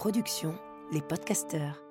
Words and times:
production 0.00 0.54
Les 0.92 1.02
Podcasteurs. 1.02 1.82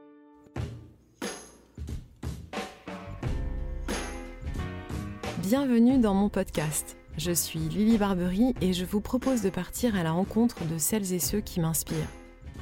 Bienvenue 5.38 5.99
dans 5.99 6.15
mon 6.15 6.28
podcast. 6.28 6.97
Je 7.19 7.31
suis 7.31 7.60
Lily 7.60 7.99
Barbery 7.99 8.56
et 8.62 8.74
je 8.74 8.83
vous 8.83 8.99
propose 8.99 9.44
de 9.44 9.51
partir 9.51 9.96
à 9.96 10.01
la 10.01 10.10
rencontre 10.10 10.65
de 10.65 10.79
celles 10.79 11.13
et 11.13 11.19
ceux 11.19 11.42
qui 11.42 11.60
m'inspirent. 11.60 12.10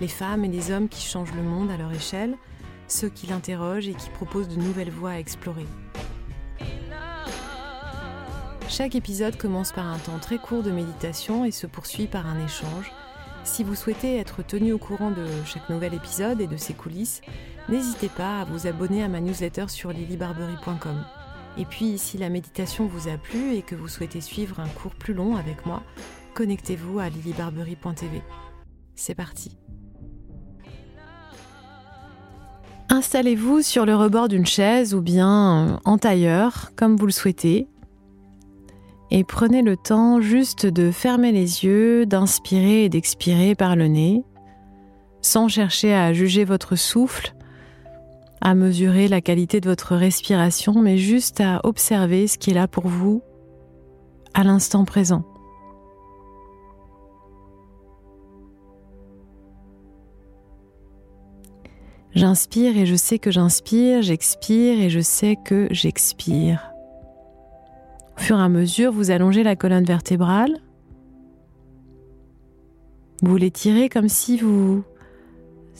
Les 0.02 0.10
femmes 0.10 0.44
et 0.44 0.50
les 0.50 0.70
hommes 0.70 0.89
qui 0.89 1.07
changent 1.07 1.34
le 1.34 1.44
monde 1.44 1.71
à 1.71 1.77
leur 1.77 1.93
échelle, 1.93 2.36
ceux 2.89 3.07
qui 3.07 3.27
l'interrogent 3.27 3.88
et 3.88 3.93
qui 3.93 4.09
proposent 4.09 4.50
de 4.50 4.61
nouvelles 4.61 4.91
voies 4.91 5.11
à 5.11 5.20
explorer. 5.20 5.66
Chaque 8.68 8.95
épisode 8.95 9.38
commence 9.38 9.71
par 9.71 9.88
un 9.88 9.98
temps 9.98 10.20
très 10.20 10.39
court 10.39 10.61
de 10.61 10.71
méditation 10.71 11.45
et 11.45 11.52
se 11.52 11.68
poursuit 11.68 12.07
par 12.07 12.27
un 12.27 12.43
échange. 12.43 12.91
Si 13.48 13.64
vous 13.64 13.75
souhaitez 13.75 14.17
être 14.17 14.44
tenu 14.45 14.73
au 14.73 14.77
courant 14.77 15.09
de 15.09 15.26
chaque 15.45 15.70
nouvel 15.70 15.94
épisode 15.94 16.41
et 16.41 16.48
de 16.48 16.58
ses 16.58 16.73
coulisses, 16.73 17.22
n'hésitez 17.70 18.09
pas 18.09 18.41
à 18.41 18.44
vous 18.44 18.67
abonner 18.67 19.02
à 19.03 19.08
ma 19.08 19.22
newsletter 19.22 19.70
sur 19.70 19.94
lilybarbery.com. 19.94 21.05
Et 21.58 21.63
puis, 21.63 21.98
si 21.98 22.17
la 22.17 22.30
méditation 22.30 22.88
vous 22.88 23.08
a 23.08 23.17
plu 23.17 23.55
et 23.55 23.62
que 23.62 23.73
vous 23.73 23.88
souhaitez 23.88 24.20
suivre 24.20 24.59
un 24.59 24.67
cours 24.67 24.94
plus 24.94 25.13
long 25.13 25.38
avec 25.38 25.66
moi, 25.66 25.81
connectez-vous 26.36 26.99
à 26.99 27.08
lilybarbery.tv. 27.08 28.22
C'est 28.95 29.16
parti. 29.16 29.58
Installez-vous 32.89 33.61
sur 33.61 33.86
le 33.86 33.95
rebord 33.95 34.27
d'une 34.27 34.45
chaise 34.45 34.94
ou 34.94 35.02
bien 35.02 35.80
en 35.86 35.98
tailleur, 35.98 36.72
comme 36.75 36.98
vous 36.98 37.05
le 37.05 37.11
souhaitez, 37.14 37.70
et 39.11 39.23
prenez 39.23 39.61
le 39.61 39.77
temps 39.77 40.21
juste 40.21 40.66
de 40.66 40.91
fermer 40.91 41.31
les 41.31 41.63
yeux, 41.63 42.05
d'inspirer 42.05 42.85
et 42.85 42.89
d'expirer 42.89 43.55
par 43.55 43.75
le 43.75 43.88
nez, 43.88 44.23
sans 45.21 45.47
chercher 45.47 45.94
à 45.94 46.14
juger 46.14 46.45
votre 46.45 46.75
souffle, 46.75 47.33
à 48.41 48.53
mesurer 48.53 49.08
la 49.08 49.22
qualité 49.22 49.61
de 49.61 49.69
votre 49.69 49.95
respiration, 49.95 50.81
mais 50.81 50.97
juste 50.97 51.41
à 51.41 51.61
observer 51.64 52.27
ce 52.27 52.38
qui 52.38 52.52
est 52.52 52.53
là 52.53 52.67
pour 52.67 52.88
vous 52.88 53.22
à 54.33 54.44
l'instant 54.44 54.86
présent. 54.86 55.23
J'inspire 62.14 62.77
et 62.77 62.86
je 62.86 62.95
sais 62.95 63.19
que 63.19 63.30
j'inspire, 63.30 64.02
j'expire 64.02 64.80
et 64.80 64.89
je 64.89 65.02
sais 65.02 65.38
que 65.44 65.67
j'expire. 65.71 66.77
Au 68.18 68.22
fur 68.22 68.40
et 68.40 68.42
à 68.42 68.50
mesure, 68.50 68.92
vous 68.92 69.12
allongez 69.12 69.44
la 69.44 69.56
colonne 69.56 69.86
vertébrale. 69.86 70.58
Vous 73.22 73.38
l'étirez 73.38 73.90
comme 73.90 74.10
si 74.10 74.38
vous 74.38 74.84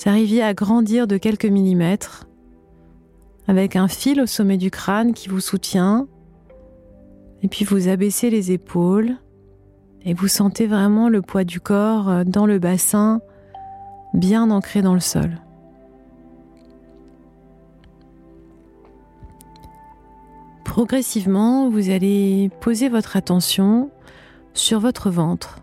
arriviez 0.06 0.44
à 0.44 0.54
grandir 0.54 1.08
de 1.08 1.18
quelques 1.18 1.46
millimètres, 1.46 2.28
avec 3.48 3.76
un 3.76 3.88
fil 3.88 4.22
au 4.22 4.26
sommet 4.26 4.58
du 4.58 4.72
crâne 4.72 5.14
qui 5.14 5.30
vous 5.30 5.40
soutient. 5.40 6.08
Et 7.44 7.48
puis 7.48 7.66
vous 7.66 7.88
abaissez 7.88 8.30
les 8.30 8.52
épaules 8.52 9.16
et 10.06 10.14
vous 10.14 10.28
sentez 10.28 10.68
vraiment 10.68 11.10
le 11.10 11.22
poids 11.22 11.44
du 11.44 11.60
corps 11.60 12.24
dans 12.26 12.46
le 12.46 12.60
bassin, 12.60 13.20
bien 14.14 14.50
ancré 14.52 14.82
dans 14.82 14.94
le 14.94 15.00
sol. 15.00 15.38
Progressivement, 20.78 21.72
vous 21.72 21.90
allez 21.90 22.52
poser 22.62 22.88
votre 22.88 23.18
attention 23.18 23.90
sur 24.54 24.80
votre 24.80 25.10
ventre. 25.10 25.58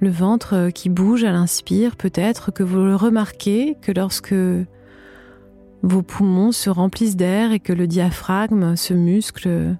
Le 0.00 0.08
ventre 0.08 0.70
qui 0.70 0.88
bouge 0.88 1.24
à 1.24 1.30
l'inspire, 1.30 1.96
peut-être 1.96 2.52
que 2.52 2.62
vous 2.62 2.78
le 2.78 2.96
remarquez 2.96 3.76
que 3.82 3.92
lorsque 3.92 4.34
vos 5.82 6.00
poumons 6.00 6.52
se 6.52 6.70
remplissent 6.70 7.16
d'air 7.16 7.52
et 7.52 7.60
que 7.60 7.74
le 7.74 7.86
diaphragme, 7.86 8.76
ce 8.76 8.94
muscle, 8.94 9.76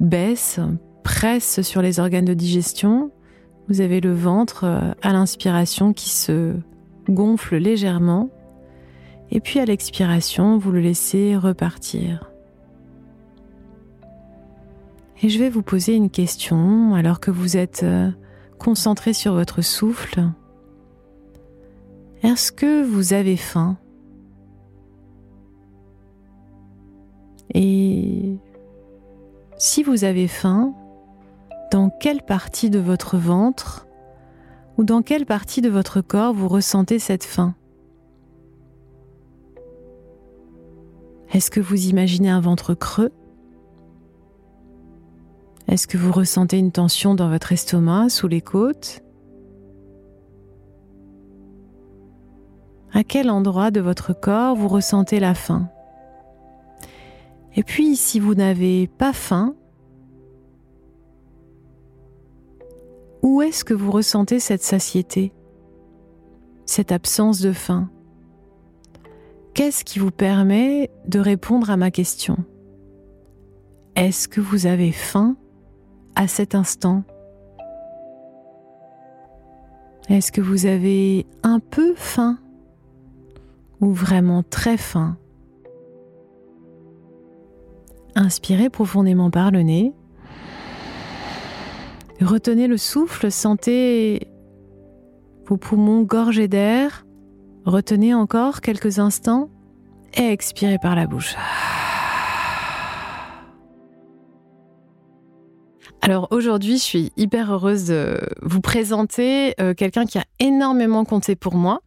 baisse, 0.00 0.60
presse 1.02 1.60
sur 1.60 1.82
les 1.82 2.00
organes 2.00 2.24
de 2.24 2.32
digestion, 2.32 3.10
vous 3.68 3.82
avez 3.82 4.00
le 4.00 4.14
ventre 4.14 4.94
à 5.02 5.12
l'inspiration 5.12 5.92
qui 5.92 6.08
se 6.08 6.54
gonfle 7.06 7.56
légèrement 7.56 8.30
et 9.34 9.40
puis 9.40 9.58
à 9.58 9.64
l'expiration, 9.64 10.58
vous 10.58 10.70
le 10.70 10.78
laissez 10.78 11.36
repartir. 11.36 12.30
Et 15.22 15.28
je 15.28 15.40
vais 15.40 15.50
vous 15.50 15.62
poser 15.62 15.94
une 15.94 16.08
question 16.08 16.94
alors 16.94 17.18
que 17.18 17.32
vous 17.32 17.56
êtes 17.56 17.82
euh, 17.82 18.10
concentré 18.58 19.12
sur 19.12 19.34
votre 19.34 19.60
souffle. 19.60 20.30
Est-ce 22.22 22.52
que 22.52 22.84
vous 22.84 23.12
avez 23.12 23.36
faim? 23.36 23.76
Et 27.52 28.36
si 29.58 29.82
vous 29.82 30.04
avez 30.04 30.28
faim, 30.28 30.74
dans 31.72 31.90
quelle 31.90 32.22
partie 32.22 32.70
de 32.70 32.78
votre 32.78 33.16
ventre 33.16 33.88
ou 34.78 34.84
dans 34.84 35.02
quelle 35.02 35.26
partie 35.26 35.60
de 35.60 35.70
votre 35.70 36.00
corps 36.02 36.34
vous 36.34 36.48
ressentez 36.48 37.00
cette 37.00 37.24
faim? 37.24 37.56
Est-ce 41.34 41.50
que 41.50 41.58
vous 41.58 41.88
imaginez 41.88 42.30
un 42.30 42.40
ventre 42.40 42.74
creux? 42.74 43.10
Est-ce 45.66 45.88
que 45.88 45.98
vous 45.98 46.12
ressentez 46.12 46.58
une 46.58 46.70
tension 46.70 47.16
dans 47.16 47.28
votre 47.28 47.50
estomac, 47.50 48.08
sous 48.08 48.28
les 48.28 48.40
côtes? 48.40 49.02
À 52.92 53.02
quel 53.02 53.30
endroit 53.30 53.72
de 53.72 53.80
votre 53.80 54.12
corps 54.12 54.54
vous 54.54 54.68
ressentez 54.68 55.18
la 55.18 55.34
faim? 55.34 55.68
Et 57.56 57.64
puis, 57.64 57.96
si 57.96 58.20
vous 58.20 58.36
n'avez 58.36 58.86
pas 58.86 59.12
faim, 59.12 59.56
où 63.22 63.42
est-ce 63.42 63.64
que 63.64 63.74
vous 63.74 63.90
ressentez 63.90 64.38
cette 64.38 64.62
satiété, 64.62 65.32
cette 66.64 66.92
absence 66.92 67.40
de 67.40 67.52
faim? 67.52 67.90
Qu'est-ce 69.54 69.84
qui 69.84 70.00
vous 70.00 70.10
permet 70.10 70.90
de 71.06 71.20
répondre 71.20 71.70
à 71.70 71.76
ma 71.76 71.92
question? 71.92 72.38
Est-ce 73.94 74.26
que 74.26 74.40
vous 74.40 74.66
avez 74.66 74.90
faim 74.90 75.36
à 76.16 76.26
cet 76.26 76.56
instant? 76.56 77.04
Est-ce 80.08 80.32
que 80.32 80.40
vous 80.40 80.66
avez 80.66 81.24
un 81.44 81.60
peu 81.60 81.94
faim 81.94 82.38
ou 83.80 83.92
vraiment 83.92 84.42
très 84.42 84.76
faim? 84.76 85.16
Inspirez 88.16 88.70
profondément 88.70 89.30
par 89.30 89.52
le 89.52 89.62
nez. 89.62 89.92
Retenez 92.20 92.66
le 92.66 92.76
souffle, 92.76 93.30
sentez 93.30 94.26
vos 95.46 95.56
poumons 95.56 96.02
gorgés 96.02 96.48
d'air 96.48 97.03
Retenez 97.64 98.12
encore 98.12 98.60
quelques 98.60 98.98
instants 98.98 99.48
et 100.12 100.30
expirez 100.30 100.78
par 100.78 100.94
la 100.94 101.06
bouche. 101.06 101.34
Alors 106.04 106.28
aujourd'hui, 106.32 106.76
je 106.76 106.82
suis 106.82 107.12
hyper 107.16 107.50
heureuse 107.50 107.86
de 107.86 108.20
vous 108.42 108.60
présenter 108.60 109.54
euh, 109.58 109.72
quelqu'un 109.72 110.04
qui 110.04 110.18
a 110.18 110.24
énormément 110.38 111.06
compté 111.06 111.34
pour 111.34 111.54
moi, 111.54 111.80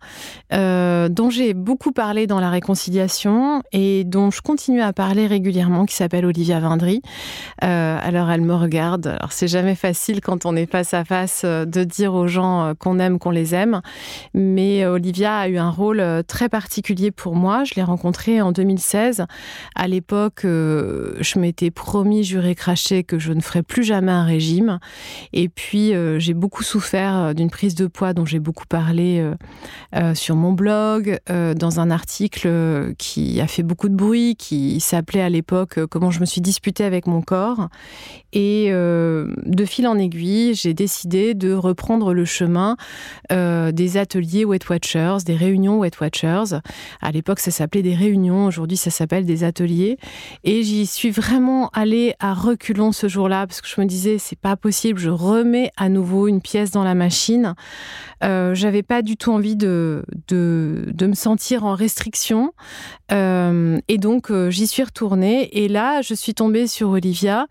euh, 0.53 1.07
dont 1.07 1.29
j'ai 1.29 1.53
beaucoup 1.53 1.91
parlé 1.91 2.25
dans 2.25 2.39
la 2.39 2.49
réconciliation 2.49 3.61
et 3.73 4.05
dont 4.05 4.31
je 4.31 4.41
continue 4.41 4.81
à 4.81 4.91
parler 4.91 5.27
régulièrement, 5.27 5.85
qui 5.85 5.93
s'appelle 5.93 6.25
Olivia 6.25 6.59
Vindry. 6.59 7.03
Euh, 7.63 7.99
alors 8.01 8.31
elle 8.31 8.41
me 8.41 8.55
regarde. 8.55 9.05
Alors 9.05 9.33
c'est 9.33 9.47
jamais 9.47 9.75
facile 9.75 10.19
quand 10.21 10.47
on 10.47 10.55
est 10.55 10.65
face 10.65 10.95
à 10.95 11.05
face 11.05 11.45
de 11.45 11.83
dire 11.83 12.15
aux 12.15 12.27
gens 12.27 12.73
qu'on 12.79 12.97
aime, 12.97 13.19
qu'on 13.19 13.29
les 13.29 13.53
aime, 13.53 13.81
mais 14.33 14.83
Olivia 14.87 15.37
a 15.37 15.47
eu 15.47 15.59
un 15.59 15.69
rôle 15.69 16.03
très 16.27 16.49
particulier 16.49 17.11
pour 17.11 17.35
moi. 17.35 17.65
Je 17.65 17.75
l'ai 17.75 17.83
rencontrée 17.83 18.41
en 18.41 18.51
2016. 18.51 19.25
À 19.75 19.87
l'époque, 19.87 20.39
je 20.41 21.37
m'étais 21.37 21.69
promis, 21.69 22.23
juré, 22.23 22.55
craché 22.55 23.03
que 23.03 23.19
je 23.19 23.31
ne 23.31 23.41
ferais 23.41 23.61
plus 23.61 23.83
jamais 23.83 24.06
un 24.11 24.23
régime. 24.23 24.79
Et 25.33 25.49
puis, 25.49 25.93
euh, 25.93 26.19
j'ai 26.19 26.33
beaucoup 26.33 26.63
souffert 26.63 27.15
euh, 27.15 27.33
d'une 27.33 27.49
prise 27.49 27.75
de 27.75 27.87
poids 27.87 28.13
dont 28.13 28.25
j'ai 28.25 28.39
beaucoup 28.39 28.65
parlé 28.67 29.23
euh, 29.95 30.15
sur 30.15 30.35
mon 30.35 30.51
blog, 30.51 31.19
dans 31.27 31.79
un 31.79 31.91
article 31.91 32.93
qui 32.97 33.39
a 33.41 33.47
fait 33.47 33.63
beaucoup 33.63 33.89
de 33.89 33.95
bruit, 33.95 34.35
qui 34.35 34.79
s'appelait 34.79 35.21
à 35.21 35.29
l'époque 35.29 35.79
Comment 35.89 36.11
je 36.11 36.19
me 36.19 36.25
suis 36.25 36.41
disputée 36.41 36.83
avec 36.83 37.07
mon 37.07 37.21
corps. 37.21 37.69
Et 38.33 38.69
de 38.69 39.65
fil 39.65 39.87
en 39.87 39.97
aiguille, 39.97 40.53
j'ai 40.53 40.73
décidé 40.73 41.33
de 41.33 41.53
reprendre 41.53 42.13
le 42.13 42.25
chemin 42.25 42.75
des 43.29 43.97
ateliers 43.97 44.45
Weight 44.45 44.67
Watchers, 44.69 45.17
des 45.25 45.35
réunions 45.35 45.79
Weight 45.79 45.99
Watchers. 45.99 46.59
À 47.01 47.11
l'époque, 47.11 47.39
ça 47.39 47.51
s'appelait 47.51 47.83
des 47.83 47.95
réunions. 47.95 48.45
Aujourd'hui, 48.45 48.77
ça 48.77 48.91
s'appelle 48.91 49.25
des 49.25 49.43
ateliers. 49.43 49.97
Et 50.43 50.63
j'y 50.63 50.85
suis 50.85 51.11
vraiment 51.11 51.69
allée 51.73 52.13
à 52.19 52.33
reculons 52.33 52.91
ce 52.91 53.07
jour-là 53.07 53.47
parce 53.47 53.61
que 53.61 53.67
je 53.67 53.79
me 53.81 53.85
disais 53.85 53.96
c'est 54.17 54.39
pas 54.39 54.55
possible, 54.55 54.99
je 54.99 55.09
remets 55.09 55.71
à 55.77 55.89
nouveau 55.89 56.27
une 56.27 56.41
pièce 56.41 56.71
dans 56.71 56.83
la 56.83 56.95
machine. 56.95 57.55
Euh, 58.23 58.55
J'avais 58.55 58.83
pas 58.83 59.01
du 59.01 59.17
tout 59.17 59.31
envie 59.31 59.55
de 59.55 60.03
me 60.31 61.13
sentir 61.13 61.65
en 61.65 61.75
restriction. 61.75 62.53
Euh, 63.11 63.79
et 63.87 63.97
donc, 63.97 64.31
euh, 64.31 64.49
j'y 64.49 64.67
suis 64.67 64.83
retournée. 64.83 65.63
Et 65.63 65.67
là, 65.67 66.01
je 66.01 66.13
suis 66.13 66.33
tombée 66.33 66.67
sur 66.67 66.89
Olivia, 66.89 67.47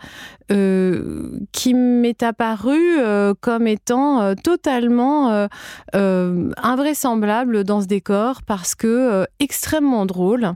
euh, 0.53 1.41
qui 1.51 1.75
m'est 1.75 2.23
apparue 2.23 3.01
euh, 3.01 3.35
comme 3.41 3.67
étant 3.67 4.21
euh, 4.21 4.35
totalement 4.41 5.49
invraisemblable 5.93 7.65
dans 7.65 7.81
ce 7.81 7.87
décor 7.87 8.43
parce 8.43 8.77
que 8.77 9.27
extrêmement 9.41 10.07
drôle, 10.07 10.53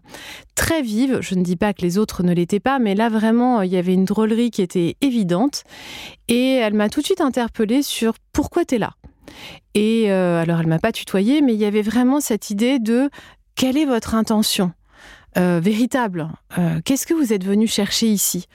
très 0.54 0.82
vive. 0.82 1.18
Je 1.20 1.34
ne 1.34 1.42
dis 1.42 1.56
pas 1.56 1.72
que 1.72 1.82
les 1.82 1.98
autres 1.98 2.22
ne 2.22 2.32
l'étaient 2.32 2.60
pas, 2.60 2.78
mais 2.78 2.94
là, 2.94 3.08
vraiment, 3.08 3.62
il 3.62 3.72
y 3.72 3.76
avait 3.76 3.94
une 3.94 4.04
drôlerie 4.04 4.52
qui 4.52 4.62
était 4.62 4.96
évidente. 5.00 5.64
Et 6.28 6.54
elle 6.54 6.74
m'a 6.74 6.88
tout 6.88 7.00
de 7.00 7.06
suite 7.06 7.20
interpellée 7.20 7.82
sur 7.82 8.14
pourquoi 8.32 8.64
tu 8.64 8.76
es 8.76 8.78
là? 8.78 8.92
Et 9.74 10.10
alors, 10.10 10.60
elle 10.60 10.68
m'a 10.68 10.78
pas 10.78 10.92
tutoyé, 10.92 11.42
mais 11.42 11.54
il 11.54 11.58
y 11.58 11.64
avait 11.64 11.82
vraiment 11.82 12.20
cette 12.20 12.50
idée 12.50 12.78
de 12.78 13.10
quelle 13.56 13.76
est 13.76 13.86
votre 13.86 14.14
intention? 14.14 14.72
Véritable. 15.36 16.28
Qu'est-ce 16.84 17.06
que 17.06 17.14
vous 17.14 17.32
êtes 17.32 17.44
venu 17.44 17.66
chercher 17.66 18.06
ici? 18.06 18.46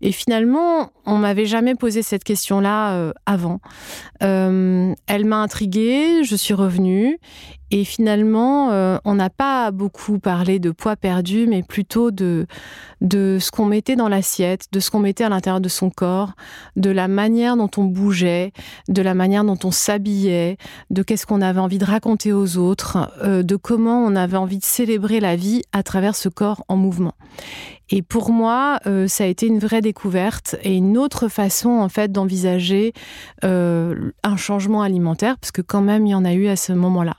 Et 0.00 0.12
finalement, 0.12 0.90
on 1.06 1.16
m'avait 1.16 1.46
jamais 1.46 1.74
posé 1.74 2.02
cette 2.02 2.24
question-là 2.24 2.92
euh, 2.92 3.12
avant. 3.26 3.60
Euh, 4.22 4.94
elle 5.06 5.24
m'a 5.24 5.42
intriguée, 5.42 6.22
je 6.24 6.36
suis 6.36 6.54
revenue. 6.54 7.18
Et 7.70 7.84
finalement, 7.84 8.70
euh, 8.70 8.96
on 9.04 9.14
n'a 9.14 9.28
pas 9.28 9.70
beaucoup 9.70 10.18
parlé 10.18 10.58
de 10.58 10.70
poids 10.70 10.96
perdu, 10.96 11.46
mais 11.46 11.62
plutôt 11.62 12.10
de, 12.10 12.46
de 13.02 13.36
ce 13.38 13.50
qu'on 13.50 13.66
mettait 13.66 13.94
dans 13.94 14.08
l'assiette, 14.08 14.68
de 14.72 14.80
ce 14.80 14.90
qu'on 14.90 15.00
mettait 15.00 15.24
à 15.24 15.28
l'intérieur 15.28 15.60
de 15.60 15.68
son 15.68 15.90
corps, 15.90 16.32
de 16.76 16.90
la 16.90 17.08
manière 17.08 17.58
dont 17.58 17.70
on 17.76 17.84
bougeait, 17.84 18.52
de 18.88 19.02
la 19.02 19.12
manière 19.12 19.44
dont 19.44 19.58
on 19.64 19.70
s'habillait, 19.70 20.56
de 20.90 21.02
qu'est-ce 21.02 21.26
qu'on 21.26 21.42
avait 21.42 21.60
envie 21.60 21.76
de 21.76 21.84
raconter 21.84 22.32
aux 22.32 22.56
autres, 22.56 23.12
euh, 23.22 23.42
de 23.42 23.56
comment 23.56 24.02
on 24.02 24.16
avait 24.16 24.38
envie 24.38 24.58
de 24.58 24.64
célébrer 24.64 25.20
la 25.20 25.36
vie 25.36 25.62
à 25.72 25.82
travers 25.82 26.16
ce 26.16 26.30
corps 26.30 26.64
en 26.68 26.76
mouvement. 26.76 27.14
Et 27.90 28.00
pour 28.02 28.30
moi, 28.30 28.80
euh, 28.86 29.08
ça 29.08 29.24
a 29.24 29.26
été 29.26 29.46
une 29.46 29.58
vraie 29.58 29.80
découverte 29.82 30.56
et 30.62 30.74
une 30.74 30.96
autre 30.96 31.28
façon 31.28 31.70
en 31.70 31.88
fait 31.88 32.12
d'envisager 32.12 32.92
un 33.42 34.36
changement 34.36 34.82
alimentaire, 34.82 35.36
parce 35.38 35.52
que 35.52 35.62
quand 35.62 35.82
même 35.82 36.06
il 36.06 36.10
y 36.10 36.14
en 36.14 36.24
a 36.24 36.32
eu 36.32 36.48
à 36.48 36.56
ce 36.56 36.72
moment-là. 36.72 37.16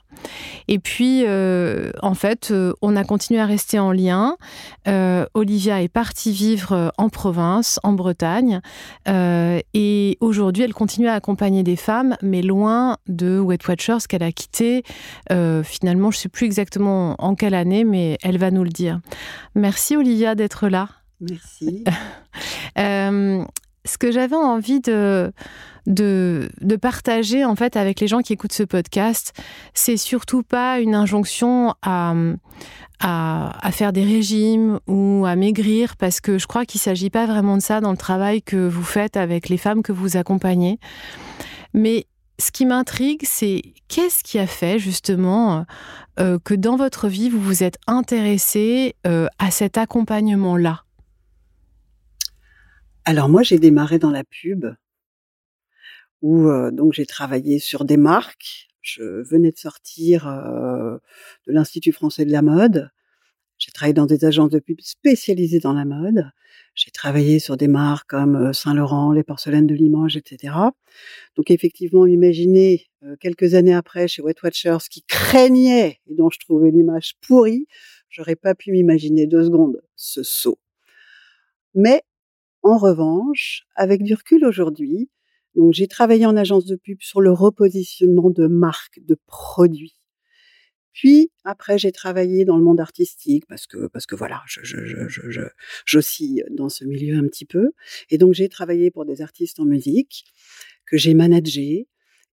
Et 0.68 0.78
puis, 0.78 1.24
euh, 1.26 1.90
en 2.02 2.14
fait, 2.14 2.50
euh, 2.50 2.72
on 2.80 2.96
a 2.96 3.04
continué 3.04 3.40
à 3.40 3.46
rester 3.46 3.78
en 3.78 3.92
lien. 3.92 4.36
Euh, 4.88 5.26
Olivia 5.34 5.82
est 5.82 5.88
partie 5.88 6.32
vivre 6.32 6.92
en 6.96 7.08
province, 7.08 7.80
en 7.82 7.92
Bretagne, 7.92 8.60
Euh, 9.08 9.60
et 9.74 10.18
aujourd'hui, 10.20 10.62
elle 10.62 10.74
continue 10.74 11.08
à 11.08 11.14
accompagner 11.14 11.62
des 11.62 11.76
femmes, 11.76 12.16
mais 12.22 12.42
loin 12.42 12.96
de 13.08 13.38
Weight 13.38 13.66
Watchers 13.66 14.06
qu'elle 14.08 14.22
a 14.22 14.32
quitté. 14.32 14.84
Finalement, 15.64 16.10
je 16.10 16.18
ne 16.18 16.20
sais 16.20 16.28
plus 16.28 16.46
exactement 16.46 17.16
en 17.18 17.34
quelle 17.34 17.54
année, 17.54 17.84
mais 17.84 18.18
elle 18.22 18.38
va 18.38 18.50
nous 18.50 18.62
le 18.62 18.70
dire. 18.70 19.00
Merci 19.54 19.96
Olivia 19.96 20.34
d'être 20.34 20.68
là. 20.68 20.88
Merci. 21.20 21.84
Ce 22.76 23.96
que 23.98 24.12
j'avais 24.12 24.36
envie 24.36 24.80
de, 24.80 25.32
de, 25.86 26.50
de 26.60 26.76
partager 26.76 27.44
en 27.44 27.56
fait 27.56 27.76
avec 27.76 28.00
les 28.00 28.06
gens 28.06 28.20
qui 28.20 28.32
écoutent 28.32 28.52
ce 28.52 28.62
podcast, 28.62 29.32
c'est 29.74 29.96
surtout 29.96 30.42
pas 30.42 30.80
une 30.80 30.94
injonction 30.94 31.74
à, 31.82 32.14
à, 33.00 33.70
faire 33.72 33.92
des 33.92 34.04
régimes 34.04 34.78
ou 34.86 35.24
à 35.26 35.36
maigrir, 35.36 35.96
parce 35.96 36.20
que 36.20 36.38
je 36.38 36.46
crois 36.46 36.66
qu'il 36.66 36.80
s'agit 36.80 37.10
pas 37.10 37.26
vraiment 37.26 37.56
de 37.56 37.62
ça 37.62 37.80
dans 37.80 37.90
le 37.90 37.96
travail 37.96 38.42
que 38.42 38.68
vous 38.68 38.82
faites 38.82 39.16
avec 39.16 39.48
les 39.48 39.56
femmes 39.56 39.82
que 39.82 39.92
vous 39.92 40.16
accompagnez. 40.16 40.78
Mais 41.72 42.06
ce 42.38 42.50
qui 42.50 42.66
m'intrigue, 42.66 43.22
c'est 43.24 43.62
qu'est-ce 43.88 44.22
qui 44.22 44.38
a 44.38 44.46
fait 44.46 44.78
justement 44.78 45.64
euh, 46.18 46.38
que 46.42 46.54
dans 46.54 46.76
votre 46.76 47.08
vie, 47.08 47.30
vous 47.30 47.40
vous 47.40 47.62
êtes 47.62 47.78
intéressé 47.86 48.96
euh, 49.06 49.26
à 49.38 49.50
cet 49.50 49.78
accompagnement-là? 49.78 50.84
Alors 53.04 53.28
moi, 53.28 53.42
j'ai 53.42 53.58
démarré 53.58 53.98
dans 53.98 54.10
la 54.10 54.24
pub, 54.24 54.66
où 56.22 56.48
euh, 56.48 56.70
donc 56.70 56.92
j'ai 56.92 57.06
travaillé 57.06 57.58
sur 57.58 57.84
des 57.84 57.96
marques. 57.96 58.68
Je 58.82 59.02
venais 59.02 59.50
de 59.50 59.58
sortir 59.58 60.26
euh, 60.28 60.98
de 61.46 61.52
l'Institut 61.52 61.92
français 61.92 62.24
de 62.24 62.32
la 62.32 62.42
mode. 62.42 62.90
J'ai 63.58 63.72
travaillé 63.72 63.92
dans 63.92 64.06
des 64.06 64.24
agences 64.24 64.50
de 64.50 64.58
pub 64.58 64.80
spécialisées 64.80 65.60
dans 65.60 65.74
la 65.74 65.84
mode. 65.84 66.30
J'ai 66.74 66.90
travaillé 66.90 67.38
sur 67.40 67.58
des 67.58 67.68
marques 67.68 68.08
comme 68.08 68.36
euh, 68.36 68.52
Saint-Laurent, 68.54 69.12
les 69.12 69.22
porcelaines 69.22 69.66
de 69.66 69.74
Limoges, 69.74 70.16
etc. 70.16 70.54
Donc 71.36 71.50
effectivement, 71.50 72.06
imaginez 72.06 72.86
euh, 73.02 73.16
quelques 73.20 73.54
années 73.54 73.74
après 73.74 74.08
chez 74.08 74.22
Weight 74.22 74.42
Watchers 74.42 74.88
qui 74.90 75.02
craignait 75.02 76.00
et 76.06 76.14
dont 76.14 76.30
je 76.30 76.38
trouvais 76.38 76.70
l'image 76.70 77.16
pourrie, 77.20 77.66
j'aurais 78.08 78.34
pas 78.34 78.54
pu 78.54 78.72
m'imaginer 78.72 79.26
deux 79.26 79.44
secondes 79.44 79.82
ce 79.94 80.22
saut. 80.22 80.58
Mais 81.74 82.02
en 82.62 82.78
revanche, 82.78 83.66
avec 83.74 84.02
du 84.02 84.14
recul 84.14 84.46
aujourd'hui, 84.46 85.10
donc 85.54 85.72
j'ai 85.72 85.88
travaillé 85.88 86.26
en 86.26 86.36
agence 86.36 86.64
de 86.66 86.76
pub 86.76 87.00
sur 87.00 87.20
le 87.20 87.32
repositionnement 87.32 88.30
de 88.30 88.46
marques, 88.46 89.00
de 89.02 89.16
produits. 89.26 89.96
Puis 90.92 91.30
après, 91.44 91.78
j'ai 91.78 91.92
travaillé 91.92 92.44
dans 92.44 92.56
le 92.56 92.64
monde 92.64 92.80
artistique 92.80 93.46
parce 93.48 93.66
que 93.66 93.86
parce 93.88 94.06
que 94.06 94.14
voilà, 94.16 94.42
je 94.46 94.60
je 94.62 94.84
je 94.84 95.30
je 95.30 95.42
j'oscille 95.86 96.44
dans 96.50 96.68
ce 96.68 96.84
milieu 96.84 97.16
un 97.16 97.26
petit 97.26 97.44
peu. 97.44 97.70
Et 98.10 98.18
donc 98.18 98.34
j'ai 98.34 98.48
travaillé 98.48 98.90
pour 98.90 99.04
des 99.04 99.22
artistes 99.22 99.60
en 99.60 99.64
musique 99.64 100.24
que 100.86 100.96
j'ai 100.96 101.14
managé. 101.14 101.88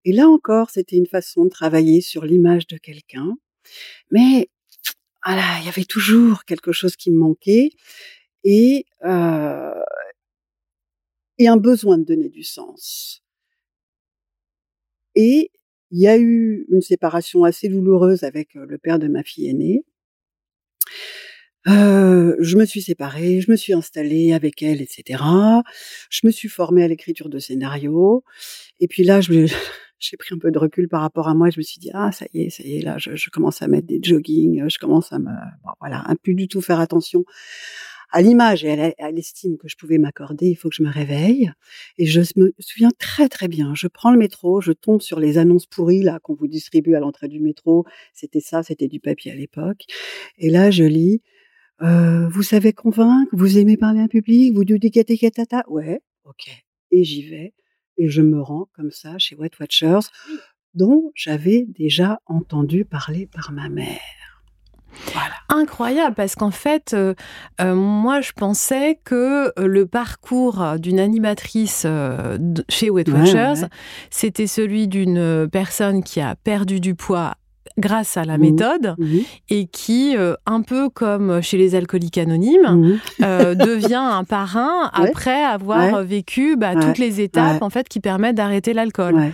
Et 0.05 0.13
là 0.13 0.27
encore, 0.27 0.69
c'était 0.69 0.97
une 0.97 1.07
façon 1.07 1.45
de 1.45 1.49
travailler 1.49 2.01
sur 2.01 2.25
l'image 2.25 2.67
de 2.67 2.77
quelqu'un. 2.77 3.35
Mais 4.11 4.49
voilà, 5.25 5.59
il 5.59 5.65
y 5.65 5.69
avait 5.69 5.85
toujours 5.85 6.45
quelque 6.45 6.71
chose 6.71 6.95
qui 6.95 7.11
me 7.11 7.17
manquait 7.17 7.71
et 8.43 8.85
euh, 9.05 9.83
et 11.39 11.47
un 11.47 11.57
besoin 11.57 11.97
de 11.97 12.03
donner 12.03 12.29
du 12.29 12.43
sens. 12.43 13.23
Et 15.15 15.51
il 15.91 15.99
y 15.99 16.07
a 16.07 16.17
eu 16.17 16.65
une 16.69 16.81
séparation 16.81 17.43
assez 17.43 17.69
douloureuse 17.69 18.23
avec 18.23 18.55
euh, 18.55 18.65
le 18.67 18.77
père 18.77 18.99
de 18.99 19.07
ma 19.07 19.23
fille 19.23 19.47
aînée. 19.49 19.83
Euh, 21.67 22.35
je 22.39 22.55
me 22.55 22.65
suis 22.65 22.81
séparée, 22.81 23.41
je 23.41 23.51
me 23.51 23.57
suis 23.57 23.73
installée 23.73 24.31
avec 24.33 24.61
elle, 24.63 24.81
etc. 24.81 25.21
Je 26.09 26.21
me 26.23 26.31
suis 26.31 26.47
formée 26.47 26.83
à 26.83 26.87
l'écriture 26.87 27.29
de 27.29 27.39
scénarios. 27.39 28.23
Et 28.79 28.87
puis 28.87 29.03
là, 29.03 29.19
j'ai 29.99 30.17
pris 30.17 30.35
un 30.35 30.37
peu 30.39 30.51
de 30.51 30.59
recul 30.59 30.87
par 30.87 31.01
rapport 31.01 31.27
à 31.27 31.33
moi. 31.33 31.49
Je 31.49 31.59
me 31.59 31.63
suis 31.63 31.79
dit, 31.79 31.89
ah, 31.93 32.11
ça 32.11 32.25
y 32.33 32.43
est, 32.43 32.49
ça 32.49 32.63
y 32.63 32.77
est, 32.77 32.81
là, 32.81 32.97
je, 32.97 33.29
commence 33.29 33.61
à 33.61 33.67
mettre 33.67 33.87
des 33.87 33.99
joggings, 34.01 34.69
je 34.69 34.77
commence 34.77 35.11
à 35.11 35.19
me, 35.19 35.31
bon, 35.63 35.71
voilà, 35.79 36.01
à 36.05 36.15
plus 36.15 36.35
du 36.35 36.47
tout 36.47 36.61
faire 36.61 36.79
attention 36.79 37.25
à 38.11 38.21
l'image 38.21 38.63
et 38.63 38.71
à 38.71 38.93
à 38.99 39.11
l'estime 39.11 39.57
que 39.57 39.67
je 39.67 39.75
pouvais 39.75 39.97
m'accorder. 39.97 40.47
Il 40.47 40.55
faut 40.55 40.69
que 40.69 40.75
je 40.75 40.83
me 40.83 40.91
réveille. 40.91 41.51
Et 41.97 42.05
je 42.05 42.21
me 42.35 42.53
souviens 42.59 42.91
très 42.97 43.29
très 43.29 43.47
bien. 43.47 43.73
Je 43.75 43.87
prends 43.87 44.11
le 44.11 44.17
métro, 44.17 44.61
je 44.61 44.71
tombe 44.71 45.01
sur 45.01 45.19
les 45.19 45.37
annonces 45.37 45.65
pourries 45.65 46.03
là 46.03 46.19
qu'on 46.21 46.35
vous 46.35 46.47
distribue 46.47 46.95
à 46.95 46.99
l'entrée 46.99 47.27
du 47.27 47.39
métro. 47.39 47.85
C'était 48.13 48.39
ça, 48.39 48.63
c'était 48.63 48.87
du 48.87 48.99
papier 48.99 49.31
à 49.31 49.35
l'époque. 49.35 49.83
Et 50.37 50.49
là, 50.49 50.71
je 50.71 50.83
lis. 50.83 51.21
Euh, 51.81 52.27
vous 52.29 52.43
savez 52.43 52.73
convaincre, 52.73 53.29
vous 53.33 53.57
aimez 53.59 53.77
parler 53.77 54.01
en 54.01 54.07
public, 54.07 54.53
vous 54.53 54.65
dites. 54.65 54.83
Ouais, 55.67 56.01
ok. 56.25 56.49
Et 56.91 57.03
j'y 57.03 57.23
vais. 57.29 57.53
Et 57.97 58.09
je 58.09 58.21
me 58.21 58.41
rends 58.41 58.67
comme 58.73 58.91
ça 58.91 59.17
chez 59.17 59.35
Weight 59.35 59.59
Watchers, 59.59 60.07
dont 60.73 61.11
j'avais 61.15 61.65
déjà 61.67 62.19
entendu 62.25 62.85
parler 62.85 63.27
par 63.27 63.51
ma 63.51 63.69
mère. 63.69 64.16
Voilà. 65.13 65.33
Incroyable, 65.49 66.15
parce 66.15 66.35
qu'en 66.35 66.51
fait, 66.51 66.93
euh, 66.93 67.13
euh, 67.61 67.73
moi, 67.75 68.21
je 68.21 68.31
pensais 68.33 68.99
que 69.03 69.47
euh, 69.59 69.67
le 69.67 69.85
parcours 69.85 70.63
d'une 70.77 70.99
animatrice 70.99 71.83
euh, 71.85 72.37
chez 72.69 72.89
Weight 72.89 73.07
Ouais, 73.09 73.19
Watchers, 73.19 73.61
ouais. 73.63 73.69
c'était 74.09 74.47
celui 74.47 74.87
d'une 74.87 75.47
personne 75.51 76.03
qui 76.03 76.19
a 76.21 76.35
perdu 76.35 76.79
du 76.79 76.95
poids 76.95 77.35
grâce 77.77 78.17
à 78.17 78.23
la 78.23 78.37
Mhm. 78.37 78.41
méthode 78.41 78.95
Mhm, 78.97 79.19
et 79.49 79.67
qui, 79.67 80.15
euh, 80.17 80.33
un 80.45 80.61
peu 80.61 80.89
comme 80.89 81.41
chez 81.41 81.57
les 81.57 81.75
alcooliques 81.75 82.17
anonymes, 82.17 82.61
mhm. 82.67 82.99
euh, 83.23 83.55
devient 83.55 83.95
un 83.95 84.23
parrain 84.23 84.91
Ouais. 84.99 85.09
après 85.09 85.43
avoir 85.43 85.93
Ouais. 85.93 86.03
vécu 86.05 86.55
bah, 86.57 86.73
Ouais. 86.73 86.81
toutes 86.85 86.97
les 86.97 87.21
étapes 87.21 87.61
en 87.61 87.69
fait 87.69 87.87
qui 87.87 87.99
permettent 87.99 88.35
d'arrêter 88.35 88.73
l'alcool. 88.73 89.31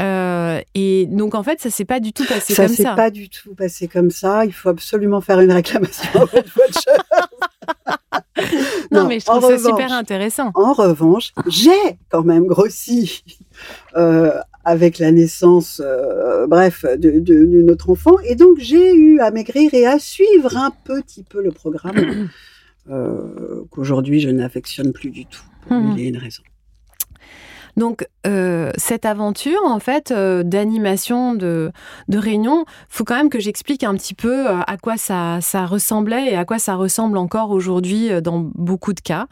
Euh, 0.00 0.60
et 0.74 1.06
donc 1.06 1.34
en 1.36 1.42
fait, 1.44 1.60
ça 1.60 1.70
s'est 1.70 1.84
pas 1.84 2.00
du 2.00 2.12
tout 2.12 2.24
passé 2.26 2.52
ça 2.54 2.66
comme 2.66 2.74
s'est 2.74 2.82
ça. 2.82 2.94
pas 2.94 3.10
du 3.10 3.28
tout 3.28 3.54
passé 3.54 3.86
comme 3.86 4.10
ça. 4.10 4.44
Il 4.44 4.52
faut 4.52 4.68
absolument 4.70 5.20
faire 5.20 5.38
une 5.40 5.52
réclamation 5.52 6.08
Watchers. 6.20 7.02
Non, 8.90 9.06
mais 9.06 9.20
je 9.20 9.26
trouve 9.26 9.40
ça 9.40 9.48
revanche- 9.48 9.62
super 9.78 9.92
intéressant. 9.92 10.50
En 10.54 10.72
revanche, 10.72 11.32
j'ai 11.46 11.70
quand 12.10 12.22
même 12.22 12.46
grossi 12.46 13.24
euh, 13.96 14.32
avec 14.64 14.98
la 14.98 15.12
naissance, 15.12 15.82
euh, 15.84 16.46
bref, 16.46 16.84
de, 16.84 17.18
de, 17.18 17.44
de 17.44 17.62
notre 17.62 17.90
enfant, 17.90 18.18
et 18.28 18.34
donc 18.34 18.58
j'ai 18.58 18.94
eu 18.94 19.20
à 19.20 19.30
maigrir 19.30 19.72
et 19.74 19.86
à 19.86 19.98
suivre 19.98 20.56
un 20.56 20.70
petit 20.84 21.22
peu 21.22 21.42
le 21.42 21.50
programme 21.50 22.28
euh, 22.90 23.62
qu'aujourd'hui 23.70 24.20
je 24.20 24.30
n'affectionne 24.30 24.92
plus 24.92 25.10
du 25.10 25.26
tout. 25.26 25.44
Pour 25.66 25.76
et 25.98 26.08
une 26.08 26.18
raisons. 26.18 26.42
Donc 27.76 28.06
euh, 28.26 28.70
cette 28.76 29.04
aventure 29.04 29.60
en 29.64 29.80
fait 29.80 30.10
euh, 30.10 30.42
d'animation 30.42 31.34
de, 31.34 31.72
de 32.08 32.18
réunion, 32.18 32.64
faut 32.88 33.04
quand 33.04 33.16
même 33.16 33.30
que 33.30 33.40
j'explique 33.40 33.84
un 33.84 33.94
petit 33.94 34.14
peu 34.14 34.48
euh, 34.48 34.60
à 34.66 34.76
quoi 34.76 34.96
ça, 34.96 35.40
ressemblait 35.66 36.32
et 36.32 36.36
à 36.36 36.44
quoi 36.44 36.58
ça 36.58 36.74
ressemble 36.74 37.18
encore 37.18 37.50
aujourd'hui 37.50 38.10
dans 38.22 38.38
beaucoup 38.54 38.92
de 38.92 39.00
cas, 39.00 39.26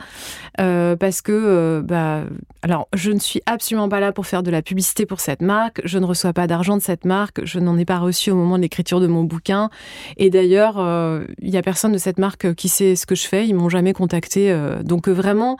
parce 0.57 1.21
que 1.23 1.83
bah 1.85 2.25
alors 2.63 2.89
je 2.95 3.11
ne 3.11 3.19
suis 3.19 3.43
absolument 3.47 3.89
pas 3.89 4.01
là 4.01 4.13
pour 4.13 4.27
faire 4.27 4.43
de 4.43 4.51
la 4.51 4.63
publicité 4.63 5.05
pour 5.05 5.21
cette 5.21 5.43
marque, 5.43 5.81
je 5.85 5.99
ne 5.99 6.07
reçois 6.07 6.33
pas 6.33 6.47
d'argent 6.47 6.77
de 6.77 6.83
cette 6.83 7.05
marque, 7.05 7.45
je 7.45 7.59
n'en 7.59 7.77
ai 7.77 7.85
pas 7.85 7.99
reçu 7.99 8.31
au 8.31 8.37
moment 8.37 8.57
de 8.57 8.63
l'écriture 8.63 9.01
de 9.01 9.07
mon 9.07 9.25
bouquin, 9.25 9.69
et 10.17 10.31
d'ailleurs 10.31 10.77
il 11.41 11.51
y 11.51 11.57
a 11.57 11.63
personne 11.63 11.93
de 11.93 11.99
cette 11.99 12.19
marque 12.19 12.55
qui 12.55 12.69
sait 12.69 12.97
ce 12.97 13.07
que 13.07 13.15
je 13.15 13.27
fais, 13.27 13.47
ils 13.47 13.55
m'ont 13.55 13.69
jamais 13.69 13.93
contacté, 13.93 14.57
donc 14.85 15.09
vraiment 15.09 15.57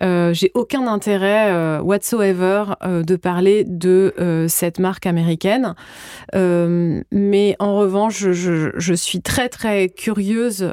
j'ai 0.00 0.50
aucun 0.54 0.86
intérêt 0.86 1.80
whatsoever 1.80 2.64
euh, 2.82 3.02
de 3.02 3.16
parler 3.16 3.64
de 3.64 4.14
euh, 4.18 4.48
cette 4.48 4.78
marque 4.78 5.06
américaine. 5.06 5.74
Euh, 6.34 7.02
mais 7.12 7.56
en 7.58 7.76
revanche, 7.76 8.30
je, 8.30 8.94
suis 8.94 9.20
très 9.20 9.48
très 9.48 9.88
curieuse 9.88 10.72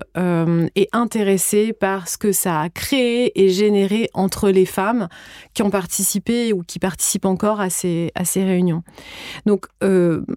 et 0.75 0.89
intéressée 0.93 1.73
par 1.73 2.07
ce 2.07 2.17
que 2.17 2.31
ça 2.31 2.61
a 2.61 2.69
créé 2.69 3.39
et 3.41 3.49
généré 3.49 4.09
entre 4.13 4.49
les 4.49 4.65
femmes 4.65 5.07
qui 5.53 5.61
ont 5.61 5.69
participé 5.69 6.53
ou 6.53 6.63
qui 6.63 6.79
participent 6.79 7.25
encore 7.25 7.59
à 7.59 7.69
ces, 7.69 8.11
à 8.15 8.25
ces 8.25 8.43
réunions. 8.43 8.83
Donc, 9.45 9.65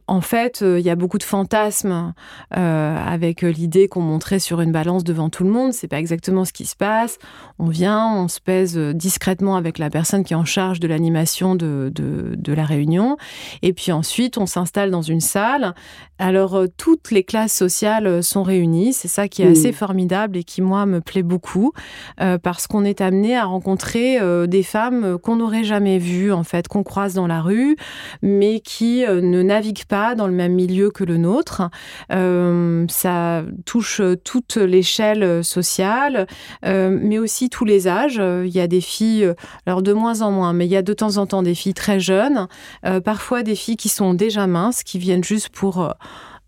en 0.06 0.20
fait, 0.20 0.62
il 0.62 0.84
y 0.84 0.90
a 0.90 0.96
beaucoup 0.96 1.18
de 1.18 1.22
fantasmes 1.22 2.12
avec 2.50 3.42
l'idée 3.42 3.88
qu'on 3.88 4.00
montrait 4.00 4.40
sur 4.40 4.60
une 4.60 4.72
balance 4.72 5.04
devant 5.04 5.30
tout 5.30 5.44
le 5.44 5.50
monde. 5.50 5.72
C'est 5.72 5.88
pas 5.88 6.00
exactement 6.00 6.44
ce 6.44 6.52
qui 6.52 6.66
se 6.66 6.76
passe. 6.76 7.18
On 7.58 7.68
vient, 7.68 8.12
on 8.14 8.28
se 8.28 8.40
pèse 8.40 8.75
discrètement 8.95 9.56
avec 9.56 9.78
la 9.78 9.90
personne 9.90 10.25
qui 10.25 10.33
est 10.33 10.37
en 10.37 10.45
charge 10.45 10.80
de 10.80 10.88
l'animation 10.88 11.54
de, 11.54 11.92
de, 11.95 12.52
la 12.52 12.64
réunion. 12.64 13.16
Et 13.62 13.73
puis 13.73 13.92
ensuite, 13.92 14.38
on 14.38 14.47
s'installe 14.47 14.90
dans 14.90 15.02
une 15.02 15.21
salle. 15.21 15.75
Alors, 16.18 16.54
euh, 16.54 16.66
toutes 16.76 17.11
les 17.11 17.25
classes 17.25 17.52
sociales 17.52 18.06
euh, 18.06 18.23
sont 18.23 18.42
réunies. 18.42 18.92
C'est 18.92 19.09
ça 19.09 19.28
qui 19.28 19.42
est 19.42 19.50
assez 19.50 19.73
formidable 19.73 20.38
et 20.38 20.45
qui, 20.45 20.62
moi, 20.62 20.87
me 20.87 21.00
plaît 21.00 21.23
beaucoup 21.23 21.73
euh, 22.21 22.38
parce 22.38 22.66
qu'on 22.66 22.85
est 22.85 23.00
amené 23.00 23.37
à 23.37 23.45
rencontrer 23.45 24.18
des 24.47 24.62
femmes 24.62 25.18
qu'on 25.18 25.37
n'aurait 25.37 25.64
jamais 25.64 25.99
vues, 25.99 26.33
en 26.33 26.45
fait, 26.45 26.68
qu'on 26.68 26.83
croise 26.83 27.14
dans 27.14 27.26
la 27.26 27.40
rue, 27.40 27.76
mais 28.23 28.61
qui 28.61 29.04
ne 29.06 29.42
naviguent 29.42 29.85
pas 29.85 30.14
dans 30.14 30.26
le 30.26 30.33
même 30.33 30.54
milieu 30.54 30.90
que 30.90 31.04
le 31.04 31.16
nôtre. 31.16 31.68
ça 32.11 33.45
touche 33.64 34.00
toute 34.25 34.56
l'échelle 34.56 35.45
sociale, 35.45 36.26
mais 36.62 37.18
aussi 37.18 37.50
tous 37.50 37.64
les 37.64 37.88
âges. 37.88 38.23
Il 38.45 38.54
y 38.54 38.61
a 38.61 38.65
des 38.66 38.80
filles, 38.80 39.32
alors 39.66 39.82
de 39.82 39.92
moins 39.92 40.23
en 40.23 40.30
moins, 40.30 40.52
mais 40.52 40.66
il 40.66 40.70
y 40.70 40.76
a 40.76 40.82
de 40.82 40.92
temps 40.92 41.16
en 41.16 41.26
temps 41.26 41.42
des 41.42 41.54
filles 41.54 41.75
très 41.75 42.00
jeunes, 42.00 42.49
euh, 42.85 43.00
parfois 43.00 43.42
des 43.42 43.54
filles 43.54 43.76
qui 43.76 43.88
sont 43.88 44.14
déjà 44.14 44.46
minces, 44.46 44.82
qui 44.82 44.99
viennent 44.99 45.25
juste 45.25 45.49
pour 45.50 45.94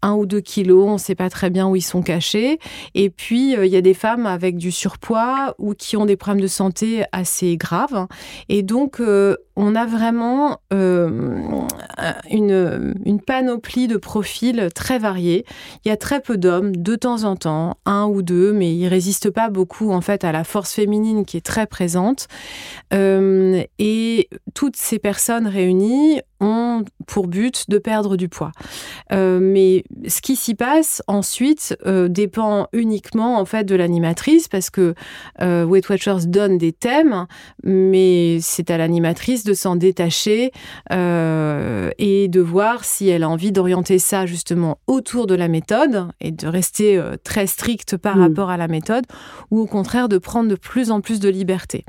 euh, 0.04 0.08
un 0.08 0.14
ou 0.14 0.26
deux 0.26 0.40
kilos, 0.40 0.88
on 0.88 0.94
ne 0.94 0.98
sait 0.98 1.14
pas 1.14 1.30
très 1.30 1.50
bien 1.50 1.68
où 1.68 1.76
ils 1.76 1.82
sont 1.82 2.02
cachés. 2.02 2.58
Et 2.94 3.10
puis, 3.10 3.56
euh, 3.56 3.66
il 3.66 3.72
y 3.72 3.76
a 3.76 3.80
des 3.80 3.94
femmes 3.94 4.26
avec 4.26 4.56
du 4.56 4.70
surpoids 4.70 5.54
ou 5.58 5.74
qui 5.74 5.96
ont 5.96 6.06
des 6.06 6.16
problèmes 6.16 6.42
de 6.42 6.48
santé 6.48 7.04
assez 7.12 7.56
graves. 7.56 8.06
Et 8.48 8.62
donc, 8.62 9.02
on 9.56 9.74
a 9.74 9.86
vraiment 9.86 10.58
une, 10.70 11.66
une, 12.30 13.20
panoplie 13.20 13.88
de 13.88 13.96
profils 13.96 14.68
très 14.74 14.98
variés. 14.98 15.44
Il 15.84 15.88
y 15.88 15.92
a 15.92 15.96
très 15.96 16.20
peu 16.20 16.36
d'hommes, 16.36 16.76
de 16.76 16.94
temps 16.94 17.24
en 17.24 17.36
temps, 17.36 17.76
un 17.84 18.06
ou 18.06 18.22
deux, 18.22 18.52
mais 18.52 18.74
ils 18.74 18.88
résistent 18.88 19.30
pas 19.30 19.50
beaucoup 19.50 19.90
en 19.90 20.00
fait 20.00 20.24
à 20.24 20.32
la 20.32 20.44
force 20.44 20.72
féminine 20.72 21.24
qui 21.24 21.36
est 21.36 21.44
très 21.44 21.66
présente. 21.66 22.28
et 22.92 24.28
toutes 24.54 24.76
ces 24.76 24.98
personnes 24.98 25.46
réunies 25.46 26.20
ont 26.40 26.84
pour 27.06 27.26
but 27.26 27.68
de 27.68 27.78
perdre 27.78 28.16
du 28.16 28.28
poids. 28.28 28.52
Euh, 29.12 29.38
mais 29.40 29.84
ce 30.06 30.20
qui 30.20 30.36
s'y 30.36 30.54
passe 30.54 31.02
ensuite 31.06 31.76
euh, 31.86 32.08
dépend 32.08 32.68
uniquement 32.72 33.38
en 33.38 33.44
fait 33.44 33.64
de 33.64 33.74
l'animatrice 33.74 34.48
parce 34.48 34.70
que 34.70 34.94
euh, 35.40 35.64
Weight 35.64 35.88
Watchers 35.88 36.26
donne 36.26 36.58
des 36.58 36.72
thèmes, 36.72 37.26
mais 37.64 38.38
c'est 38.40 38.70
à 38.70 38.78
l'animatrice 38.78 39.44
de 39.44 39.54
s'en 39.54 39.76
détacher 39.76 40.52
et 40.90 42.28
de 42.28 42.40
voir 42.40 42.84
si 42.84 43.08
elle 43.08 43.22
a 43.22 43.28
envie 43.28 43.52
d'orienter 43.52 43.98
ça 43.98 44.26
justement 44.26 44.78
autour 44.86 45.26
de 45.26 45.34
la 45.34 45.48
méthode 45.48 46.08
et 46.20 46.30
de 46.30 46.46
rester 46.46 47.00
très 47.24 47.46
stricte 47.46 47.96
par 47.96 48.16
mm. 48.16 48.20
rapport 48.20 48.50
à 48.50 48.56
la 48.56 48.68
méthode 48.68 49.04
ou 49.50 49.60
au 49.60 49.66
contraire 49.66 50.08
de 50.08 50.18
prendre 50.18 50.48
de 50.48 50.54
plus 50.54 50.90
en 50.90 51.00
plus 51.00 51.20
de 51.20 51.28
liberté. 51.28 51.84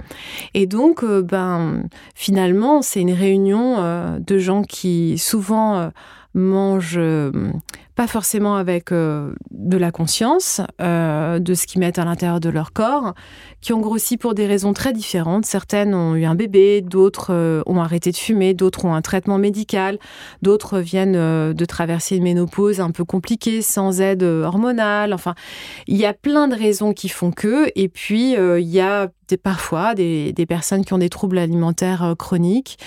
Et 0.53 0.65
donc, 0.65 1.03
ben 1.05 1.83
finalement, 2.15 2.81
c'est 2.81 3.01
une 3.01 3.13
réunion 3.13 4.19
de 4.19 4.38
gens 4.39 4.63
qui 4.63 5.17
souvent 5.17 5.77
euh, 5.77 5.89
mangent 6.33 6.97
euh, 6.97 7.31
pas 7.99 8.07
forcément 8.07 8.55
avec 8.55 8.93
euh, 8.93 9.33
de 9.51 9.75
la 9.75 9.91
conscience 9.91 10.61
de 10.79 11.53
ce 11.53 11.67
qu'ils 11.67 11.81
mettent 11.81 11.99
à 11.99 12.05
l'intérieur 12.05 12.39
de 12.39 12.47
leur 12.47 12.71
corps, 12.71 13.13
qui 13.59 13.73
ont 13.73 13.81
grossi 13.81 14.15
pour 14.15 14.33
des 14.33 14.47
raisons 14.47 14.71
très 14.71 14.93
différentes. 14.93 15.45
Certaines 15.45 15.93
ont 15.93 16.15
eu 16.15 16.23
un 16.23 16.33
bébé, 16.33 16.79
d'autres 16.79 17.61
ont 17.65 17.81
arrêté 17.81 18.11
de 18.11 18.15
fumer, 18.15 18.53
d'autres 18.53 18.85
ont 18.85 18.93
un 18.93 19.01
traitement 19.01 19.37
médical, 19.37 19.99
d'autres 20.41 20.79
viennent 20.79 21.53
de 21.53 21.65
traverser 21.65 22.15
une 22.15 22.23
ménopause 22.23 22.79
un 22.79 22.91
peu 22.91 23.03
compliquée, 23.03 23.61
sans 23.61 23.99
aide 23.99 24.23
hormonale. 24.23 25.13
Enfin, 25.13 25.35
il 25.85 25.97
y 25.97 26.05
a 26.05 26.13
plein 26.13 26.47
de 26.47 26.55
raisons 26.55 26.93
qui 26.93 27.09
font 27.09 27.31
que, 27.31 27.69
et 27.75 27.89
puis 27.89 28.31
il 28.31 28.69
y 28.69 28.79
a 28.79 29.09
parfois 29.37 29.95
des, 29.95 30.33
personnes 30.47 30.83
qui 30.83 30.93
ont 30.93 30.97
des 30.97 31.09
troubles 31.09 31.37
alimentaires 31.37 32.03
euh, 32.03 32.15
chroniques 32.15 32.77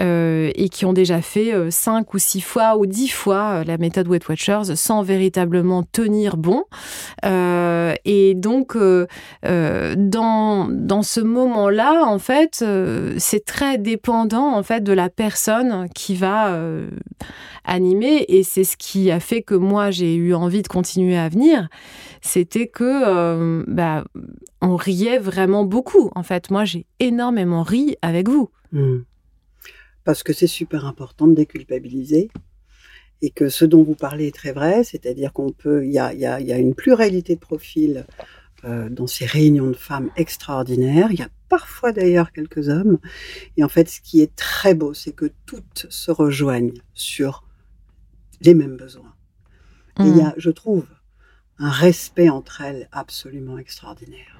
euh, 0.00 0.50
et 0.54 0.68
qui 0.68 0.84
ont 0.84 0.92
déjà 0.92 1.20
fait 1.20 1.52
euh, 1.52 1.70
cinq 1.70 2.14
ou 2.14 2.18
six 2.18 2.40
fois 2.40 2.76
ou 2.76 2.86
dix 2.86 3.08
fois 3.08 3.64
la 3.64 3.78
méthode 3.78 4.08
Weight 4.08 4.24
Sans 4.64 5.02
véritablement 5.02 5.82
tenir 5.82 6.36
bon. 6.36 6.64
et 7.24 8.34
donc, 8.34 8.76
dans, 8.76 10.68
dans 10.68 11.02
ce 11.02 11.20
moment-là, 11.20 12.04
en 12.04 12.18
fait, 12.18 12.64
c'est 13.18 13.44
très 13.44 13.78
dépendant 13.78 14.54
en 14.54 14.62
fait 14.62 14.82
de 14.82 14.92
la 14.92 15.08
personne 15.08 15.88
qui 15.94 16.14
va 16.14 16.58
animer 17.64 18.24
et 18.28 18.42
c'est 18.42 18.64
ce 18.64 18.76
qui 18.76 19.10
a 19.10 19.20
fait 19.20 19.42
que 19.42 19.54
moi 19.54 19.90
j'ai 19.90 20.14
eu 20.14 20.34
envie 20.34 20.62
de 20.62 20.68
continuer 20.68 21.16
à 21.16 21.28
venir. 21.28 21.68
C'était 22.20 22.66
que 22.66 23.64
bah, 23.68 24.04
on 24.60 24.76
riait 24.76 25.18
vraiment 25.18 25.64
beaucoup. 25.64 26.10
En 26.14 26.22
fait, 26.22 26.50
moi, 26.50 26.64
j'ai 26.64 26.86
énormément 26.98 27.62
ri 27.62 27.96
avec 28.02 28.28
vous. 28.28 28.50
Hmm. 28.72 29.00
Parce 30.04 30.22
que 30.22 30.32
c'est 30.32 30.46
super 30.46 30.86
important 30.86 31.26
de 31.26 31.34
déculpabiliser 31.34 32.30
et 33.22 33.30
que 33.30 33.48
ce 33.48 33.64
dont 33.64 33.82
vous 33.82 33.94
parlez 33.94 34.28
est 34.28 34.34
très 34.34 34.52
vrai, 34.52 34.84
c'est-à-dire 34.84 35.32
qu'on 35.32 35.50
peut, 35.50 35.84
il 35.84 35.92
y 35.92 35.98
a, 35.98 36.58
une 36.58 36.74
pluralité 36.74 37.34
de 37.34 37.40
profils 37.40 38.06
euh, 38.64 38.88
dans 38.88 39.06
ces 39.06 39.26
réunions 39.26 39.68
de 39.68 39.76
femmes 39.76 40.10
extraordinaires. 40.16 41.08
Il 41.10 41.18
y 41.18 41.22
a 41.22 41.28
parfois 41.48 41.92
d'ailleurs 41.92 42.32
quelques 42.32 42.68
hommes. 42.68 42.98
Et 43.56 43.64
en 43.64 43.68
fait, 43.68 43.88
ce 43.88 44.00
qui 44.00 44.20
est 44.20 44.34
très 44.36 44.74
beau, 44.74 44.94
c'est 44.94 45.12
que 45.12 45.30
toutes 45.46 45.86
se 45.88 46.10
rejoignent 46.10 46.74
sur 46.94 47.44
les 48.40 48.54
mêmes 48.54 48.76
besoins. 48.76 49.14
Et 50.00 50.04
il 50.04 50.16
y 50.16 50.20
a, 50.20 50.28
hmm. 50.28 50.34
je 50.36 50.50
trouve, 50.50 50.86
un 51.58 51.70
respect 51.70 52.28
entre 52.28 52.60
elles 52.60 52.88
absolument 52.92 53.58
extraordinaire. 53.58 54.38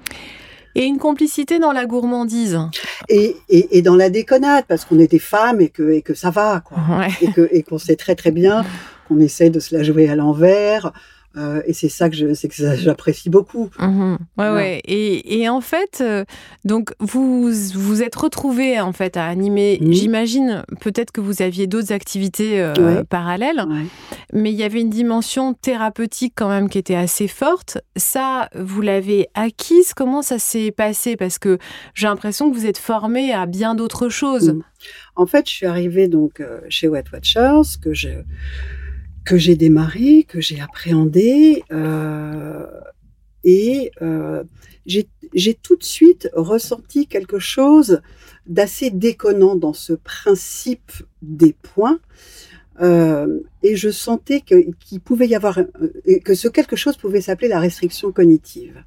Et 0.75 0.85
une 0.85 0.99
complicité 0.99 1.59
dans 1.59 1.73
la 1.73 1.87
gourmandise. 1.87 2.59
Et, 3.09 3.37
et, 3.49 3.83
dans 3.83 3.97
la 3.97 4.11
déconnade, 4.11 4.65
parce 4.69 4.85
qu'on 4.85 4.99
est 4.99 5.11
des 5.11 5.19
femmes 5.19 5.61
et 5.61 5.69
que, 5.69 5.91
et 5.91 6.03
que 6.03 6.15
ça 6.15 6.31
va, 6.31 6.61
quoi. 6.61 6.79
Et 7.21 7.33
qu'on 7.33 7.47
et 7.51 7.63
qu'on 7.63 7.79
sait 7.79 7.97
très 7.97 8.15
très 8.15 8.31
bien 8.31 8.65
qu'on 9.09 9.19
essaie 9.21 9.51
de 9.51 9.59
se 9.59 9.75
la 9.75 9.83
jouer 9.83 10.09
à 10.09 10.15
l'envers, 10.15 10.93
euh, 11.39 11.63
et 11.67 11.73
c'est 11.73 11.89
ça 11.89 12.11
que 12.11 12.17
j'apprécie 12.77 13.31
beaucoup. 13.31 13.71
Mhm. 13.79 14.19
Ouais, 14.37 14.51
ouais. 14.51 14.81
Et, 14.85 15.41
et, 15.41 15.49
en 15.49 15.61
fait, 15.61 15.99
euh, 16.01 16.25
donc 16.65 16.93
vous 16.99 17.51
vous 17.75 18.03
êtes 18.03 18.17
retrouvé 18.17 18.81
en 18.81 18.93
fait 18.93 19.17
à 19.17 19.27
animer. 19.27 19.79
J'imagine 19.91 20.65
peut-être 20.81 21.13
que 21.13 21.21
vous 21.21 21.43
aviez 21.43 21.67
d'autres 21.67 21.93
activités 21.93 22.61
euh, 22.61 23.05
parallèles, 23.05 23.65
mais 24.33 24.51
il 24.51 24.57
y 24.57 24.65
avait 24.65 24.81
une 24.81 24.91
dimension 24.91 25.55
thérapeutique 25.55 26.33
quand 26.37 26.49
même 26.49 26.69
qui 26.69 26.79
était 26.79 26.97
assez 26.97 27.29
forte. 27.29 27.79
Ça, 27.97 28.49
vous 28.55 28.81
l'avez 28.81 29.29
acquise? 29.35 29.95
Comment 29.95 30.23
ça 30.23 30.39
s'est 30.39 30.73
passé? 30.73 31.17
Parce 31.17 31.39
que 31.39 31.59
j'ai 31.95 32.09
l'impression 32.09 32.51
que 32.51 32.57
vous 32.57 32.67
êtes 32.67 32.79
formé 32.79 33.33
à 33.33 33.47
bien 33.47 33.75
d'autres 33.75 34.09
choses. 34.09 34.51
Mm. 34.51 34.63
En 35.17 35.27
fait, 35.27 35.49
je 35.49 35.55
suis 35.55 35.67
arrivée 35.67 36.09
donc 36.09 36.43
chez 36.69 36.89
Wet 36.89 37.05
Watchers 37.13 37.79
que 37.83 37.95
je 37.95 38.11
que 39.29 39.37
j'ai 39.37 39.57
démarré, 39.57 40.25
que 40.27 40.41
j'ai 40.41 40.59
appréhendé, 40.59 41.63
euh, 41.71 42.67
et 43.45 43.91
euh, 44.01 44.43
j'ai 44.87 45.53
tout 45.53 45.77
de 45.77 45.85
suite 45.85 46.31
ressenti 46.33 47.07
quelque 47.07 47.39
chose 47.39 48.01
d'assez 48.47 48.89
déconnant 48.89 49.55
dans 49.55 49.75
ce 49.75 49.93
principe 49.93 50.93
des 51.21 51.53
points. 51.53 52.01
Euh, 52.81 53.41
et 53.63 53.77
je 53.77 53.91
sentais 53.91 54.41
qu'il 54.41 55.01
pouvait 55.01 55.29
y 55.29 55.35
avoir 55.35 55.61
que 56.25 56.35
ce 56.35 56.49
quelque 56.49 56.77
chose 56.77 56.97
pouvait 56.97 57.21
s'appeler 57.21 57.49
la 57.49 57.61
restriction 57.61 58.13
cognitive. 58.13 58.83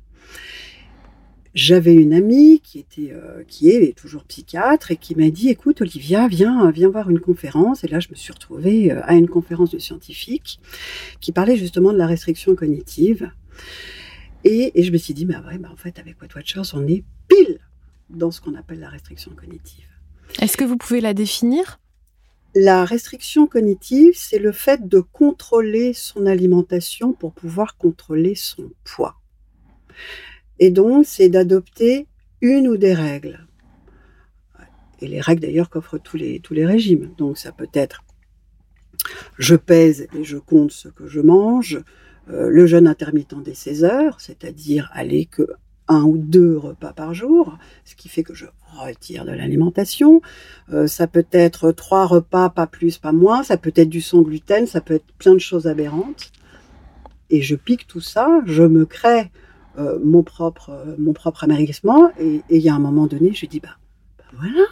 J'avais 1.54 1.94
une 1.94 2.14
amie 2.14 2.62
qui 2.62 2.80
était, 2.80 3.12
euh, 3.12 3.44
qui 3.48 3.70
est 3.70 3.96
toujours 3.96 4.24
psychiatre 4.24 4.92
et 4.92 4.98
qui 4.98 5.16
m'a 5.16 5.30
dit, 5.30 5.50
écoute 5.50 5.82
Olivia, 5.82 6.28
viens, 6.28 6.72
viens 6.72 6.90
voir 6.90 7.10
une 7.10 7.20
conférence. 7.20 7.84
Et 7.84 7.88
là, 7.88 8.00
je 8.00 8.10
me 8.10 8.16
suis 8.16 8.32
retrouvée 8.32 8.92
euh, 8.92 9.02
à 9.04 9.16
une 9.16 9.28
conférence 9.28 9.72
de 9.72 9.80
scientifiques 9.80 10.60
qui 11.20 11.32
parlait 11.32 11.58
justement 11.58 11.92
de 11.92 11.98
la 11.98 12.08
restriction 12.08 12.56
cognitive. 12.56 13.32
Et, 14.44 14.80
et 14.80 14.84
je 14.84 14.92
me 14.92 14.98
suis 14.98 15.14
dit, 15.14 15.26
bah 15.26 15.44
ouais, 15.48 15.58
bah 15.58 15.70
en 15.72 15.76
fait, 15.76 16.00
avec 16.00 16.22
What 16.22 16.30
Watchers, 16.36 16.74
on 16.74 16.88
est 16.88 17.04
pile 17.28 17.60
dans 18.10 18.32
ce 18.32 18.42
qu'on 18.42 18.56
appelle 18.56 18.80
la 18.80 18.90
restriction 18.90 19.32
cognitive. 19.32 19.86
Est-ce 20.40 20.58
que 20.58 20.64
vous 20.64 20.78
pouvez 20.78 21.02
la 21.02 21.14
définir? 21.14 21.80
La 22.56 22.84
restriction 22.84 23.48
cognitive, 23.48 24.14
c'est 24.16 24.40
le 24.40 24.52
fait 24.52 24.88
de 24.88 25.00
contrôler 25.00 25.94
son 25.94 26.26
alimentation 26.26 27.14
pour 27.14 27.34
pouvoir 27.34 27.78
contrôler 27.78 28.36
son 28.36 28.72
poids. 28.84 29.16
Et 30.62 30.70
donc, 30.70 31.08
c'est 31.08 31.28
d'adopter 31.28 32.08
une 32.40 32.68
ou 32.68 32.78
des 32.78 32.94
règles. 32.94 33.48
Et 35.02 35.08
les 35.08 35.20
règles 35.20 35.42
d'ailleurs 35.42 35.72
qu'offrent 35.72 35.98
tous 35.98 36.18
les, 36.18 36.66
régimes. 36.66 37.12
Donc, 37.18 37.40
ça 37.40 37.52
peut 37.52 37.70
être 37.74 38.04
je 39.40 39.56
pèse 39.56 40.08
et 40.16 40.24
je 40.24 40.38
compte 40.38 40.72
ce 40.72 40.88
que 40.88 41.08
je 41.08 41.20
mange, 41.20 41.82
euh, 42.30 42.50
le 42.50 42.68
jeûne 42.68 42.88
intermittent 42.88 43.42
des 43.44 43.56
16 43.56 43.84
heures, 43.84 44.20
c'est-à-dire 44.20 44.92
aller 44.94 45.26
que 45.26 45.48
un 45.88 46.04
ou 46.04 46.20
deux 46.20 46.56
repas 46.56 46.94
par 46.94 47.16
jour, 47.16 47.58
ce 47.84 47.96
qui 47.96 48.08
fait 48.08 48.22
que 48.22 48.36
je 48.36 48.46
retire 48.78 49.26
de 49.26 49.32
l'alimentation. 49.32 50.22
Euh, 50.72 50.86
ça 50.86 51.08
peut 51.08 51.26
être 51.32 51.72
trois 51.72 52.06
repas, 52.06 52.52
pas 52.52 52.68
plus, 52.68 53.00
pas 53.00 53.12
moins. 53.12 53.42
Ça 53.42 53.58
peut 53.58 53.74
être 53.76 53.90
du 53.90 54.02
son 54.02 54.22
gluten, 54.22 54.68
ça 54.68 54.80
peut 54.80 54.94
être 54.94 55.12
plein 55.18 55.34
de 55.34 55.40
choses 55.40 55.66
aberrantes. 55.66 56.32
Et 57.32 57.42
je 57.42 57.56
pique 57.56 57.88
tout 57.88 58.00
ça, 58.00 58.42
je 58.46 58.62
me 58.62 58.86
crée 58.86 59.32
euh, 59.78 60.00
mon 60.04 60.24
propre 60.24 60.70
euh, 60.72 60.96
mon 60.98 61.14
propre 61.14 61.46
et 62.20 62.42
il 62.50 62.62
y 62.62 62.70
a 62.70 62.76
un 62.76 62.80
moment 62.80 63.08
donné 63.08 63.34
je 63.34 63.46
dis 63.46 63.60
bah, 63.60 63.78
bah 64.18 64.26
voilà. 64.34 64.66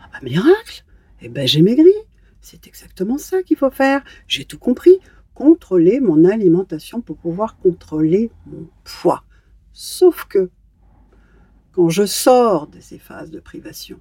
Ah 0.00 0.08
bah 0.12 0.18
miracle. 0.22 0.84
Et 1.20 1.26
eh 1.26 1.28
ben 1.28 1.46
j'ai 1.46 1.62
maigri. 1.62 1.92
C'est 2.40 2.66
exactement 2.66 3.18
ça 3.18 3.42
qu'il 3.42 3.56
faut 3.56 3.70
faire. 3.70 4.02
J'ai 4.26 4.44
tout 4.44 4.58
compris. 4.58 4.98
Contrôler 5.34 6.00
mon 6.00 6.24
alimentation 6.24 7.00
pour 7.00 7.16
pouvoir 7.16 7.58
contrôler 7.58 8.30
mon 8.46 8.68
poids. 8.84 9.24
Sauf 9.72 10.24
que 10.24 10.50
quand 11.72 11.88
je 11.88 12.04
sors 12.04 12.66
de 12.66 12.80
ces 12.80 12.98
phases 12.98 13.30
de 13.30 13.40
privation 13.40 14.00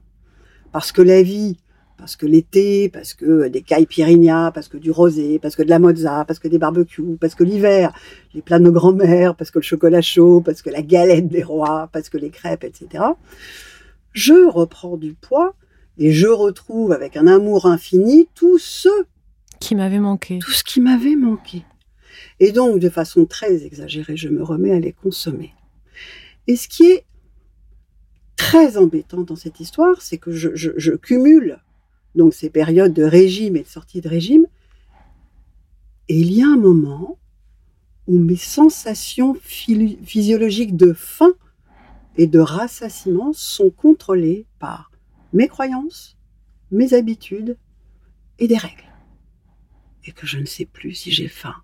parce 0.72 0.92
que 0.92 1.02
la 1.02 1.24
vie 1.24 1.58
parce 2.00 2.16
que 2.16 2.26
l'été, 2.26 2.88
parce 2.88 3.14
que 3.14 3.50
des 3.50 3.62
caipirinhas, 3.62 4.52
parce 4.52 4.70
que 4.70 4.78
du 4.78 4.90
rosé, 4.90 5.38
parce 5.38 5.58
que 5.58 5.64
de 5.64 5.70
la 5.70 5.80
mozza, 5.80 6.24
parce 6.26 6.40
que 6.40 6.48
des 6.48 6.58
barbecues, 6.58 7.18
parce 7.20 7.36
que 7.36 7.44
l'hiver, 7.44 7.92
les 8.34 8.42
plats 8.42 8.58
de 8.58 8.64
nos 8.64 8.72
grands-mères, 8.72 9.36
parce 9.36 9.52
que 9.52 9.60
le 9.60 9.64
chocolat 9.64 10.02
chaud, 10.02 10.40
parce 10.40 10.62
que 10.62 10.70
la 10.70 10.82
galette 10.82 11.28
des 11.28 11.44
rois, 11.44 11.90
parce 11.92 12.08
que 12.08 12.18
les 12.18 12.30
crêpes, 12.30 12.64
etc. 12.64 13.04
Je 14.14 14.50
reprends 14.50 14.96
du 14.96 15.14
poids 15.14 15.56
et 15.98 16.14
je 16.14 16.28
retrouve 16.28 16.94
avec 16.94 17.18
un 17.18 17.28
amour 17.28 17.66
infini 17.66 18.30
tout 18.34 18.58
ce 18.58 18.88
qui 19.60 19.76
m'avait 19.76 20.00
manqué. 20.00 20.40
Tout 20.40 20.52
ce 20.52 20.64
qui 20.64 20.80
m'avait 20.80 21.18
manqué. 21.18 21.66
Et 22.40 22.54
donc, 22.54 22.80
de 22.80 22.90
façon 22.90 23.26
très 23.26 23.66
exagérée, 23.66 24.16
je 24.16 24.30
me 24.30 24.42
remets 24.42 24.72
à 24.72 24.80
les 24.80 24.94
consommer. 24.94 25.54
Et 26.48 26.56
ce 26.56 26.70
qui 26.70 26.84
est 26.84 27.06
très 28.38 28.78
embêtant 28.78 29.24
dans 29.24 29.36
cette 29.36 29.60
histoire, 29.60 30.02
c'est 30.02 30.18
que 30.18 30.32
je, 30.32 30.52
je 30.56 30.92
cumule 30.94 31.60
donc 32.16 32.34
ces 32.34 32.50
périodes 32.50 32.94
de 32.94 33.04
régime 33.04 33.56
et 33.56 33.64
de 33.64 33.68
sortie 33.68 34.02
de 34.02 34.10
régime. 34.10 34.46
Et 36.08 36.20
il 36.20 36.32
y 36.32 36.42
a 36.42 36.48
un 36.48 36.58
moment 36.58 37.20
où 38.08 38.18
mes 38.18 38.36
sensations 38.36 39.36
physiologiques 39.36 40.76
de 40.76 40.94
faim 40.94 41.34
et 42.18 42.28
de 42.28 42.40
rassasiement 42.40 43.32
sont 43.34 43.70
contrôlées 43.70 44.48
par 44.58 44.92
mes 45.32 45.48
croyances, 45.48 46.18
mes 46.72 46.94
habitudes 46.94 47.58
et 48.40 48.48
des 48.48 48.58
règles. 48.58 48.92
Et 50.06 50.12
que 50.12 50.26
je 50.26 50.40
ne 50.40 50.46
sais 50.46 50.66
plus 50.66 50.94
si 50.96 51.12
j'ai 51.12 51.28
faim. 51.28 51.56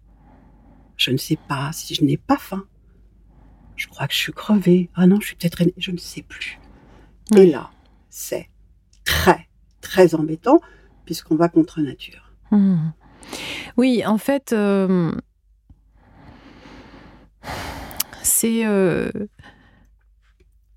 Je 0.98 1.12
ne 1.12 1.17
sais 1.17 1.38
pas 1.48 1.72
si 1.74 1.96
je 1.96 2.04
n'ai 2.04 2.17
pas 2.17 2.38
faim. 2.38 2.65
Je 3.76 3.88
crois 3.88 4.08
que 4.08 4.13
je 4.13 4.19
suis 4.19 4.34
crevée. 4.34 4.89
Ah 4.93 5.08
non, 5.08 5.19
je 5.19 5.28
suis 5.28 5.36
peut-être... 5.36 5.63
Je 5.78 5.91
ne 5.91 5.98
sais 5.98 6.22
plus. 6.22 6.60
Et 7.36 7.48
là, 7.48 7.72
c'est 8.10 8.50
très, 9.04 9.50
très 9.86 10.15
embêtant 10.15 10.60
puisqu'on 11.06 11.36
va 11.36 11.48
contre 11.48 11.80
nature. 11.82 12.32
Hmm. 12.52 12.89
Oui, 13.78 14.04
en 14.06 14.17
fait, 14.17 14.54
euh, 14.54 15.12
c'est... 18.24 18.65
Euh, 18.65 19.12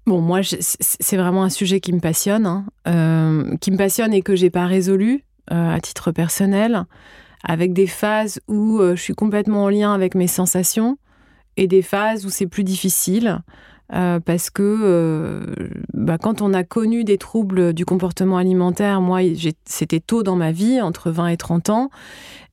bon, 0.06 0.20
moi, 0.20 0.40
c'est 0.42 1.16
vraiment 1.16 1.44
un 1.44 1.50
sujet 1.50 1.80
qui 1.80 1.92
me 1.92 2.00
passionne, 2.00 2.46
hein. 2.46 2.66
euh, 2.86 3.56
qui 3.56 3.70
me 3.70 3.76
passionne 3.76 4.12
et 4.12 4.22
que 4.22 4.36
j'ai 4.36 4.50
pas 4.50 4.66
résolu 4.66 5.24
à 5.50 5.80
titre 5.80 6.12
personnel, 6.12 6.84
avec 7.42 7.72
des 7.72 7.86
phases 7.86 8.38
où 8.48 8.82
je 8.82 9.00
suis 9.00 9.14
complètement 9.14 9.64
en 9.64 9.68
lien 9.70 9.94
avec 9.94 10.14
mes 10.14 10.26
sensations 10.26 10.98
et 11.56 11.66
des 11.66 11.80
phases 11.80 12.26
où 12.26 12.30
c'est 12.30 12.46
plus 12.46 12.64
difficile. 12.64 13.40
Euh, 13.94 14.20
parce 14.20 14.50
que 14.50 14.62
euh, 14.62 15.46
bah, 15.94 16.18
quand 16.18 16.42
on 16.42 16.52
a 16.52 16.62
connu 16.62 17.04
des 17.04 17.16
troubles 17.16 17.72
du 17.72 17.84
comportement 17.86 18.36
alimentaire, 18.36 19.00
moi, 19.00 19.20
c'était 19.64 20.00
tôt 20.00 20.22
dans 20.22 20.36
ma 20.36 20.52
vie, 20.52 20.80
entre 20.80 21.10
20 21.10 21.28
et 21.28 21.36
30 21.36 21.70
ans, 21.70 21.90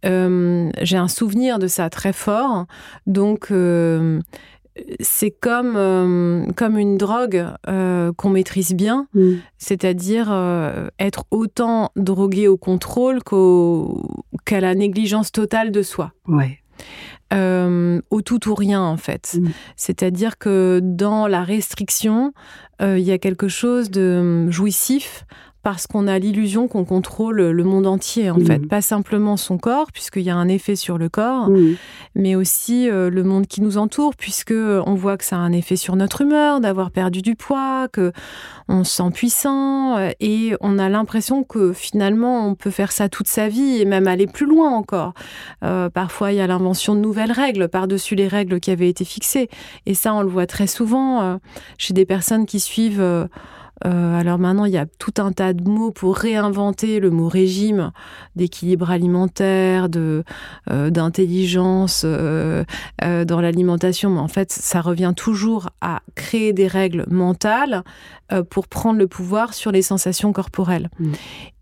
euh, 0.06 0.69
j'ai 0.82 0.98
un 0.98 1.10
souvenir 1.10 1.60
de 1.60 1.67
ça 1.67 1.89
très 1.89 2.13
fort. 2.13 2.67
Donc, 3.06 3.52
c'est 5.00 5.32
comme, 5.32 6.54
comme 6.56 6.78
une 6.78 6.98
drogue 6.98 7.45
qu'on 7.65 8.30
maîtrise 8.30 8.74
bien, 8.74 9.08
mm. 9.13 9.34
c'est-à-dire 9.58 10.34
être 11.00 11.26
autant 11.32 11.91
drogué 11.95 12.48
au 12.48 12.58
contrôle 12.58 13.19
qu'à 14.45 14.62
la 14.62 14.76
négligence 14.76 15.32
totale 15.32 15.71
de 15.71 15.82
soi. 15.82 16.13
Ouais. 16.28 16.60
Euh, 17.36 18.02
au 18.10 18.21
tout 18.21 18.50
ou 18.50 18.56
rien 18.56 18.82
en 18.82 18.98
fait. 18.98 19.38
Mm. 19.39 19.50
C'est-à-dire 19.76 20.38
que 20.38 20.80
dans 20.82 21.28
la 21.28 21.43
restriction, 21.43 22.34
euh, 22.82 22.98
il 22.98 23.06
y 23.06 23.12
a 23.12 23.17
quelque 23.17 23.48
chose 23.48 23.89
de 23.89 24.17
hum, 24.19 24.52
jouissif 24.52 25.26
parce 25.65 25.88
qu'on 25.88 26.06
a 26.06 26.19
l'illusion 26.19 26.67
qu'on 26.67 26.86
contrôle 26.86 27.41
le 27.41 27.63
monde 27.63 27.88
entier, 27.88 28.30
en 28.30 28.39
fait. 28.39 28.60
Pas 28.67 28.82
simplement 28.82 29.36
son 29.36 29.58
corps, 29.58 29.91
puisqu'il 29.91 30.21
y 30.21 30.30
a 30.30 30.36
un 30.36 30.47
effet 30.47 30.75
sur 30.75 30.99
le 30.99 31.10
corps, 31.10 31.49
mais 32.13 32.36
aussi 32.36 32.88
euh, 32.88 33.10
le 33.10 33.23
monde 33.23 33.47
qui 33.47 33.62
nous 33.62 33.80
entoure, 33.80 34.15
puisque 34.15 34.54
on 34.54 34.93
voit 34.93 35.17
que 35.17 35.23
ça 35.25 35.38
a 35.38 35.39
un 35.39 35.54
effet 35.54 35.75
sur 35.75 35.95
notre 35.95 36.21
humeur, 36.21 36.60
d'avoir 36.60 36.91
perdu 36.91 37.23
du 37.23 37.36
poids, 37.36 37.88
que 37.91 38.12
on 38.67 38.84
se 38.84 38.97
sent 38.97 39.10
puissant, 39.12 39.97
euh, 39.97 40.12
et 40.19 40.54
on 40.62 40.78
a 40.78 40.88
l'impression 40.88 41.43
que 41.43 41.73
finalement 41.73 42.47
on 42.47 42.54
peut 42.54 42.69
faire 42.69 42.91
ça 42.91 43.10
toute 43.10 43.28
sa 43.28 43.47
vie 43.47 43.82
et 43.82 43.86
même 43.86 44.06
aller 44.06 44.28
plus 44.28 44.45
loin 44.45 44.69
encore. 44.69 45.13
Euh, 45.63 45.89
parfois, 45.89 46.32
il 46.32 46.38
y 46.38 46.41
a 46.41 46.47
l'invention 46.47 46.93
de 46.93 46.99
nouvelles 46.99 47.32
règles 47.32 47.69
par-dessus 47.69 48.13
les 48.13 48.28
règles 48.28 48.60
qui 48.60 48.69
avaient 48.69 48.89
été 48.89 49.04
fixées, 49.04 49.49
et 49.88 49.95
ça, 49.95 50.13
on 50.13 50.21
le 50.21 50.30
voit 50.30 50.45
très 50.45 50.67
souvent 50.67 51.39
chez 51.80 51.95
des 51.95 52.06
personnes 52.06 52.45
qui 52.45 52.60
suivent 52.60 53.28
euh, 53.84 54.20
alors 54.20 54.40
maintenant, 54.40 54.66
il 54.66 54.74
y 54.74 54.78
a 54.78 54.86
tout 54.86 55.14
un 55.18 55.32
tas 55.32 55.54
de 55.54 55.68
mots 55.70 55.92
pour 55.92 56.16
réinventer 56.16 57.00
le 57.00 57.10
mot 57.10 57.28
régime, 57.28 57.92
d'équilibre 58.36 58.90
alimentaire, 58.90 59.90
de 59.90 60.24
euh, 60.72 60.90
d'intelligence 60.90 62.04
euh, 62.06 62.64
dans 63.02 63.42
l'alimentation. 63.42 64.10
Mais 64.12 64.20
en 64.20 64.28
fait, 64.28 64.52
ça 64.52 64.82
revient 64.82 65.14
toujours 65.16 65.70
à 65.82 66.02
créer 66.16 66.54
des 66.54 66.68
règles 66.68 67.06
mentales 67.10 67.84
pour 68.50 68.68
prendre 68.68 68.98
le 68.98 69.08
pouvoir 69.08 69.54
sur 69.54 69.72
les 69.72 69.84
sensations 69.84 70.34
corporelles. 70.34 70.90
Mmh. 70.98 71.12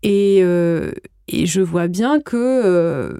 Et, 0.02 0.38
et, 0.38 1.46
je 1.46 1.60
vois 1.60 1.88
bien 1.88 2.20
que 2.20 3.18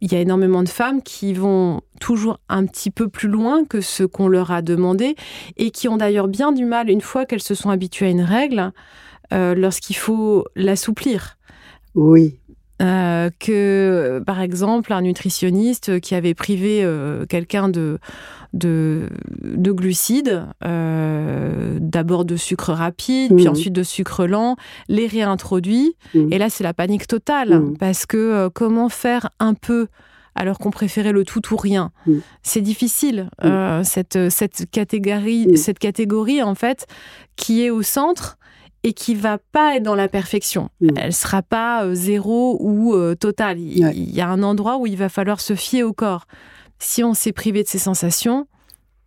il 0.00 0.12
y 0.12 0.16
a 0.16 0.20
énormément 0.20 0.62
de 0.62 0.68
femmes 0.68 1.02
qui 1.02 1.34
vont 1.34 1.80
toujours 2.00 2.38
un 2.48 2.66
petit 2.66 2.90
peu 2.90 3.08
plus 3.08 3.28
loin 3.28 3.64
que 3.64 3.80
ce 3.80 4.04
qu'on 4.04 4.28
leur 4.28 4.50
a 4.50 4.62
demandé 4.62 5.16
et 5.56 5.70
qui 5.70 5.88
ont 5.88 5.96
d'ailleurs 5.96 6.28
bien 6.28 6.52
du 6.52 6.64
mal, 6.64 6.88
une 6.88 7.00
fois 7.00 7.26
qu'elles 7.26 7.42
se 7.42 7.54
sont 7.54 7.70
habituées 7.70 8.06
à 8.06 8.10
une 8.10 8.22
règle, 8.22 8.72
euh, 9.32 9.54
lorsqu'il 9.54 9.96
faut 9.96 10.44
l'assouplir. 10.54 11.36
Oui. 11.94 12.38
Euh, 12.80 13.30
que, 13.40 14.22
par 14.24 14.40
exemple, 14.40 14.92
un 14.92 15.02
nutritionniste 15.02 15.98
qui 15.98 16.14
avait 16.14 16.34
privé 16.34 16.84
euh, 16.84 17.26
quelqu'un 17.26 17.68
de, 17.68 17.98
de, 18.52 19.08
glucides, 19.72 20.46
euh, 20.64 21.78
d'abord 21.80 22.24
de 22.24 22.36
sucre 22.36 22.72
rapide, 22.72 23.34
puis 23.34 23.46
mmh. 23.46 23.50
ensuite 23.50 23.72
de 23.72 23.82
sucre 23.82 24.26
lent, 24.26 24.56
les 24.88 25.06
réintroduit. 25.06 25.96
Mmh. 26.14 26.32
Et 26.32 26.38
là, 26.38 26.50
c'est 26.50 26.64
la 26.64 26.74
panique 26.74 27.06
totale, 27.06 27.58
mmh. 27.58 27.76
parce 27.78 28.06
que 28.06 28.16
euh, 28.16 28.50
comment 28.52 28.88
faire 28.88 29.30
un 29.38 29.54
peu 29.54 29.88
alors 30.34 30.58
qu'on 30.58 30.70
préférait 30.70 31.12
le 31.12 31.24
tout 31.24 31.52
ou 31.52 31.56
rien? 31.56 31.90
C'est 32.42 32.60
difficile, 32.60 33.28
euh, 33.44 33.82
cette, 33.82 34.30
cette, 34.30 34.70
catégorie, 34.70 35.58
cette 35.58 35.80
catégorie, 35.80 36.42
en 36.42 36.54
fait, 36.54 36.86
qui 37.34 37.64
est 37.64 37.70
au 37.70 37.82
centre 37.82 38.38
et 38.84 38.92
qui 38.92 39.16
va 39.16 39.38
pas 39.50 39.74
être 39.74 39.82
dans 39.82 39.96
la 39.96 40.06
perfection. 40.06 40.68
Elle 40.94 41.12
sera 41.12 41.42
pas 41.42 41.92
zéro 41.92 42.56
ou 42.60 42.94
totale. 43.16 43.58
Il, 43.58 44.14
y 44.14 44.20
a 44.20 44.28
un 44.28 44.44
endroit 44.44 44.78
où 44.78 44.86
il 44.86 44.96
va 44.96 45.08
falloir 45.08 45.40
se 45.40 45.56
fier 45.56 45.82
au 45.82 45.92
corps 45.92 46.28
si 46.78 47.02
on 47.02 47.14
s'est 47.14 47.32
privé 47.32 47.62
de 47.62 47.68
ses 47.68 47.78
sensations, 47.78 48.46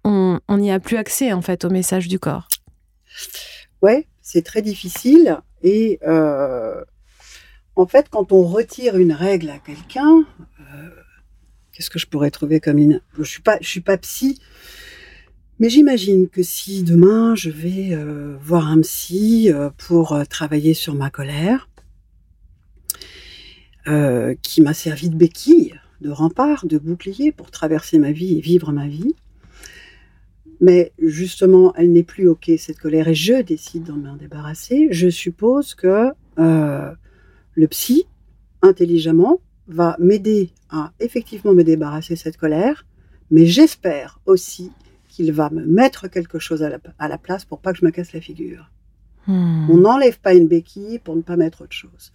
on 0.03 0.57
n'y 0.57 0.71
a 0.71 0.79
plus 0.79 0.97
accès 0.97 1.31
en 1.31 1.41
fait 1.41 1.63
au 1.63 1.69
message 1.69 2.07
du 2.07 2.19
corps. 2.19 2.47
Ouais, 3.81 4.07
c'est 4.21 4.43
très 4.43 4.61
difficile 4.61 5.39
et 5.63 5.99
euh, 6.07 6.83
en 7.75 7.87
fait, 7.87 8.07
quand 8.09 8.31
on 8.31 8.43
retire 8.43 8.97
une 8.97 9.13
règle 9.13 9.49
à 9.49 9.59
quelqu'un, 9.59 10.25
euh, 10.59 10.89
qu'est-ce 11.71 11.89
que 11.89 11.99
je 11.99 12.07
pourrais 12.07 12.31
trouver 12.31 12.59
comme 12.59 12.77
une 12.77 13.01
Je 13.17 13.23
suis 13.23 13.41
pas, 13.41 13.57
je 13.61 13.67
suis 13.67 13.81
pas 13.81 13.97
psy, 13.97 14.39
mais 15.59 15.69
j'imagine 15.69 16.29
que 16.29 16.43
si 16.43 16.83
demain 16.83 17.35
je 17.35 17.49
vais 17.49 17.89
euh, 17.91 18.37
voir 18.41 18.67
un 18.67 18.81
psy 18.81 19.51
pour 19.77 20.17
travailler 20.29 20.73
sur 20.73 20.95
ma 20.95 21.09
colère, 21.09 21.67
qui 24.43 24.61
m'a 24.61 24.75
servi 24.75 25.09
de 25.09 25.15
béquille, 25.15 25.80
de 26.01 26.09
rempart, 26.09 26.65
de 26.65 26.77
bouclier 26.77 27.31
pour 27.31 27.51
traverser 27.51 27.97
ma 27.97 28.11
vie 28.11 28.37
et 28.37 28.41
vivre 28.41 28.71
ma 28.71 28.87
vie, 28.87 29.15
mais 30.61 30.93
justement, 30.99 31.73
elle 31.75 31.91
n'est 31.91 32.03
plus 32.03 32.27
OK, 32.27 32.51
cette 32.57 32.77
colère, 32.77 33.07
et 33.07 33.15
je 33.15 33.41
décide 33.41 33.83
d'en 33.83 33.95
m'en 33.97 34.15
débarrasser, 34.15 34.89
je 34.91 35.09
suppose 35.09 35.73
que 35.73 36.11
euh, 36.37 36.91
le 37.55 37.67
psy, 37.67 38.05
intelligemment, 38.61 39.41
va 39.67 39.95
m'aider 39.99 40.51
à 40.69 40.91
effectivement 40.99 41.53
me 41.53 41.63
débarrasser 41.63 42.13
de 42.13 42.19
cette 42.19 42.37
colère, 42.37 42.85
mais 43.31 43.47
j'espère 43.47 44.19
aussi 44.25 44.71
qu'il 45.09 45.31
va 45.31 45.49
me 45.49 45.65
mettre 45.65 46.07
quelque 46.07 46.37
chose 46.39 46.61
à 46.61 46.69
la, 46.69 47.17
place 47.17 47.43
pour 47.43 47.59
pas 47.59 47.73
que 47.73 47.79
je 47.79 47.85
me 47.85 47.91
casse 47.91 48.13
la 48.13 48.21
figure. 48.21 48.69
Hmm. 49.27 49.69
On 49.69 49.77
n'enlève 49.77 50.19
pas 50.19 50.33
une 50.33 50.47
béquille 50.47 50.99
pour 50.99 51.15
ne 51.15 51.21
pas 51.21 51.37
mettre 51.37 51.63
autre 51.63 51.73
chose. 51.73 52.11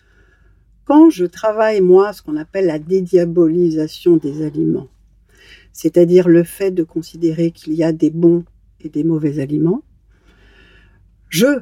Quand 0.87 1.11
je 1.11 1.27
travaille, 1.27 1.81
moi, 1.81 2.13
ce 2.13 2.23
qu'on 2.23 2.37
appelle 2.37 2.67
la 2.67 2.79
dédiabolisation 2.79 4.17
des 4.17 4.47
aliments, 4.47 4.87
c'est-à-dire 5.73 6.29
le 6.29 6.45
fait 6.45 6.71
de 6.71 6.85
considérer 6.85 7.51
qu'il 7.51 7.75
y 7.75 7.83
a 7.83 7.93
des 7.93 8.11
bons 8.11 8.45
et 8.81 8.89
des 8.89 9.03
mauvais 9.03 9.41
aliments. 9.41 9.83
Je 11.29 11.61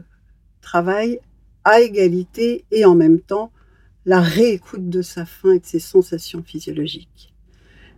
travaille 0.61 1.21
à 1.65 1.81
égalité 1.81 2.67
et 2.71 2.85
en 2.85 2.95
même 2.95 3.19
temps 3.19 3.51
la 4.05 4.21
réécoute 4.21 4.91
de 4.91 5.01
sa 5.01 5.25
faim 5.25 5.53
et 5.53 5.59
de 5.59 5.65
ses 5.65 5.79
sensations 5.79 6.43
physiologiques. 6.43 7.33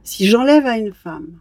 Si 0.05 0.29
j'enlève 0.29 0.65
à 0.65 0.79
une 0.79 0.95
femme 0.95 1.41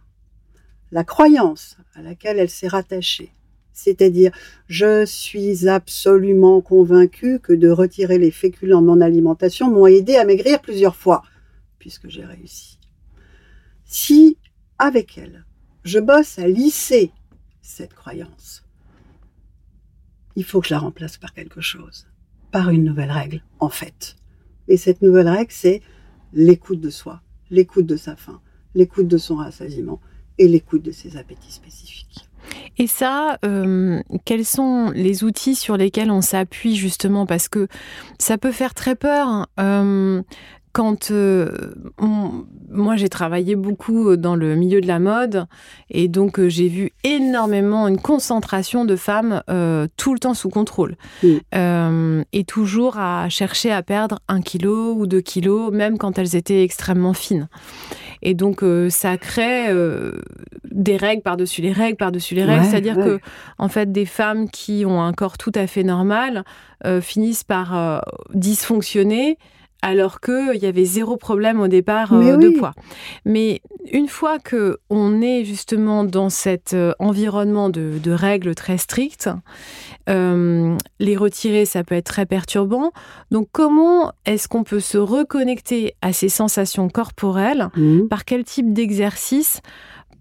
la 0.90 1.04
croyance 1.04 1.76
à 1.94 2.02
laquelle 2.02 2.40
elle 2.40 2.50
s'est 2.50 2.66
rattachée, 2.66 3.30
c'est-à-dire 3.76 4.32
je 4.66 5.04
suis 5.04 5.68
absolument 5.68 6.60
convaincue 6.60 7.38
que 7.38 7.52
de 7.52 7.68
retirer 7.68 8.18
les 8.18 8.30
féculents 8.30 8.82
de 8.82 8.86
mon 8.86 9.00
alimentation 9.00 9.70
m'ont 9.70 9.86
aidé 9.86 10.16
à 10.16 10.24
maigrir 10.24 10.60
plusieurs 10.60 10.96
fois, 10.96 11.22
puisque 11.78 12.08
j'ai 12.08 12.24
réussi. 12.24 12.78
Si 13.84 14.38
avec 14.78 15.18
elle. 15.18 15.44
Je 15.84 15.98
bosse 15.98 16.38
à 16.38 16.48
lisser 16.48 17.12
cette 17.62 17.94
croyance. 17.94 18.64
Il 20.34 20.44
faut 20.44 20.60
que 20.60 20.68
je 20.68 20.74
la 20.74 20.80
remplace 20.80 21.16
par 21.16 21.32
quelque 21.32 21.60
chose, 21.60 22.06
par 22.50 22.70
une 22.70 22.84
nouvelle 22.84 23.10
règle, 23.10 23.42
en 23.60 23.68
fait. 23.68 24.16
Et 24.68 24.76
cette 24.76 25.00
nouvelle 25.00 25.28
règle, 25.28 25.52
c'est 25.52 25.82
l'écoute 26.32 26.80
de 26.80 26.90
soi, 26.90 27.22
l'écoute 27.50 27.86
de 27.86 27.96
sa 27.96 28.16
faim, 28.16 28.40
l'écoute 28.74 29.08
de 29.08 29.16
son 29.16 29.36
rassasiement 29.36 30.00
et 30.38 30.48
l'écoute 30.48 30.82
de 30.82 30.90
ses 30.90 31.16
appétits 31.16 31.52
spécifiques. 31.52 32.28
Et 32.78 32.86
ça, 32.86 33.38
euh, 33.44 34.00
quels 34.24 34.44
sont 34.44 34.90
les 34.94 35.24
outils 35.24 35.54
sur 35.54 35.76
lesquels 35.76 36.10
on 36.10 36.20
s'appuie 36.20 36.76
justement? 36.76 37.26
Parce 37.26 37.48
que 37.48 37.68
ça 38.18 38.38
peut 38.38 38.52
faire 38.52 38.74
très 38.74 38.96
peur. 38.96 39.28
Hein. 39.28 39.46
Euh, 39.60 40.22
quand 40.76 41.10
euh, 41.10 41.48
moi 42.68 42.96
j'ai 42.96 43.08
travaillé 43.08 43.56
beaucoup 43.56 44.10
euh, 44.10 44.16
dans 44.18 44.36
le 44.36 44.56
milieu 44.56 44.82
de 44.82 44.86
la 44.86 44.98
mode 44.98 45.46
et 45.88 46.06
donc 46.06 46.38
euh, 46.38 46.50
j'ai 46.50 46.68
vu 46.68 46.90
énormément 47.02 47.88
une 47.88 47.98
concentration 47.98 48.84
de 48.84 48.94
femmes 48.94 49.42
tout 49.96 50.12
le 50.12 50.18
temps 50.18 50.34
sous 50.34 50.50
contrôle. 50.50 50.96
Et 51.52 52.44
toujours 52.46 52.98
à 52.98 53.28
chercher 53.30 53.72
à 53.72 53.82
perdre 53.82 54.18
un 54.28 54.42
kilo 54.42 54.92
ou 54.92 55.06
deux 55.06 55.22
kilos 55.22 55.72
même 55.72 55.96
quand 55.96 56.18
elles 56.18 56.36
étaient 56.36 56.62
extrêmement 56.62 57.14
fines. 57.14 57.48
Et 58.20 58.34
donc 58.34 58.62
ça 58.90 59.16
crée 59.16 59.68
des 60.70 60.96
règles 60.98 61.22
par-dessus 61.22 61.62
les 61.62 61.72
règles 61.72 61.96
par-dessus 61.96 62.34
les 62.34 62.44
règles, 62.44 62.66
c'est-à-dire 62.66 62.96
que 62.96 63.18
en 63.56 63.68
fait 63.68 63.92
des 63.92 64.06
femmes 64.06 64.50
qui 64.50 64.84
ont 64.84 65.00
un 65.00 65.14
corps 65.14 65.38
tout 65.38 65.52
à 65.54 65.66
fait 65.66 65.84
normal 65.84 66.44
finissent 67.00 67.44
par 67.44 68.02
dysfonctionner 68.34 69.38
alors 69.86 70.20
qu'il 70.20 70.56
y 70.60 70.66
avait 70.66 70.84
zéro 70.84 71.16
problème 71.16 71.60
au 71.60 71.68
départ 71.68 72.12
euh, 72.12 72.36
de 72.36 72.48
poids. 72.48 72.72
Mais 73.24 73.60
une 73.92 74.08
fois 74.08 74.40
que 74.40 74.78
on 74.90 75.22
est 75.22 75.44
justement 75.44 76.02
dans 76.02 76.28
cet 76.28 76.74
euh, 76.74 76.92
environnement 76.98 77.70
de, 77.70 78.10
règles 78.10 78.56
très 78.56 78.78
strictes, 78.78 79.30
euh, 80.08 80.76
les 80.98 81.16
retirer, 81.16 81.66
ça 81.66 81.84
peut 81.84 81.94
être 81.94 82.06
très 82.06 82.26
perturbant. 82.26 82.90
Donc, 83.30 83.46
comment 83.52 84.10
est-ce 84.24 84.48
qu'on 84.48 84.64
peut 84.64 84.80
se 84.80 84.98
reconnecter 84.98 85.94
à 86.02 86.12
ces 86.12 86.30
sensations 86.30 86.88
corporelles? 86.88 87.68
Mmh. 87.76 88.08
Par 88.08 88.24
quel 88.24 88.42
type 88.42 88.72
d'exercice 88.72 89.60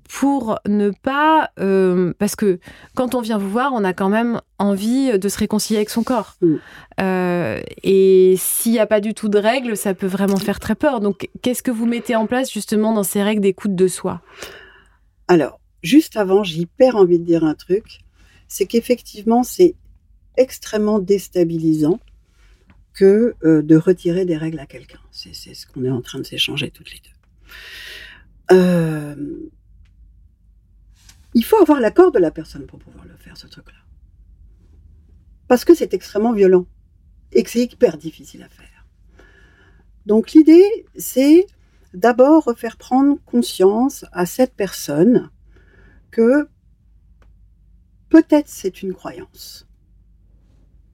pour 0.09 0.59
ne 0.67 0.91
pas... 0.91 1.51
Euh, 1.59 2.13
parce 2.19 2.35
que 2.35 2.59
quand 2.95 3.15
on 3.15 3.21
vient 3.21 3.37
vous 3.37 3.49
voir, 3.49 3.71
on 3.73 3.83
a 3.83 3.93
quand 3.93 4.09
même 4.09 4.41
envie 4.59 5.17
de 5.17 5.29
se 5.29 5.37
réconcilier 5.37 5.77
avec 5.77 5.89
son 5.89 6.03
corps. 6.03 6.35
Mm. 6.41 6.55
Euh, 7.01 7.61
et 7.83 8.35
s'il 8.37 8.71
n'y 8.73 8.79
a 8.79 8.85
pas 8.85 9.01
du 9.01 9.13
tout 9.13 9.29
de 9.29 9.37
règles, 9.37 9.75
ça 9.75 9.93
peut 9.93 10.07
vraiment 10.07 10.37
faire 10.37 10.59
très 10.59 10.75
peur. 10.75 10.99
Donc, 10.99 11.29
qu'est-ce 11.41 11.63
que 11.63 11.71
vous 11.71 11.85
mettez 11.85 12.15
en 12.15 12.27
place 12.27 12.51
justement 12.51 12.93
dans 12.93 13.03
ces 13.03 13.23
règles 13.23 13.41
d'écoute 13.41 13.75
de 13.75 13.87
soi? 13.87 14.21
Alors, 15.27 15.59
juste 15.81 16.17
avant, 16.17 16.43
j'ai 16.43 16.59
hyper 16.61 16.95
envie 16.95 17.19
de 17.19 17.25
dire 17.25 17.43
un 17.43 17.55
truc. 17.55 17.99
C'est 18.47 18.67
qu'effectivement, 18.67 19.43
c'est 19.43 19.75
extrêmement 20.37 20.99
déstabilisant 20.99 21.99
que 22.93 23.35
euh, 23.43 23.61
de 23.61 23.75
retirer 23.75 24.25
des 24.25 24.37
règles 24.37 24.59
à 24.59 24.65
quelqu'un. 24.65 24.99
C'est 25.11 25.33
ce 25.33 25.67
qu'on 25.67 25.83
est 25.83 25.89
en 25.89 26.01
train 26.01 26.19
de 26.19 26.25
s'échanger 26.25 26.69
toutes 26.69 26.91
les 26.91 26.99
deux. 26.99 28.55
Euh, 28.55 29.15
il 31.35 31.43
faut 31.43 31.61
avoir 31.61 31.79
l'accord 31.81 32.11
de 32.11 32.17
la 32.17 32.31
personne 32.31 32.65
pour 32.65 32.79
pouvoir 32.79 33.05
le 33.05 33.15
faire, 33.17 33.37
ce 33.37 33.45
truc-là. 33.45 33.77
Parce 35.47 35.65
que 35.65 35.75
c'est 35.75 35.93
extrêmement 35.93 36.33
violent 36.33 36.65
et 37.33 37.43
que 37.43 37.49
c'est 37.49 37.63
hyper 37.63 37.97
difficile 37.97 38.41
à 38.41 38.49
faire. 38.49 38.87
Donc 40.05 40.31
l'idée, 40.31 40.85
c'est 40.95 41.45
d'abord 41.93 42.45
refaire 42.45 42.77
prendre 42.77 43.17
conscience 43.25 44.05
à 44.13 44.25
cette 44.25 44.55
personne 44.55 45.29
que 46.09 46.47
peut-être 48.09 48.47
c'est 48.47 48.81
une 48.81 48.93
croyance. 48.93 49.67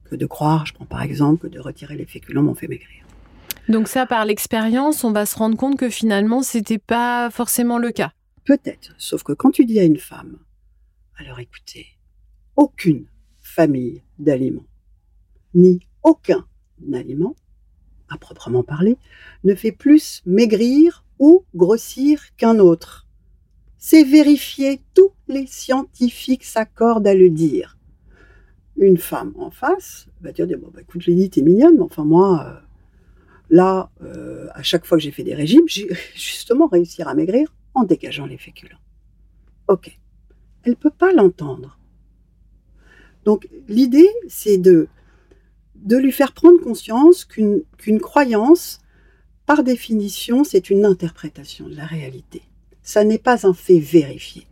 Que 0.04 0.16
de 0.16 0.26
croire, 0.26 0.66
je 0.66 0.74
prends 0.74 0.86
par 0.86 1.02
exemple, 1.02 1.42
que 1.42 1.46
de 1.46 1.60
retirer 1.60 1.96
les 1.96 2.04
féculents 2.04 2.42
m'ont 2.42 2.56
fait 2.56 2.68
maigrir. 2.68 3.06
Donc 3.68 3.86
ça, 3.86 4.06
par 4.06 4.24
l'expérience, 4.24 5.04
on 5.04 5.12
va 5.12 5.24
se 5.24 5.36
rendre 5.36 5.56
compte 5.56 5.78
que 5.78 5.88
finalement, 5.88 6.42
c'était 6.42 6.78
pas 6.78 7.30
forcément 7.30 7.78
le 7.78 7.92
cas. 7.92 8.12
Peut-être, 8.44 8.94
sauf 8.98 9.22
que 9.22 9.32
quand 9.32 9.52
tu 9.52 9.64
dis 9.64 9.78
à 9.78 9.84
une 9.84 9.98
femme, 9.98 10.38
alors 11.16 11.38
écoutez, 11.38 11.86
aucune 12.56 13.06
famille 13.40 14.02
d'aliments, 14.18 14.66
ni 15.54 15.86
aucun 16.02 16.44
aliment, 16.92 17.36
à 18.08 18.18
proprement 18.18 18.64
parler, 18.64 18.96
ne 19.44 19.54
fait 19.54 19.70
plus 19.70 20.22
maigrir 20.26 21.04
ou 21.20 21.44
grossir 21.54 22.34
qu'un 22.36 22.58
autre. 22.58 23.06
C'est 23.78 24.02
vérifié, 24.02 24.80
tous 24.92 25.12
les 25.28 25.46
scientifiques 25.46 26.44
s'accordent 26.44 27.06
à 27.06 27.14
le 27.14 27.30
dire. 27.30 27.78
Une 28.76 28.98
femme 28.98 29.34
en 29.38 29.52
face 29.52 30.08
va 30.20 30.32
dire, 30.32 30.46
bon, 30.58 30.70
bah, 30.74 30.80
écoute, 30.80 31.06
Lénie, 31.06 31.30
t'es 31.30 31.42
mignonne, 31.42 31.76
mais 31.76 31.82
enfin 31.82 32.04
moi, 32.04 32.44
euh, 32.44 32.66
là, 33.50 33.90
euh, 34.02 34.48
à 34.52 34.64
chaque 34.64 34.84
fois 34.84 34.98
que 34.98 35.04
j'ai 35.04 35.12
fait 35.12 35.24
des 35.24 35.34
régimes, 35.34 35.68
j'ai 35.68 35.88
justement 36.14 36.66
réussi 36.66 37.02
à 37.02 37.14
maigrir 37.14 37.54
en 37.74 37.84
dégageant 37.84 38.26
les 38.26 38.38
féculents. 38.38 38.78
Ok. 39.68 39.98
Elle 40.64 40.72
ne 40.72 40.76
peut 40.76 40.90
pas 40.90 41.12
l'entendre. 41.12 41.78
Donc 43.24 43.48
l'idée, 43.68 44.08
c'est 44.28 44.58
de, 44.58 44.88
de 45.76 45.96
lui 45.96 46.12
faire 46.12 46.32
prendre 46.32 46.60
conscience 46.60 47.24
qu'une 47.24 48.00
croyance, 48.00 48.80
par 49.46 49.62
définition, 49.64 50.44
c'est 50.44 50.70
une 50.70 50.84
interprétation 50.84 51.68
de 51.68 51.76
la 51.76 51.86
réalité. 51.86 52.42
Ça 52.82 53.04
n'est 53.04 53.18
pas 53.18 53.46
un 53.46 53.54
fait 53.54 53.78
vérifié. 53.78 54.46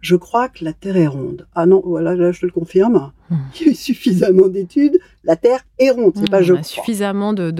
Je 0.00 0.16
crois 0.16 0.48
que 0.48 0.64
la 0.64 0.72
Terre 0.72 0.96
est 0.96 1.06
ronde. 1.06 1.46
Ah 1.54 1.64
non, 1.64 1.80
voilà, 1.84 2.16
là, 2.16 2.32
je 2.32 2.40
te 2.40 2.46
le 2.46 2.52
confirme. 2.52 3.12
Hmm. 3.30 3.36
Il 3.54 3.66
y 3.66 3.68
a 3.68 3.72
eu 3.72 3.74
suffisamment 3.74 4.48
d'études. 4.48 4.98
La 5.22 5.36
Terre 5.36 5.64
est 5.78 5.90
ronde. 5.90 6.14
C'est 6.16 6.28
pas 6.28 6.40
hmm, 6.40 6.44
je 6.44 6.52
crois. 6.54 6.64
Suffisamment 6.64 7.32
de, 7.32 7.50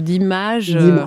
d'images. 0.00 0.72
De, 0.72 0.80
de, 0.80 1.06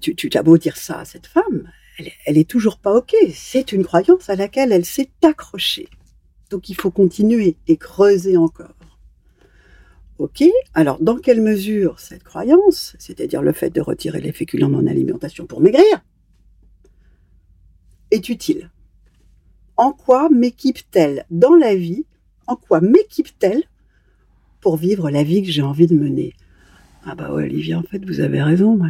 tu, 0.00 0.30
as 0.34 0.42
beau 0.42 0.58
dire 0.58 0.76
ça 0.76 1.00
à 1.00 1.04
cette 1.04 1.26
femme, 1.26 1.70
elle, 2.26 2.38
est 2.38 2.48
toujours 2.48 2.78
pas 2.78 2.94
OK. 2.94 3.14
C'est 3.32 3.72
une 3.72 3.84
croyance 3.84 4.30
à 4.30 4.36
laquelle 4.36 4.72
elle 4.72 4.86
s'est 4.86 5.10
accrochée. 5.22 5.88
Donc 6.50 6.68
il 6.68 6.74
faut 6.74 6.90
continuer 6.90 7.56
et 7.68 7.76
creuser 7.76 8.36
encore. 8.36 8.74
Ok, 10.18 10.44
alors 10.74 10.98
dans 11.00 11.16
quelle 11.16 11.40
mesure 11.40 11.98
cette 11.98 12.24
croyance, 12.24 12.94
c'est-à-dire 12.98 13.40
le 13.40 13.52
fait 13.52 13.70
de 13.70 13.80
retirer 13.80 14.20
les 14.20 14.32
féculents 14.32 14.68
de 14.68 14.74
mon 14.74 14.86
alimentation 14.86 15.46
pour 15.46 15.62
maigrir, 15.62 16.04
est 18.10 18.28
utile? 18.28 18.70
En 19.78 19.92
quoi 19.92 20.28
m'équipe-t-elle 20.28 21.24
dans 21.30 21.54
la 21.54 21.74
vie 21.74 22.04
En 22.46 22.56
quoi 22.56 22.82
m'équipe-t-elle 22.82 23.64
pour 24.60 24.76
vivre 24.76 25.10
la 25.10 25.22
vie 25.22 25.42
que 25.42 25.50
j'ai 25.50 25.62
envie 25.62 25.86
de 25.86 25.96
mener? 25.96 26.34
Ah 27.04 27.14
bah 27.14 27.32
ouais, 27.32 27.44
Olivia, 27.44 27.78
en 27.78 27.82
fait, 27.82 28.04
vous 28.04 28.20
avez 28.20 28.42
raison. 28.42 28.76
Moi, 28.76 28.88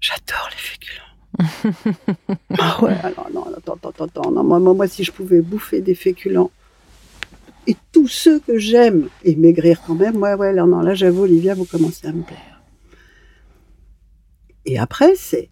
j'adore 0.00 0.50
les 0.50 0.56
féculents. 0.56 1.10
ah 2.58 2.82
ouais, 2.82 2.96
alors 3.02 3.28
non, 3.32 3.46
attends, 3.56 3.78
attends, 3.88 4.04
attends. 4.04 4.30
Non, 4.30 4.44
moi, 4.44 4.58
moi, 4.58 4.88
si 4.88 5.04
je 5.04 5.12
pouvais 5.12 5.40
bouffer 5.40 5.80
des 5.80 5.94
féculents 5.94 6.50
et 7.66 7.76
tous 7.92 8.08
ceux 8.08 8.40
que 8.40 8.58
j'aime 8.58 9.08
et 9.24 9.36
maigrir 9.36 9.82
quand 9.86 9.94
même, 9.94 10.16
ouais, 10.16 10.34
ouais, 10.34 10.52
là, 10.52 10.64
non, 10.64 10.80
là, 10.80 10.94
j'avoue, 10.94 11.22
Olivia, 11.22 11.54
vous 11.54 11.64
commencez 11.64 12.06
à 12.06 12.12
me 12.12 12.22
plaire. 12.22 12.62
Et 14.66 14.78
après, 14.78 15.14
c'est 15.14 15.50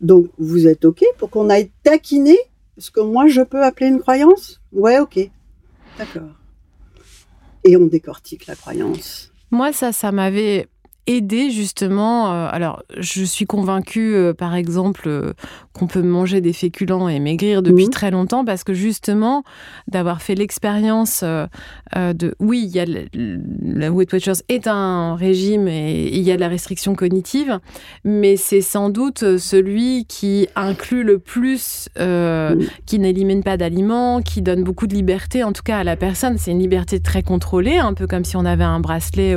donc, 0.00 0.28
vous 0.38 0.66
êtes 0.66 0.84
OK 0.84 1.02
pour 1.18 1.30
qu'on 1.30 1.48
aille 1.48 1.70
taquiner 1.82 2.38
ce 2.78 2.90
que 2.90 3.00
moi 3.00 3.26
je 3.28 3.40
peux 3.40 3.62
appeler 3.62 3.88
une 3.88 4.00
croyance? 4.00 4.60
Ouais, 4.72 4.98
OK. 4.98 5.18
D'accord. 5.98 6.34
Et 7.64 7.76
on 7.76 7.86
décortique 7.86 8.46
la 8.46 8.54
croyance. 8.54 9.32
Moi, 9.50 9.72
ça, 9.72 9.92
ça 9.92 10.12
m'avait 10.12 10.68
aider 11.06 11.50
justement. 11.50 12.32
Euh, 12.32 12.48
alors, 12.50 12.82
je 12.96 13.24
suis 13.24 13.46
convaincue, 13.46 14.14
euh, 14.14 14.34
par 14.34 14.54
exemple, 14.54 15.04
euh, 15.06 15.32
qu'on 15.72 15.86
peut 15.86 16.02
manger 16.02 16.40
des 16.40 16.52
féculents 16.52 17.08
et 17.08 17.20
maigrir 17.20 17.62
depuis 17.62 17.88
très 17.88 18.10
longtemps 18.10 18.44
parce 18.44 18.64
que 18.64 18.74
justement, 18.74 19.44
d'avoir 19.88 20.22
fait 20.22 20.34
l'expérience 20.34 21.22
de, 21.22 22.34
oui, 22.40 22.62
il 22.64 22.74
y 22.74 22.80
a 22.80 22.86
la 22.86 23.90
Weight 23.90 24.10
Watchers 24.10 24.42
est 24.48 24.66
un 24.68 25.16
régime 25.16 25.68
et 25.68 26.08
il 26.08 26.22
y 26.22 26.32
a 26.32 26.36
de 26.36 26.40
la 26.40 26.48
restriction 26.48 26.94
cognitive, 26.94 27.60
mais 28.04 28.36
c'est 28.36 28.62
sans 28.62 28.88
doute 28.88 29.36
celui 29.36 30.06
qui 30.06 30.48
inclut 30.56 31.04
le 31.04 31.18
plus, 31.18 31.90
qui 32.86 32.98
n'élimine 32.98 33.42
pas 33.42 33.58
d'aliments, 33.58 34.22
qui 34.22 34.40
donne 34.40 34.64
beaucoup 34.64 34.86
de 34.86 34.94
liberté, 34.94 35.44
en 35.44 35.52
tout 35.52 35.62
cas 35.62 35.78
à 35.78 35.84
la 35.84 35.96
personne. 35.96 36.38
C'est 36.38 36.52
une 36.52 36.60
liberté 36.60 37.00
très 37.00 37.22
contrôlée, 37.22 37.76
un 37.76 37.92
peu 37.92 38.06
comme 38.06 38.24
si 38.24 38.36
on 38.36 38.46
avait 38.46 38.64
un 38.64 38.80
bracelet 38.80 39.36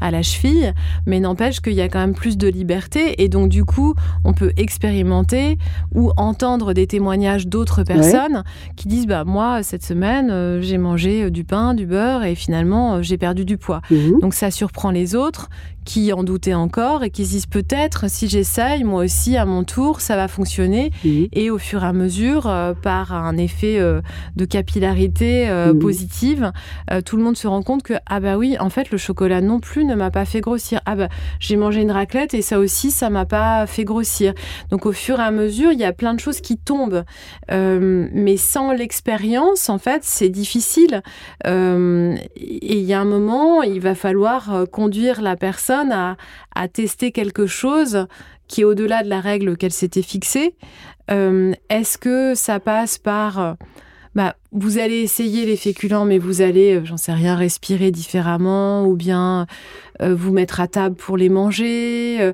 à 0.00 0.12
la 0.12 0.22
cheville 0.22 0.72
mais 1.10 1.18
n'empêche 1.18 1.60
qu'il 1.60 1.74
y 1.74 1.80
a 1.80 1.88
quand 1.88 1.98
même 1.98 2.14
plus 2.14 2.38
de 2.38 2.46
liberté 2.46 3.22
et 3.22 3.28
donc 3.28 3.48
du 3.48 3.64
coup, 3.64 3.94
on 4.24 4.32
peut 4.32 4.52
expérimenter 4.56 5.58
ou 5.92 6.12
entendre 6.16 6.72
des 6.72 6.86
témoignages 6.86 7.48
d'autres 7.48 7.82
personnes 7.82 8.44
qui 8.76 8.86
disent 8.86 9.08
bah 9.08 9.24
moi 9.24 9.64
cette 9.64 9.82
semaine 9.82 10.30
euh, 10.30 10.60
j'ai 10.60 10.78
mangé 10.78 11.24
euh, 11.24 11.30
du 11.30 11.42
pain, 11.42 11.74
du 11.74 11.84
beurre 11.84 12.22
et 12.22 12.36
finalement 12.36 12.94
euh, 12.94 13.02
j'ai 13.02 13.18
perdu 13.18 13.44
du 13.44 13.58
poids. 13.58 13.82
Mhm. 13.90 14.20
Donc 14.20 14.34
ça 14.34 14.52
surprend 14.52 14.92
les 14.92 15.16
autres 15.16 15.50
qui 15.84 16.12
en 16.12 16.22
doutaient 16.22 16.54
encore 16.54 17.04
et 17.04 17.10
qui 17.10 17.24
se 17.24 17.30
disent 17.30 17.46
peut-être 17.46 18.08
si 18.10 18.28
j'essaye, 18.28 18.84
moi 18.84 19.04
aussi 19.04 19.36
à 19.36 19.44
mon 19.44 19.64
tour, 19.64 20.00
ça 20.00 20.16
va 20.16 20.28
fonctionner. 20.28 20.90
Et 21.32 21.50
au 21.50 21.58
fur 21.58 21.82
et 21.82 21.86
à 21.86 21.92
mesure, 21.92 22.46
euh, 22.46 22.74
par 22.74 23.12
un 23.12 23.36
effet 23.36 23.78
euh, 23.78 24.00
de 24.36 24.44
capillarité 24.44 25.48
euh, 25.48 25.74
positive, 25.74 26.52
tout 27.04 27.16
le 27.16 27.22
monde 27.22 27.36
se 27.36 27.46
rend 27.46 27.62
compte 27.62 27.82
que 27.82 27.94
ah 28.06 28.20
bah 28.20 28.36
oui, 28.36 28.56
en 28.58 28.70
fait 28.70 28.90
le 28.90 28.98
chocolat 28.98 29.40
non 29.40 29.60
plus 29.60 29.84
ne 29.84 29.94
m'a 29.94 30.10
pas 30.10 30.24
fait 30.24 30.40
grossir. 30.40 30.80
Ah 30.86 30.96
bah 30.96 31.08
j'ai 31.38 31.56
mangé 31.56 31.82
une 31.82 31.90
raclette 31.90 32.34
et 32.34 32.42
ça 32.42 32.58
aussi 32.58 32.90
ça 32.90 33.10
m'a 33.10 33.24
pas 33.24 33.66
fait 33.66 33.84
grossir. 33.84 34.34
Donc 34.70 34.86
au 34.86 34.92
fur 34.92 35.18
et 35.18 35.22
à 35.22 35.30
mesure, 35.30 35.72
il 35.72 35.78
y 35.78 35.84
a 35.84 35.92
plein 35.92 36.14
de 36.14 36.20
choses 36.20 36.40
qui 36.40 36.56
tombent, 36.56 37.04
mais 37.50 38.36
sans 38.36 38.72
l'expérience, 38.72 39.68
en 39.68 39.78
fait, 39.78 40.02
c'est 40.04 40.28
difficile. 40.28 41.02
et 41.46 41.50
il 42.36 42.82
y 42.82 42.92
a 42.92 43.00
un 43.00 43.04
moment, 43.04 43.62
il 43.62 43.80
va 43.80 43.94
falloir 43.94 44.64
conduire 44.70 45.22
la 45.22 45.36
personne 45.36 45.69
à, 45.70 46.68
tester 46.68 47.12
quelque 47.12 47.46
chose 47.46 48.06
qui 48.48 48.62
est 48.62 48.64
au-delà 48.64 49.02
de 49.02 49.08
la 49.08 49.20
règle 49.20 49.56
qu'elle 49.56 49.72
s'était 49.72 50.02
fixée. 50.02 50.56
Euh, 51.10 51.52
est-ce 51.68 51.98
que 51.98 52.34
ça 52.34 52.60
passe 52.60 52.98
par... 52.98 53.38
Euh, 53.38 53.54
bah, 54.16 54.34
vous 54.50 54.78
allez 54.78 55.02
essayer 55.02 55.46
les 55.46 55.56
féculents, 55.56 56.04
mais 56.04 56.18
vous 56.18 56.42
allez, 56.42 56.74
euh, 56.74 56.84
j'en 56.84 56.96
sais 56.96 57.12
rien, 57.12 57.36
respirer 57.36 57.92
différemment 57.92 58.84
ou 58.84 58.96
bien 58.96 59.46
vous 60.02 60.32
mettre 60.32 60.60
à 60.60 60.66
table 60.66 60.96
pour 60.96 61.18
les 61.18 61.28
manger. 61.28 62.32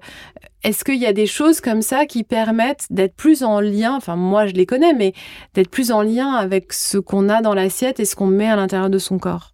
Est-ce 0.62 0.84
qu'il 0.84 0.98
y 0.98 1.06
a 1.06 1.12
des 1.12 1.26
choses 1.26 1.60
comme 1.60 1.82
ça 1.82 2.06
qui 2.06 2.22
permettent 2.22 2.86
d'être 2.90 3.16
plus 3.16 3.42
en 3.42 3.58
lien, 3.58 3.96
enfin 3.96 4.14
moi 4.14 4.46
je 4.46 4.52
les 4.52 4.66
connais, 4.66 4.94
mais 4.94 5.14
d'être 5.54 5.68
plus 5.68 5.90
en 5.90 6.00
lien 6.00 6.30
avec 6.32 6.72
ce 6.72 6.98
qu'on 6.98 7.28
a 7.28 7.42
dans 7.42 7.54
l'assiette 7.54 7.98
et 7.98 8.04
ce 8.04 8.14
qu'on 8.14 8.28
met 8.28 8.48
à 8.48 8.54
l'intérieur 8.54 8.88
de 8.88 8.98
son 8.98 9.18
corps? 9.18 9.52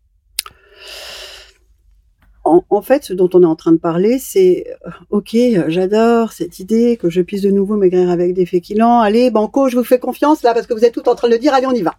En, 2.44 2.82
fait, 2.82 3.04
ce 3.04 3.12
dont 3.12 3.30
on 3.34 3.42
est 3.42 3.46
en 3.46 3.54
train 3.54 3.72
de 3.72 3.78
parler, 3.78 4.18
c'est 4.18 4.66
euh, 4.86 4.90
ok, 5.10 5.36
j'adore 5.68 6.32
cette 6.32 6.58
idée 6.58 6.96
que 6.96 7.08
je 7.08 7.20
puisse 7.20 7.42
de 7.42 7.50
nouveau 7.50 7.76
maigrir 7.76 8.10
avec 8.10 8.34
des 8.34 8.46
féculents. 8.46 9.00
Allez, 9.00 9.30
banco, 9.30 9.68
je 9.68 9.76
vous 9.76 9.84
fais 9.84 10.00
confiance 10.00 10.42
là 10.42 10.52
parce 10.52 10.66
que 10.66 10.74
vous 10.74 10.84
êtes 10.84 10.94
tout 10.94 11.08
en 11.08 11.14
train 11.14 11.28
de 11.28 11.34
le 11.34 11.38
dire. 11.38 11.54
Allez, 11.54 11.66
on 11.66 11.72
y 11.72 11.82
va. 11.82 11.94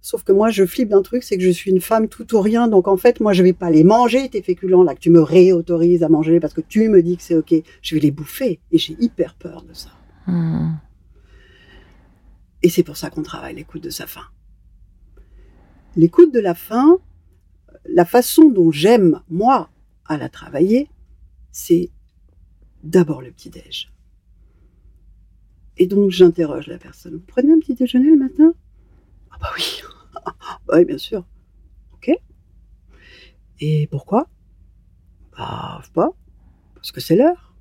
Sauf 0.00 0.22
que 0.24 0.32
moi, 0.32 0.50
je 0.50 0.64
flippe 0.66 0.88
d'un 0.88 1.02
truc, 1.02 1.22
c'est 1.22 1.36
que 1.36 1.42
je 1.42 1.50
suis 1.50 1.70
une 1.70 1.80
femme 1.80 2.08
tout 2.08 2.34
ou 2.34 2.40
rien. 2.40 2.68
Donc 2.68 2.88
en 2.88 2.96
fait, 2.96 3.20
moi, 3.20 3.32
je 3.32 3.42
vais 3.42 3.52
pas 3.52 3.70
les 3.70 3.84
manger 3.84 4.28
tes 4.28 4.42
féculents 4.42 4.82
là 4.82 4.94
que 4.94 5.00
tu 5.00 5.10
me 5.10 5.20
réautorises 5.20 6.02
à 6.02 6.08
manger 6.08 6.40
parce 6.40 6.54
que 6.54 6.60
tu 6.60 6.88
me 6.88 7.02
dis 7.02 7.16
que 7.16 7.22
c'est 7.22 7.36
ok. 7.36 7.54
Je 7.82 7.94
vais 7.94 8.00
les 8.00 8.10
bouffer 8.10 8.60
et 8.72 8.78
j'ai 8.78 8.96
hyper 9.00 9.34
peur 9.34 9.62
de 9.62 9.74
ça. 9.74 9.90
Hmm. 10.26 10.74
Et 12.62 12.68
c'est 12.68 12.82
pour 12.82 12.96
ça 12.96 13.10
qu'on 13.10 13.22
travaille 13.22 13.54
l'écoute 13.54 13.82
de 13.82 13.90
sa 13.90 14.06
faim. 14.06 14.26
L'écoute 15.96 16.32
de 16.32 16.40
la 16.40 16.54
faim, 16.54 16.98
la 17.88 18.04
façon 18.04 18.50
dont 18.50 18.70
j'aime, 18.70 19.20
moi, 19.28 19.70
à 20.06 20.16
la 20.16 20.28
travailler, 20.28 20.88
c'est 21.50 21.90
d'abord 22.82 23.22
le 23.22 23.30
petit-déj. 23.30 23.92
Et 25.78 25.86
donc, 25.86 26.10
j'interroge 26.10 26.66
la 26.68 26.78
personne. 26.78 27.14
Vous 27.14 27.24
prenez 27.26 27.52
un 27.52 27.58
petit 27.58 27.74
déjeuner 27.74 28.10
le 28.10 28.16
matin? 28.16 28.54
Ah 29.30 29.36
bah 29.40 29.50
oui. 29.56 29.82
bah 30.66 30.74
oui, 30.74 30.84
bien 30.84 30.98
sûr. 30.98 31.24
Ok. 31.92 32.10
Et 33.60 33.86
pourquoi? 33.88 34.28
Bah, 35.36 35.82
pas. 35.92 36.10
Parce 36.74 36.92
que 36.92 37.00
c'est 37.00 37.16
l'heure. 37.16 37.54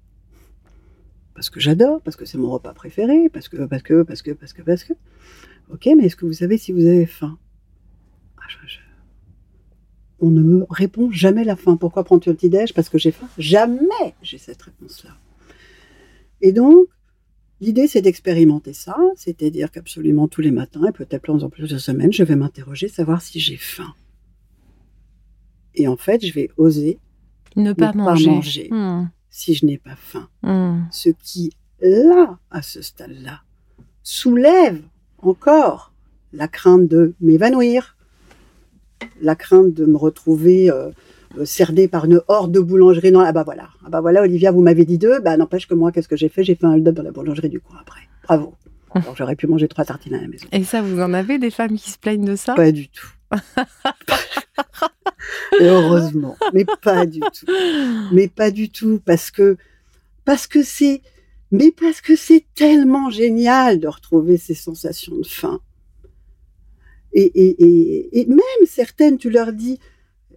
Parce 1.33 1.49
que 1.49 1.59
j'adore, 1.59 2.01
parce 2.01 2.15
que 2.15 2.25
c'est 2.25 2.38
mon 2.38 2.49
repas 2.49 2.73
préféré, 2.73 3.27
parce 3.29 3.49
que, 3.49 3.65
parce 3.65 3.83
que, 3.83 4.03
parce 4.03 4.21
que, 4.21 4.31
parce 4.31 4.53
que, 4.53 4.61
parce 4.61 4.83
que. 4.85 4.93
Ok, 5.69 5.89
mais 5.97 6.05
est-ce 6.05 6.15
que 6.15 6.25
vous 6.25 6.33
savez 6.33 6.57
si 6.57 6.71
vous 6.71 6.85
avez 6.85 7.05
faim? 7.05 7.38
Ah, 8.38 8.47
on 10.19 10.30
ne 10.30 10.41
me 10.41 10.65
répond 10.69 11.12
jamais 11.12 11.43
la 11.43 11.56
faim. 11.56 11.78
Pourquoi 11.78 12.04
prends-tu 12.04 12.30
le 12.30 12.36
petit-déj 12.36 12.73
Parce 12.73 12.89
que 12.89 12.97
j'ai 12.97 13.12
faim. 13.12 13.28
Jamais 13.38 14.15
j'ai 14.21 14.38
cette 14.38 14.62
réponse-là. 14.62 15.12
Et 16.41 16.51
donc, 16.51 16.88
l'idée, 17.62 17.88
c'est 17.88 18.01
d'expérimenter 18.01 18.73
ça, 18.73 18.95
c'est-à-dire 19.15 19.71
qu'absolument 19.71 20.28
tous 20.28 20.41
les 20.41 20.51
matins, 20.51 20.88
et 20.88 20.91
peut-être 20.91 21.30
en 21.30 21.49
plusieurs 21.49 21.80
semaines, 21.80 22.13
je 22.13 22.23
vais 22.23 22.36
m'interroger, 22.36 22.88
savoir 22.88 23.21
si 23.21 23.39
j'ai 23.39 23.58
faim. 23.58 23.93
Et 25.75 25.88
en 25.88 25.97
fait, 25.97 26.25
je 26.25 26.34
vais 26.34 26.49
oser 26.58 26.99
ne 27.56 27.73
pas, 27.73 27.93
manger, 27.93 28.69
hmm. 28.71 29.10
si 29.30 29.54
je 29.54 29.65
n'ai 29.65 29.78
pas 29.78 29.95
faim. 29.95 30.30
Hmm. 30.43 30.84
Ce 30.91 31.10
qui, 31.10 31.51
là, 31.82 32.38
à 32.51 32.62
ce 32.62 32.82
stade-là, 32.82 33.41
soulève 34.04 34.82
encore 35.19 35.93
la 36.34 36.47
crainte 36.47 36.88
de 36.88 37.15
m'évanouir, 37.21 37.94
la 39.21 39.36
crainte 39.36 39.73
de 39.73 39.86
me 39.86 39.97
retrouver 39.97 40.69
euh, 40.69 40.89
euh, 41.38 41.45
cernée 41.45 41.88
par 41.88 42.05
une 42.05 42.21
horde 42.27 42.51
de 42.51 42.60
boulangeries. 42.60 43.12
Non, 43.12 43.21
ah 43.21 43.31
bah 43.31 43.43
voilà, 43.43 43.69
ah 43.86 43.89
bah 43.89 44.01
voilà, 44.01 44.21
Olivia, 44.21 44.51
vous 44.51 44.62
m'avez 44.62 44.86
dit 44.86 44.97
deux, 44.97 45.19
bah 45.19 45.38
n'empêche 45.38 45.67
que 45.67 45.73
moi, 45.73 45.91
qu'est-ce 45.91 46.08
que 46.08 46.15
j'ai 46.15 46.29
fait? 46.29 46.43
J'ai 46.43 46.55
fait 46.55 46.65
un 46.65 46.73
hold-up 46.73 46.95
dans 46.95 47.03
la 47.03 47.12
boulangerie 47.12 47.49
du 47.49 47.60
coin 47.60 47.77
après. 47.81 48.01
Bravo. 48.23 48.53
Alors 48.93 49.15
j'aurais 49.15 49.36
pu 49.36 49.47
manger 49.47 49.67
trois 49.67 49.84
tartines 49.84 50.13
à 50.13 50.21
la 50.21 50.27
maison. 50.27 50.47
Et 50.53 50.63
ça, 50.63 50.81
vous 50.81 51.01
en 51.01 51.13
avez 51.13 51.38
des 51.38 51.51
femmes 51.51 51.75
qui 51.75 51.91
se 51.91 51.97
plaignent 51.97 52.25
de 52.25 52.38
ça? 52.38 52.53
Pas 52.55 52.71
du 52.71 52.88
tout. 52.88 53.10
Et 55.60 55.65
heureusement, 55.65 56.38
mais 56.53 56.65
pas 56.81 57.05
du 57.05 57.19
tout. 57.19 57.45
Mais 58.12 58.27
pas 58.27 58.51
du 58.51 58.69
tout, 58.69 59.01
parce 59.03 59.31
que 59.31 59.58
parce 60.23 60.47
que 60.47 60.63
c'est 60.63 61.01
mais 61.51 61.71
parce 61.71 62.01
que 62.01 62.15
c'est 62.15 62.45
tellement 62.55 63.10
génial 63.10 63.79
de 63.79 63.88
retrouver 63.88 64.38
ces 64.38 64.55
sensations 64.55 65.15
de 65.15 65.25
faim. 65.25 65.60
Et, 67.15 68.25
même 68.28 68.67
certaines, 68.67 69.17
tu 69.17 69.30
leur 69.30 69.54
dis, 69.54 69.80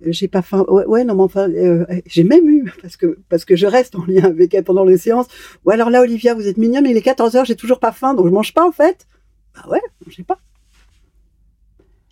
euh, 0.07 0.13
j'ai 0.13 0.29
pas 0.29 0.43
faim. 0.43 0.65
Ouais, 0.69 1.05
non, 1.05 1.15
mais 1.17 1.23
enfin, 1.23 1.51
euh, 1.51 1.85
j'ai 2.07 2.23
même 2.23 2.49
eu, 2.49 2.73
parce 2.81 2.97
que, 2.97 3.19
parce 3.29 3.45
que 3.45 3.57
je 3.57 3.67
reste 3.67 3.97
en 3.97 4.05
lien 4.07 4.25
avec 4.25 4.55
elle 4.55 4.65
pendant 4.65 4.85
les 4.85 4.99
séances. 4.99 5.27
Ou 5.65 5.71
alors 5.71 5.91
là, 5.91 6.01
Olivia, 6.01 6.35
vous 6.35 6.47
êtes 6.47 6.57
mignonne, 6.57 6.85
mais 6.85 6.93
il 6.93 6.97
est 6.97 7.03
14 7.03 7.35
heures, 7.37 7.45
j'ai 7.45 7.57
toujours 7.57 7.81
pas 7.81 7.93
faim, 7.93 8.15
donc 8.15 8.27
je 8.27 8.33
mange 8.33 8.55
pas, 8.55 8.67
en 8.67 8.73
fait. 8.73 9.07
Bah 9.55 9.69
ouais, 9.71 9.81
sais 10.15 10.23
pas. 10.23 10.39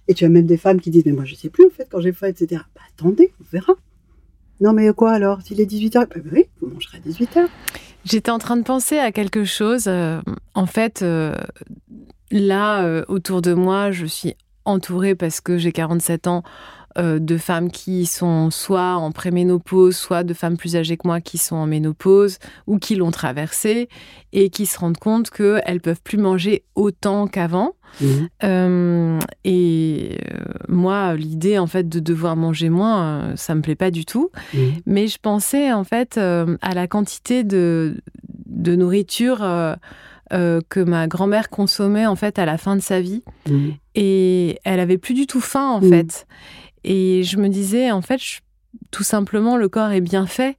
Et 0.09 0.15
tu 0.15 0.25
as 0.25 0.29
même 0.29 0.47
des 0.47 0.57
femmes 0.57 0.81
qui 0.81 0.91
disent, 0.91 1.05
mais 1.07 1.13
moi, 1.13 1.25
je 1.25 1.37
sais 1.37 1.49
plus, 1.49 1.67
en 1.67 1.71
fait, 1.71 1.87
quand 1.91 2.01
j'ai 2.01 2.13
faim, 2.13 2.27
etc. 2.29 2.63
Bah 2.75 2.81
attendez, 2.93 3.33
on 3.41 3.45
verra. 3.53 3.75
Non, 4.61 4.73
mais 4.73 4.93
quoi 4.95 5.13
alors 5.13 5.43
S'il 5.43 5.61
est 5.61 5.71
18h, 5.71 6.09
bah, 6.09 6.17
oui, 6.33 6.47
vous 6.61 6.69
mangerez 6.69 6.99
à 6.99 7.09
18h. 7.09 7.47
J'étais 8.05 8.31
en 8.31 8.39
train 8.39 8.57
de 8.57 8.63
penser 8.63 8.99
à 8.99 9.13
quelque 9.13 9.45
chose. 9.45 9.85
Euh, 9.87 10.21
en 10.55 10.67
fait, 10.67 11.05
là, 12.31 13.05
autour 13.09 13.43
de 13.43 13.53
moi, 13.53 13.91
je 13.91 14.07
suis 14.07 14.35
entourée 14.67 15.15
parce 15.15 15.41
que 15.41 15.59
j'ai 15.59 15.73
47 15.73 16.27
ans 16.27 16.43
euh, 16.99 17.19
de 17.19 17.37
femmes 17.37 17.71
qui 17.71 18.07
sont 18.07 18.51
soit 18.51 18.95
en 18.95 19.13
préménopause, 19.13 19.95
soit 19.95 20.25
de 20.25 20.33
femmes 20.33 20.57
plus 20.57 20.77
âgées 20.77 20.97
que 20.97 21.07
moi 21.07 21.21
qui 21.21 21.37
sont 21.37 21.57
en 21.57 21.67
ménopause 21.67 22.39
ou 22.67 22.79
qui 22.79 22.95
l'ont 22.95 23.11
traversée 23.11 23.89
et 24.33 24.49
qui 24.49 24.65
se 24.65 24.79
rendent 24.79 24.97
compte 24.97 25.29
qu'elles 25.31 25.81
peuvent 25.83 26.01
plus 26.03 26.17
manger 26.17 26.65
autant 26.75 27.27
qu'avant. 27.27 27.75
Mmh. 28.01 28.07
Euh, 28.45 29.19
et 29.45 30.19
euh, 30.33 30.39
moi, 30.69 31.15
l'idée 31.17 31.59
en 31.59 31.67
fait 31.67 31.87
de 31.87 32.01
devoir 32.01 32.35
manger 32.35 32.71
moins, 32.71 33.37
ça 33.37 33.55
me 33.55 33.61
plaît 33.61 33.77
pas 33.77 33.91
du 33.91 34.07
tout. 34.07 34.31
Mmh. 34.55 34.59
Mais 34.87 35.07
je 35.07 35.19
pensais 35.19 35.73
en 35.73 35.85
fait 35.85 36.17
à 36.17 36.75
la 36.75 36.87
quantité 36.87 37.45
de, 37.45 38.01
de 38.47 38.75
nourriture 38.75 39.43
euh, 40.33 40.61
que 40.71 40.81
ma 40.81 41.07
grand-mère 41.07 41.51
consommait 41.51 42.07
en 42.07 42.17
fait 42.17 42.41
à 42.41 42.47
la 42.47 42.59
fin 42.59 42.75
de 42.75 42.81
sa 42.81 43.01
vie. 43.01 43.23
Mmh. 43.49 43.69
Et 43.97 44.59
elle 44.65 44.79
avait 44.79 44.99
plus 44.99 45.15
du 45.15 45.27
tout 45.27 45.41
faim 45.41 45.69
en 45.71 45.81
Mm. 45.81 45.89
fait. 45.89 46.27
Et 46.85 47.23
je 47.25 47.37
me 47.39 47.49
disais 47.49 47.91
en 47.91 48.03
fait, 48.03 48.19
je- 48.23 48.41
tout 48.93 49.03
simplement, 49.03 49.57
le 49.57 49.69
corps 49.69 49.91
est 49.91 50.01
bien 50.01 50.27
fait. 50.27 50.57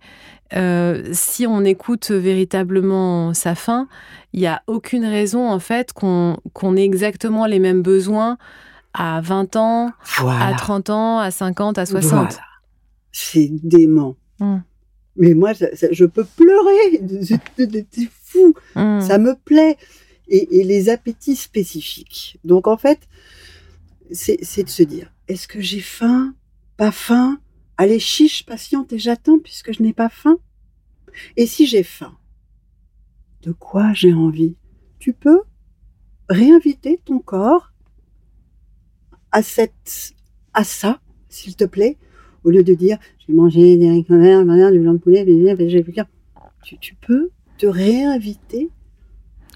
Euh, 0.56 1.04
si 1.12 1.46
on 1.46 1.64
écoute 1.64 2.10
véritablement 2.12 3.34
sa 3.34 3.54
faim, 3.54 3.88
il 4.34 4.40
n'y 4.40 4.48
a 4.48 4.62
aucune 4.68 5.06
raison 5.06 5.50
en 5.50 5.60
fait 5.60 5.94
qu'on 5.94 6.38
ait 6.78 6.84
exactement 6.86 7.46
les 7.46 7.60
mêmes 7.60 7.82
besoins 7.82 8.38
à 8.94 9.22
20 9.22 9.56
ans, 9.56 9.92
Voilà. 10.18 10.48
à 10.48 10.54
30 10.56 10.90
ans, 10.90 11.20
à 11.20 11.32
50, 11.32 11.78
à 11.78 11.86
60. 11.86 12.12
Voilà. 12.12 12.30
C'est 13.12 13.50
dément. 13.52 14.16
Mm. 14.40 14.58
Mais 15.18 15.34
moi, 15.34 15.54
ça- 15.54 15.76
ça- 15.76 15.88
je 15.92 16.06
peux 16.06 16.26
pleurer. 16.26 17.02
C'est 17.24 17.40
c'est 17.92 18.10
fou. 18.24 18.54
Mm. 18.76 19.02
Ça 19.02 19.18
me 19.18 19.34
plaît. 19.46 19.78
Et, 20.30 20.64
les 20.64 20.90
appétits 20.90 21.36
spécifiques. 21.36 22.38
Donc, 22.44 22.68
en 22.68 22.78
fait, 22.78 23.00
c'est 24.12 24.64
de 24.64 24.70
se 24.70 24.84
dire, 24.84 25.14
est-ce 25.28 25.48
que 25.48 25.62
j'ai 25.62 25.80
faim? 25.80 26.36
Pas 26.76 26.92
faim? 26.92 27.40
Allez, 27.78 28.00
chiche, 28.00 28.46
patiente 28.46 28.92
et 28.94 29.00
j'attends 29.00 29.40
puisque 29.40 29.72
je 29.72 29.84
n'ai 29.84 29.94
pas 29.94 30.10
faim. 30.10 30.38
Et 31.36 31.46
si 31.46 31.66
j'ai 31.66 31.84
faim 31.84 32.18
De 33.42 33.52
quoi 33.52 33.94
j'ai 33.94 34.14
envie? 34.14 34.56
Tu 35.00 35.14
peux 35.14 35.42
réinviter 36.30 37.00
ton 37.06 37.20
corps 37.20 37.72
à 39.32 39.42
cette, 39.42 40.14
à 40.54 40.64
ça, 40.64 41.00
s'il 41.30 41.56
te 41.56 41.66
plaît, 41.66 41.98
au 42.44 42.50
lieu 42.50 42.64
de 42.64 42.74
dire, 42.74 42.98
je 43.20 43.28
vais 43.28 43.34
manger 43.34 43.78
des 43.78 44.04
verts, 44.10 44.72
du 44.72 44.80
blanc 44.80 44.94
de 44.94 45.00
poulet, 45.00 45.26
j'ai 45.68 45.84
plus 45.84 45.94
qu'un. 45.94 46.08
Tu, 46.64 46.78
tu 46.80 46.96
peux 46.96 47.30
te 47.58 47.66
réinviter 47.66 48.70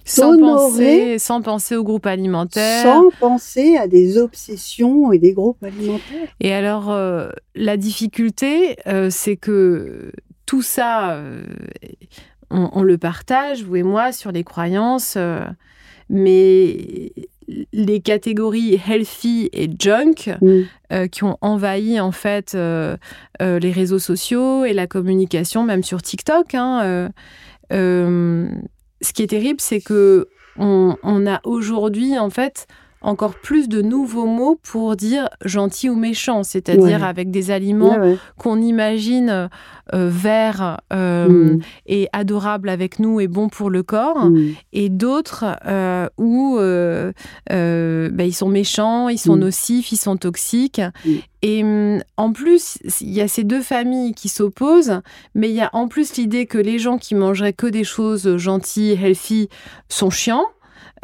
sans, 0.05 0.37
penser, 0.37 1.19
sans 1.19 1.41
penser 1.41 1.75
au 1.75 1.83
groupe 1.83 2.05
alimentaire. 2.05 2.83
sans 2.83 3.09
penser 3.19 3.77
à 3.77 3.87
des 3.87 4.17
obsessions 4.17 5.11
et 5.11 5.19
des 5.19 5.33
groupes 5.33 5.63
alimentaires. 5.63 6.27
Et 6.39 6.53
alors, 6.53 6.91
euh, 6.91 7.29
la 7.55 7.77
difficulté, 7.77 8.77
euh, 8.87 9.09
c'est 9.09 9.37
que 9.37 10.11
tout 10.45 10.61
ça, 10.61 11.11
euh, 11.11 11.43
on, 12.49 12.69
on 12.73 12.83
le 12.83 12.97
partage, 12.97 13.63
vous 13.63 13.75
et 13.77 13.83
moi, 13.83 14.11
sur 14.11 14.31
les 14.31 14.43
croyances, 14.43 15.17
mais 16.09 17.13
les 17.73 17.99
catégories 17.99 18.79
healthy 18.87 19.49
et 19.53 19.69
junk 19.77 20.29
euh, 20.93 21.07
qui 21.07 21.23
ont 21.25 21.37
envahi 21.41 21.99
en 21.99 22.11
fait 22.11 22.53
euh, 22.55 22.95
euh, 23.41 23.59
les 23.59 23.71
réseaux 23.71 23.99
sociaux 23.99 24.63
et 24.63 24.73
la 24.73 24.87
communication, 24.87 25.63
même 25.63 25.83
sur 25.83 26.01
TikTok. 26.01 26.55
hein, 26.55 27.09
ce 29.01 29.13
qui 29.13 29.23
est 29.23 29.27
terrible, 29.27 29.59
c'est 29.59 29.81
que 29.81 30.27
on, 30.57 30.97
on 31.03 31.27
a 31.27 31.39
aujourd'hui 31.45 32.17
en 32.17 32.29
fait 32.29 32.67
encore 33.01 33.33
plus 33.35 33.67
de 33.67 33.81
nouveaux 33.81 34.27
mots 34.27 34.59
pour 34.61 34.95
dire 34.95 35.27
gentil 35.43 35.89
ou 35.89 35.95
méchant, 35.95 36.43
c'est-à-dire 36.43 36.99
Ouais. 36.99 37.03
avec 37.07 37.31
des 37.31 37.49
aliments 37.51 37.89
Ouais, 37.97 38.11
ouais. 38.11 38.17
qu'on 38.37 38.61
imagine 38.61 39.49
euh, 39.93 40.09
verts 40.09 40.79
euh, 40.93 41.27
Mm. 41.27 41.59
et 41.87 42.07
adorables 42.13 42.69
avec 42.69 42.99
nous 42.99 43.19
et 43.19 43.27
bons 43.27 43.49
pour 43.49 43.69
le 43.69 43.83
corps, 43.83 44.29
Mm. 44.29 44.49
et 44.73 44.89
d'autres 44.89 45.45
euh, 45.65 46.07
où 46.17 46.57
bah, 47.49 48.23
ils 48.23 48.33
sont 48.35 48.49
méchants, 48.49 49.09
ils 49.09 49.17
sont 49.17 49.35
Mm. 49.35 49.39
nocifs, 49.39 49.91
ils 49.91 49.97
sont 49.97 50.17
toxiques. 50.17 50.81
Et 51.41 51.63
en 52.17 52.31
plus, 52.33 52.77
il 53.01 53.09
y 53.11 53.21
a 53.21 53.27
ces 53.27 53.43
deux 53.43 53.61
familles 53.61 54.13
qui 54.13 54.29
s'opposent, 54.29 55.01
mais 55.35 55.49
il 55.49 55.55
y 55.55 55.61
a 55.61 55.69
en 55.73 55.87
plus 55.87 56.15
l'idée 56.17 56.45
que 56.45 56.57
les 56.59 56.77
gens 56.79 56.97
qui 56.97 57.15
mangeraient 57.15 57.53
que 57.53 57.67
des 57.67 57.83
choses 57.83 58.37
gentilles, 58.37 58.91
healthy, 59.01 59.49
sont 59.89 60.09
chiants. 60.11 60.45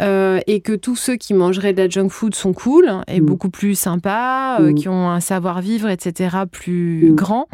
Euh, 0.01 0.39
et 0.47 0.61
que 0.61 0.73
tous 0.73 0.95
ceux 0.95 1.15
qui 1.15 1.33
mangeraient 1.33 1.73
de 1.73 1.81
la 1.81 1.89
junk 1.89 2.09
food 2.09 2.35
sont 2.35 2.53
cool 2.53 2.91
et 3.07 3.19
Mm. 3.21 3.25
beaucoup 3.25 3.49
plus 3.49 3.77
sympas, 3.77 4.59
euh, 4.61 4.71
Mm. 4.71 4.75
qui 4.75 4.89
ont 4.89 5.09
un 5.09 5.19
savoir-vivre, 5.19 5.89
etc., 5.89 6.37
plus 6.51 7.11
Mm. 7.11 7.15
grand. 7.15 7.47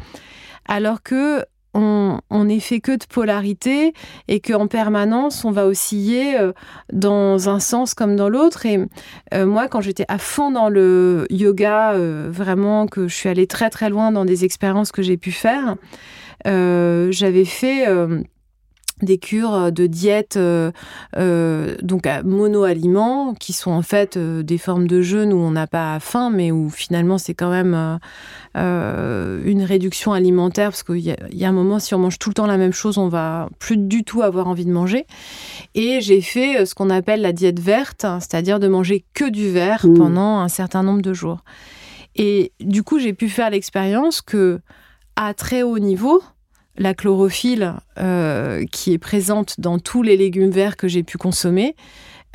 Alors 0.67 1.01
que 1.03 1.43
on, 1.75 2.19
n'est 2.43 2.59
fait 2.59 2.79
que 2.81 2.91
de 2.91 3.03
polarité 3.09 3.93
et 4.27 4.39
qu'en 4.41 4.67
permanence, 4.67 5.43
on 5.43 5.49
va 5.49 5.65
osciller 5.65 6.37
euh, 6.39 6.51
dans 6.91 7.49
un 7.49 7.59
sens 7.59 7.95
comme 7.95 8.15
dans 8.15 8.29
l'autre. 8.29 8.67
Et 8.67 8.77
euh, 9.33 9.47
moi, 9.47 9.67
quand 9.67 9.81
j'étais 9.81 10.05
à 10.07 10.19
fond 10.19 10.51
dans 10.51 10.69
le 10.69 11.25
yoga, 11.31 11.93
euh, 11.93 12.27
vraiment 12.31 12.85
que 12.85 13.07
je 13.07 13.15
suis 13.15 13.27
allée 13.27 13.47
très 13.47 13.71
très 13.71 13.89
loin 13.89 14.11
dans 14.11 14.23
des 14.23 14.45
expériences 14.45 14.91
que 14.91 15.01
j'ai 15.01 15.17
pu 15.17 15.31
faire, 15.31 15.75
euh, 16.45 17.07
j'avais 17.11 17.45
fait 17.45 17.87
des 19.03 19.17
cures 19.17 19.71
de 19.71 19.85
diète 19.87 20.35
euh, 20.37 20.71
euh, 21.17 21.75
donc 21.81 22.07
à 22.07 22.23
monoaliments 22.23 23.33
qui 23.33 23.53
sont 23.53 23.71
en 23.71 23.81
fait 23.81 24.17
euh, 24.17 24.43
des 24.43 24.57
formes 24.57 24.87
de 24.87 25.01
jeûne 25.01 25.33
où 25.33 25.37
on 25.37 25.51
n'a 25.51 25.67
pas 25.67 25.99
faim 25.99 26.29
mais 26.33 26.51
où 26.51 26.69
finalement 26.69 27.17
c'est 27.17 27.33
quand 27.33 27.49
même 27.51 27.73
euh, 27.73 27.97
euh, 28.57 29.41
une 29.45 29.63
réduction 29.63 30.13
alimentaire 30.13 30.69
parce 30.69 30.83
qu'il 30.83 30.99
y, 30.99 31.11
a- 31.11 31.17
il 31.31 31.37
y 31.37 31.45
a 31.45 31.49
un 31.49 31.53
moment 31.53 31.79
si 31.79 31.93
on 31.95 31.99
mange 31.99 32.19
tout 32.19 32.29
le 32.29 32.33
temps 32.35 32.45
la 32.45 32.57
même 32.57 32.73
chose 32.73 32.97
on 32.97 33.07
va 33.09 33.49
plus 33.59 33.77
du 33.77 34.03
tout 34.03 34.21
avoir 34.21 34.47
envie 34.47 34.65
de 34.65 34.71
manger 34.71 35.05
et 35.75 36.01
j'ai 36.01 36.21
fait 36.21 36.61
euh, 36.61 36.65
ce 36.65 36.75
qu'on 36.75 36.89
appelle 36.89 37.21
la 37.21 37.33
diète 37.33 37.59
verte 37.59 38.05
c'est-à-dire 38.19 38.59
de 38.59 38.67
manger 38.67 39.05
que 39.13 39.29
du 39.29 39.49
vert 39.49 39.63
Mmh. 39.83 39.93
pendant 39.95 40.39
un 40.39 40.47
certain 40.49 40.83
nombre 40.83 41.01
de 41.01 41.13
jours 41.13 41.39
et 42.15 42.51
du 42.59 42.83
coup 42.83 42.99
j'ai 42.99 43.13
pu 43.13 43.27
faire 43.27 43.49
l'expérience 43.49 44.21
que 44.21 44.59
à 45.15 45.33
très 45.33 45.63
haut 45.63 45.79
niveau 45.79 46.21
la 46.77 46.93
chlorophylle 46.93 47.73
euh, 47.99 48.65
qui 48.71 48.93
est 48.93 48.97
présente 48.97 49.59
dans 49.59 49.79
tous 49.79 50.03
les 50.03 50.17
légumes 50.17 50.49
verts 50.49 50.77
que 50.77 50.87
j'ai 50.87 51.03
pu 51.03 51.17
consommer, 51.17 51.75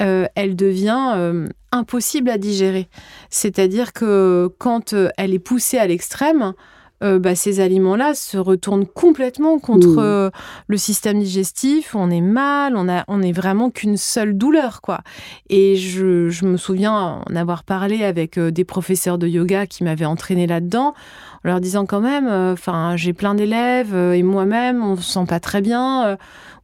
euh, 0.01 0.27
elle 0.37 0.55
devient 0.55 1.13
euh, 1.17 1.49
impossible 1.73 2.31
à 2.31 2.39
digérer. 2.39 2.89
C'est-à-dire 3.31 3.93
que 3.93 4.49
quand 4.59 4.95
elle 5.17 5.35
est 5.35 5.41
poussée 5.41 5.79
à 5.79 5.87
l'extrême, 5.87 6.53
euh, 7.03 7.19
bah, 7.19 7.35
ces 7.35 7.61
aliments-là 7.61 8.15
se 8.15 8.37
retournent 8.37 8.87
complètement 8.87 9.59
contre 9.59 9.89
Mmh. 9.89 9.99
euh, 9.99 10.31
le 10.67 10.77
système 10.77 11.21
digestif. 11.21 11.95
On 11.95 12.11
est 12.11 12.21
mal, 12.21 12.75
on 12.77 12.89
a, 12.89 13.05
on 13.09 13.23
est 13.23 13.33
vraiment 13.33 13.71
qu'une 13.71 13.97
seule 13.97 14.37
douleur, 14.37 14.81
quoi. 14.81 15.01
Et 15.49 15.77
je, 15.77 16.29
je 16.29 16.45
me 16.45 16.57
souviens 16.57 17.23
en 17.29 17.37
avoir 17.37 17.63
parlé 17.65 18.05
avec 18.05 18.39
euh, 18.39 18.51
des 18.51 18.65
professeurs 18.65 19.19
de 19.19 19.29
yoga 19.29 19.67
qui 19.67 19.85
m'avaient 19.85 20.05
entraîné 20.05 20.47
là-dedans, 20.47 20.89
en 20.89 21.49
leur 21.49 21.61
disant 21.61 21.87
quand 21.87 22.01
même, 22.01 22.27
enfin, 22.27 22.97
j'ai 22.97 23.13
plein 23.13 23.35
d'élèves 23.35 23.95
et 23.95 24.23
moi-même, 24.23 24.83
on 24.83 24.97
se 24.97 25.03
sent 25.03 25.27
pas 25.29 25.39
très 25.41 25.61
bien. 25.61 26.17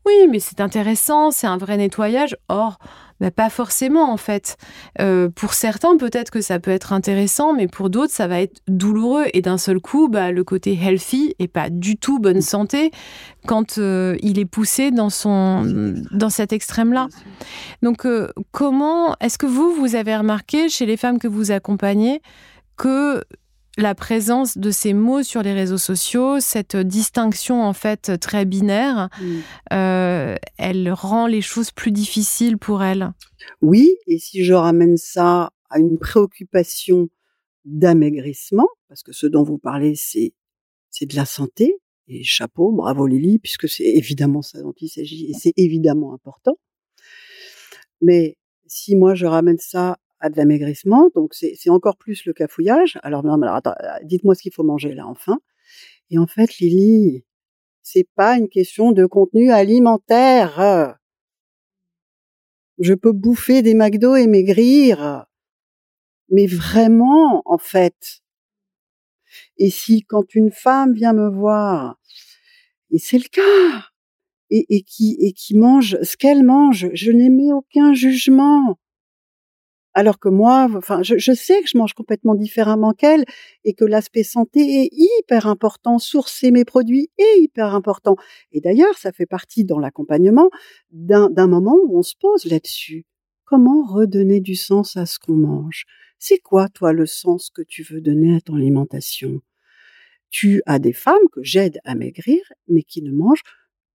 oui, 0.04 0.26
mais 0.30 0.40
c'est 0.40 0.60
intéressant, 0.60 1.30
c'est 1.30 1.46
un 1.46 1.56
vrai 1.56 1.76
nettoyage. 1.76 2.36
Or, 2.48 2.78
bah, 3.20 3.30
pas 3.30 3.50
forcément 3.50 4.12
en 4.12 4.16
fait. 4.16 4.56
Euh, 5.00 5.28
pour 5.28 5.54
certains, 5.54 5.96
peut-être 5.96 6.30
que 6.30 6.40
ça 6.40 6.58
peut 6.58 6.70
être 6.70 6.92
intéressant, 6.92 7.52
mais 7.52 7.68
pour 7.68 7.90
d'autres, 7.90 8.12
ça 8.12 8.26
va 8.26 8.40
être 8.40 8.60
douloureux. 8.68 9.26
Et 9.32 9.42
d'un 9.42 9.58
seul 9.58 9.80
coup, 9.80 10.08
bah, 10.08 10.32
le 10.32 10.44
côté 10.44 10.74
healthy 10.74 11.34
et 11.38 11.48
pas 11.48 11.70
du 11.70 11.96
tout 11.96 12.18
bonne 12.18 12.40
santé 12.40 12.90
quand 13.46 13.78
euh, 13.78 14.16
il 14.22 14.38
est 14.38 14.46
poussé 14.46 14.90
dans 14.90 15.10
son 15.10 15.94
dans 16.12 16.30
cet 16.30 16.52
extrême-là. 16.52 17.08
Donc, 17.82 18.06
euh, 18.06 18.28
comment 18.52 19.16
est-ce 19.20 19.38
que 19.38 19.46
vous 19.46 19.72
vous 19.72 19.94
avez 19.94 20.16
remarqué 20.16 20.68
chez 20.68 20.86
les 20.86 20.96
femmes 20.96 21.18
que 21.18 21.28
vous 21.28 21.50
accompagnez 21.50 22.20
que 22.76 23.22
la 23.76 23.94
présence 23.94 24.56
de 24.56 24.70
ces 24.70 24.92
mots 24.92 25.22
sur 25.22 25.42
les 25.42 25.52
réseaux 25.52 25.78
sociaux, 25.78 26.38
cette 26.40 26.76
distinction 26.76 27.62
en 27.62 27.72
fait 27.72 28.18
très 28.20 28.44
binaire, 28.44 29.08
Mm. 29.20 29.38
euh, 29.72 30.36
elle 30.58 30.92
rend 30.92 31.26
les 31.26 31.40
choses 31.42 31.70
plus 31.70 31.90
difficiles 31.92 32.58
pour 32.58 32.82
elles. 32.82 33.10
Oui, 33.62 33.96
et 34.06 34.18
si 34.18 34.44
je 34.44 34.54
ramène 34.54 34.96
ça 34.96 35.50
à 35.70 35.78
une 35.78 35.98
préoccupation 35.98 37.08
d'amaigrissement, 37.64 38.68
parce 38.88 39.02
que 39.02 39.12
ce 39.12 39.26
dont 39.26 39.42
vous 39.42 39.58
parlez, 39.58 39.94
c'est 39.96 40.34
c'est 40.90 41.06
de 41.06 41.16
la 41.16 41.24
santé, 41.26 41.74
et 42.06 42.22
chapeau, 42.22 42.70
bravo 42.70 43.06
Lily, 43.06 43.38
puisque 43.40 43.68
c'est 43.68 43.84
évidemment 43.84 44.42
ça 44.42 44.60
dont 44.62 44.74
il 44.80 44.88
s'agit, 44.88 45.26
et 45.30 45.32
c'est 45.34 45.52
évidemment 45.56 46.14
important. 46.14 46.56
Mais 48.00 48.36
si 48.66 48.94
moi 48.94 49.14
je 49.14 49.26
ramène 49.26 49.58
ça 49.58 49.98
à 50.24 50.30
de 50.30 50.38
l'amaigrissement, 50.38 51.10
donc 51.14 51.34
c'est 51.34 51.68
encore 51.68 51.98
plus 51.98 52.24
le 52.24 52.32
cafouillage. 52.32 52.98
Alors, 53.02 53.22
non, 53.22 53.40
alors 53.42 53.60
euh, 53.66 53.72
dites-moi 54.04 54.34
ce 54.34 54.40
qu'il 54.40 54.54
faut 54.54 54.62
manger 54.62 54.94
là, 54.94 55.06
enfin. 55.06 55.38
Et 56.10 56.18
en 56.18 56.26
fait, 56.26 56.58
Lily, 56.58 57.24
c'est 57.82 58.08
pas 58.16 58.38
une 58.38 58.48
question 58.48 58.92
de 58.92 59.04
contenu 59.04 59.50
alimentaire. 59.50 60.96
Je 62.78 62.94
peux 62.94 63.12
bouffer 63.12 63.60
des 63.60 63.74
McDo 63.74 64.16
et 64.16 64.26
maigrir. 64.26 65.26
Mais 66.30 66.46
vraiment, 66.46 67.42
en 67.44 67.58
fait. 67.58 68.22
Et 69.58 69.68
si 69.68 70.04
quand 70.04 70.34
une 70.34 70.50
femme 70.50 70.94
vient 70.94 71.12
me 71.12 71.28
voir, 71.28 71.98
et 72.90 72.98
c'est 72.98 73.18
le 73.18 73.28
cas, 73.28 73.90
et, 74.48 74.64
et 74.70 74.82
qui 74.82 75.16
et 75.20 75.32
qui 75.32 75.54
mange 75.54 75.98
ce 76.02 76.16
qu'elle 76.16 76.44
mange, 76.44 76.88
je 76.94 77.12
n'émets 77.12 77.52
aucun 77.52 77.92
jugement. 77.92 78.78
Alors 79.96 80.18
que 80.18 80.28
moi, 80.28 80.68
enfin, 80.76 81.02
je, 81.04 81.32
sais 81.32 81.62
que 81.62 81.68
je 81.68 81.78
mange 81.78 81.94
complètement 81.94 82.34
différemment 82.34 82.92
qu'elle 82.92 83.24
et 83.62 83.74
que 83.74 83.84
l'aspect 83.84 84.24
santé 84.24 84.82
est 84.82 84.88
hyper 84.92 85.46
important. 85.46 86.00
Sourcer 86.00 86.50
mes 86.50 86.64
produits 86.64 87.10
est 87.16 87.40
hyper 87.40 87.74
important. 87.74 88.16
Et 88.50 88.60
d'ailleurs, 88.60 88.98
ça 88.98 89.12
fait 89.12 89.26
partie 89.26 89.64
dans 89.64 89.78
l'accompagnement 89.78 90.50
d'un 90.90 91.46
moment 91.46 91.76
où 91.84 91.96
on 91.96 92.02
se 92.02 92.16
pose 92.20 92.44
là-dessus. 92.44 93.06
Comment 93.44 93.84
redonner 93.84 94.40
du 94.40 94.56
sens 94.56 94.96
à 94.96 95.06
ce 95.06 95.20
qu'on 95.20 95.36
mange? 95.36 95.84
C'est 96.18 96.38
quoi, 96.38 96.68
toi, 96.68 96.92
le 96.92 97.06
sens 97.06 97.50
que 97.50 97.62
tu 97.62 97.84
veux 97.84 98.00
donner 98.00 98.34
à 98.34 98.40
ton 98.40 98.56
alimentation? 98.56 99.42
Tu 100.30 100.60
as 100.66 100.80
des 100.80 100.92
femmes 100.92 101.28
que 101.30 101.44
j'aide 101.44 101.78
à 101.84 101.94
maigrir, 101.94 102.40
mais 102.66 102.82
qui 102.82 103.00
ne 103.02 103.12
mangent 103.12 103.44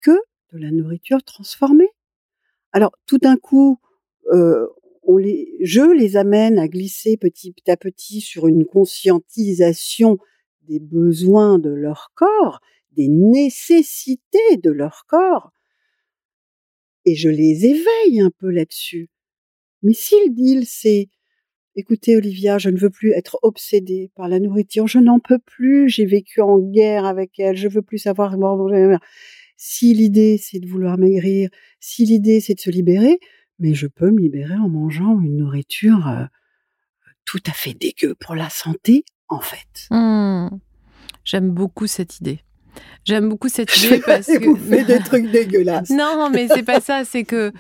que 0.02 0.18
de 0.54 0.60
la 0.60 0.72
nourriture 0.72 1.24
transformée. 1.24 1.90
Alors, 2.72 2.92
tout 3.06 3.18
d'un 3.18 3.36
coup, 3.36 3.80
euh, 4.32 4.68
je 5.18 5.92
les 5.92 6.18
amène 6.18 6.60
à 6.60 6.68
glisser 6.68 7.18
petit 7.18 7.54
à 7.68 7.78
petit 7.78 8.22
sur 8.22 8.48
une 8.48 8.66
conscientisation 8.66 10.18
des 10.68 10.80
besoins 10.80 11.58
de 11.58 11.70
leur 11.70 12.12
corps, 12.16 12.62
des 12.92 13.08
nécessités 13.08 14.58
de 14.62 14.70
leur 14.70 15.06
corps, 15.08 15.52
et 17.06 17.16
je 17.16 17.30
les 17.30 17.66
éveille 17.66 18.22
un 18.22 18.32
peu 18.38 18.52
là-dessus. 18.52 19.10
Mais 19.82 19.94
si 19.94 20.16
le 20.26 20.32
deal 20.32 20.66
c'est 20.66 21.10
Écoutez, 21.76 22.18
Olivia, 22.18 22.58
je 22.58 22.70
ne 22.70 22.78
veux 22.78 22.90
plus 22.90 23.12
être 23.12 23.40
obsédée 23.42 24.12
par 24.16 24.28
la 24.28 24.40
nourriture. 24.40 24.88
Je 24.88 25.00
n'en 25.00 25.20
peux 25.20 25.40
plus. 25.40 25.88
J'ai 25.88 26.06
vécu 26.06 26.42
en 26.42 26.60
guerre 26.60 27.06
avec 27.06 27.40
elle. 27.40 27.56
Je 27.56 27.70
veux 27.70 27.82
plus 27.82 28.00
savoir. 28.00 28.36
Si 29.56 29.94
l'idée, 29.94 30.38
c'est 30.38 30.60
de 30.60 30.68
vouloir 30.68 30.98
maigrir, 30.98 31.50
si 31.80 32.06
l'idée, 32.06 32.42
c'est 32.42 32.56
de 32.56 32.60
se 32.60 32.70
libérer, 32.70 33.20
mais 33.60 33.74
je 33.74 33.88
peux 33.88 34.12
me 34.12 34.20
libérer 34.20 34.56
en 34.56 34.70
mangeant 34.70 35.20
une 35.20 35.38
nourriture 35.38 36.08
euh, 36.08 36.26
tout 37.26 37.42
à 37.46 37.52
fait 37.52 37.74
dégueu 37.74 38.16
pour 38.16 38.36
la 38.36 38.50
santé, 38.50 39.04
en 39.28 39.42
fait. 39.42 39.88
Mmh. 39.92 40.50
J'aime 41.26 41.52
beaucoup 41.52 41.86
cette 41.86 42.20
idée. 42.20 42.40
J'aime 43.06 43.30
beaucoup 43.30 43.50
cette 43.50 43.76
idée 43.84 44.02
parce 44.04 44.28
que 44.28 44.46
vous 44.46 44.86
des 44.86 45.00
trucs 45.00 45.30
dégueulasses. 45.32 45.90
Non, 45.90 46.30
mais 46.32 46.48
c'est 46.48 46.64
pas 46.64 46.80
ça. 46.80 47.04
C'est 47.06 47.24
que, 47.24 47.52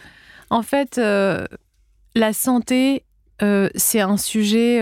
en 0.50 0.64
fait, 0.64 0.97
euh, 0.97 1.45
la 2.16 2.34
santé, 2.34 3.04
euh, 3.41 3.70
c'est 3.76 4.02
un 4.02 4.18
sujet 4.18 4.82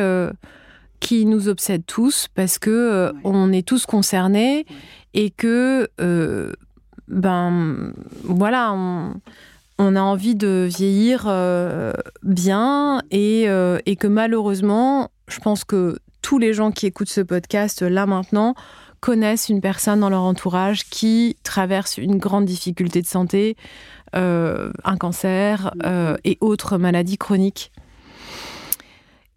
qui 0.99 1.25
nous 1.25 1.47
obsède 1.47 1.85
tous 1.85 2.27
parce 2.33 2.57
que 2.57 3.13
on 3.23 3.51
est 3.51 3.67
tous 3.67 3.85
concernés 3.85 4.65
et 5.13 5.31
que, 5.31 5.89
ben, 7.07 7.93
voilà, 8.23 8.73
on 8.73 9.15
on 9.79 9.95
a 9.95 10.01
envie 10.01 10.35
de 10.35 10.67
vieillir 10.69 11.25
euh, 11.27 11.93
bien 12.23 13.01
euh, 13.13 13.79
et, 13.85 13.95
que 13.95 14.07
malheureusement, 14.07 15.09
je 15.27 15.39
pense 15.39 15.63
que 15.63 15.99
tous 16.21 16.39
les 16.39 16.53
gens 16.53 16.71
qui 16.71 16.87
écoutent 16.87 17.09
ce 17.09 17.21
podcast 17.21 17.81
là 17.81 18.05
maintenant 18.05 18.55
connaissent 18.99 19.49
une 19.49 19.61
personne 19.61 19.99
dans 19.99 20.09
leur 20.09 20.23
entourage 20.23 20.85
qui 20.85 21.37
traverse 21.43 21.97
une 21.97 22.17
grande 22.17 22.45
difficulté 22.45 23.01
de 23.01 23.07
santé, 23.07 23.55
euh, 24.15 24.71
un 24.83 24.97
cancer 24.97 25.71
et 26.23 26.37
autres 26.41 26.77
maladies 26.77 27.17
chroniques. 27.17 27.71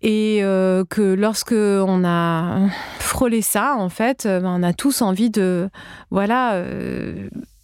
Et 0.03 0.41
que 0.41 1.15
lorsque 1.15 1.53
on 1.53 2.05
a 2.07 2.71
frôlé 2.99 3.43
ça, 3.43 3.77
en 3.77 3.91
fait, 3.91 4.27
ben, 4.27 4.47
on 4.47 4.63
a 4.63 4.73
tous 4.73 5.03
envie 5.03 5.29
de, 5.29 5.69
voilà, 6.11 6.65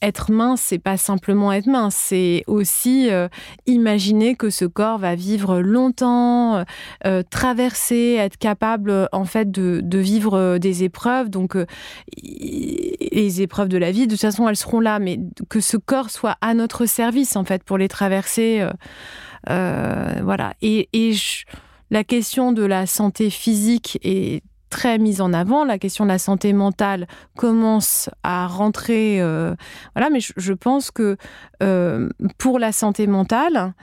être 0.03 0.31
mince, 0.31 0.61
c'est 0.61 0.79
pas 0.79 0.97
simplement 0.97 1.53
être 1.53 1.67
mince, 1.67 1.95
c'est 1.95 2.45
aussi 2.47 3.11
euh, 3.11 3.29
imaginer 3.67 4.35
que 4.35 4.51
ce 4.51 4.65
corps 4.65 4.99
va 4.99 5.15
vivre 5.15 5.61
longtemps, 5.61 6.57
euh, 6.57 6.65
euh, 7.07 7.23
traverser, 7.29 8.17
être 8.19 8.37
capable 8.37 9.09
en 9.13 9.25
fait 9.25 9.51
de, 9.51 9.99
vivre 9.99 10.59
des 10.59 10.85
épreuves. 10.85 11.31
Donc 11.31 11.57
les 12.23 13.43
épreuves 13.43 13.69
de 13.69 13.79
la 13.79 13.91
vie, 13.91 14.07
de 14.07 14.13
toute 14.13 14.21
façon, 14.21 14.49
elles 14.49 14.57
seront 14.57 14.81
là, 14.81 14.99
mais 14.99 15.19
que 15.49 15.61
ce 15.61 15.77
corps 15.77 16.11
soit 16.11 16.37
à 16.43 16.53
notre 16.53 16.85
service 16.85 17.35
en 17.35 17.45
fait 17.45 17.65
pour 17.65 17.79
les 17.79 17.89
traverser. 17.89 18.67
voilà. 19.47 20.55
Et, 20.63 20.89
la 21.91 22.03
question 22.03 22.51
de 22.51 22.65
la 22.65 22.85
santé 22.87 23.31
physique 23.31 24.01
est 24.03 24.43
très 24.71 24.99
mise 24.99 25.21
en 25.21 25.33
avant. 25.33 25.65
La 25.65 25.79
question 25.79 26.05
de 26.05 26.11
la 26.11 26.19
santé 26.19 26.53
mentale 26.53 27.07
commence 27.37 28.11
à 28.23 28.47
rentrer. 28.47 29.21
Euh, 29.21 29.55
voilà, 29.95 30.11
mais 30.11 30.21
je, 30.21 30.53
pense 30.53 30.91
que 30.91 31.17
euh, 31.63 32.09
pour 32.39 32.59
la 32.59 32.73
santé 32.73 33.07
mentale, 33.07 33.75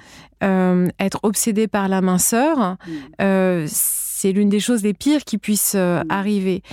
euh, 0.43 0.87
être 0.99 1.19
obsédé 1.23 1.67
par 1.67 1.87
la 1.87 2.01
minceur, 2.01 2.77
mmh. 3.19 3.65
c'est 3.67 4.31
l'une 4.31 4.49
des 4.49 4.59
choses 4.59 4.83
les 4.83 4.93
pires 4.93 5.23
qui 5.23 5.37
puissent 5.37 5.75
mmh. 5.75 6.03
arriver. 6.09 6.63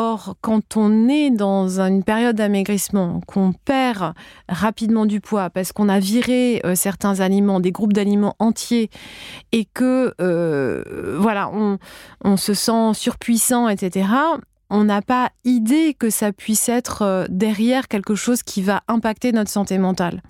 Or, 0.00 0.36
quand 0.42 0.76
on 0.76 1.08
est 1.08 1.30
dans 1.30 1.80
une 1.80 2.04
période 2.04 2.36
d'amaigrissement, 2.36 3.20
qu'on 3.26 3.52
perd 3.52 4.14
rapidement 4.48 5.06
du 5.06 5.20
poids 5.20 5.50
parce 5.50 5.72
qu'on 5.72 5.88
a 5.88 5.98
viré 5.98 6.60
euh, 6.64 6.76
certains 6.76 7.18
aliments, 7.18 7.58
des 7.58 7.72
groupes 7.72 7.92
d'aliments 7.92 8.36
entiers, 8.38 8.90
et 9.50 9.64
que 9.64 10.14
euh, 10.20 11.16
voilà, 11.18 11.50
on, 11.50 12.36
se 12.36 12.54
sent 12.54 12.94
surpuissant, 12.94 13.68
etc., 13.68 14.06
on 14.70 14.84
n'a 14.84 15.02
pas 15.02 15.30
idée 15.44 15.96
que 15.98 16.10
ça 16.10 16.30
puisse 16.30 16.68
être 16.68 17.02
euh, 17.02 17.24
derrière 17.28 17.88
quelque 17.88 18.14
chose 18.14 18.44
qui 18.44 18.62
va 18.62 18.82
impacter 18.86 19.32
notre 19.32 19.50
santé 19.50 19.78
mentale. 19.78 20.22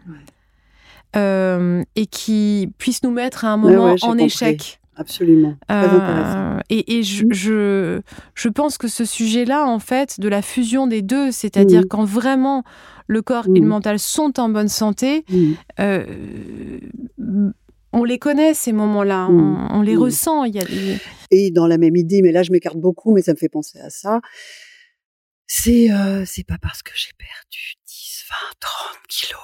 et 1.14 2.06
qui 2.06 2.72
puisse 2.78 3.02
nous 3.02 3.10
mettre 3.10 3.44
à 3.44 3.48
un 3.48 3.58
moment 3.58 3.96
en 4.00 4.16
échec. 4.16 4.77
Absolument. 4.98 5.54
Euh, 5.70 6.58
et, 6.70 7.00
mm. 7.00 7.02
je, 7.32 8.00
je, 8.34 8.48
pense 8.48 8.78
que 8.78 8.88
ce 8.88 9.04
sujet-là, 9.04 9.64
en 9.64 9.78
fait, 9.78 10.18
de 10.18 10.28
la 10.28 10.42
fusion 10.42 10.88
des 10.88 11.02
deux, 11.02 11.30
c'est-à-dire 11.30 11.82
mm. 11.82 11.88
quand 11.88 12.04
vraiment 12.04 12.64
le 13.06 13.22
corps 13.22 13.46
et 13.46 13.60
le 13.60 13.64
mm. 13.64 13.68
mental 13.68 13.98
sont 14.00 14.38
en 14.40 14.48
bonne 14.48 14.68
santé, 14.68 15.24
euh, 15.78 16.04
on 17.92 18.04
les 18.04 18.18
connaît 18.18 18.54
ces 18.54 18.72
moments-là, 18.72 19.28
on, 19.30 19.82
les 19.82 19.96
ressent. 19.96 20.44
Y 20.44 20.58
a 20.58 20.64
Et 21.30 21.52
dans 21.52 21.68
la 21.68 21.78
même 21.78 21.96
idée, 21.96 22.20
mais 22.20 22.32
là 22.32 22.42
je 22.42 22.50
m'écarte 22.50 22.76
beaucoup, 22.78 23.14
mais 23.14 23.22
ça 23.22 23.32
me 23.32 23.38
fait 23.38 23.48
penser 23.48 23.78
à 23.78 23.90
ça. 23.90 24.20
C'est 25.46 25.90
euh, 25.92 26.24
c'est 26.26 26.44
pas 26.44 26.58
parce 26.60 26.82
que 26.82 26.90
j'ai 26.94 27.12
perdu 27.16 27.76
10, 27.86 28.24
20, 28.28 28.34
30 28.60 28.98
kilos 29.08 29.40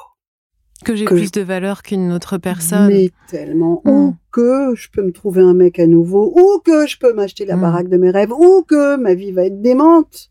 que 0.85 0.95
j'ai 0.95 1.05
plus 1.05 1.33
de 1.33 1.41
valeur 1.41 1.83
qu'une 1.83 2.13
autre 2.13 2.39
personne. 2.39 2.89
Mais 2.89 3.11
tellement. 3.29 3.83
Mm. 3.85 3.91
Ou 3.91 4.17
que 4.31 4.75
je 4.77 4.89
peux 4.91 5.03
me 5.03 5.13
trouver 5.13 5.43
un 5.43 5.55
mec 5.55 5.79
à 5.79 5.87
nouveau, 5.87 6.33
ou 6.37 6.61
que 6.61 6.87
je 6.87 6.99
peux 6.99 7.13
m'acheter 7.13 7.45
la 7.45 7.57
mm. 7.57 7.61
baraque 7.61 7.89
de 7.89 7.97
mes 7.97 8.11
rêves, 8.11 8.33
ou 8.33 8.63
que 8.63 8.97
ma 8.97 9.15
vie 9.15 9.33
va 9.33 9.47
être 9.47 9.61
démente. 9.61 10.29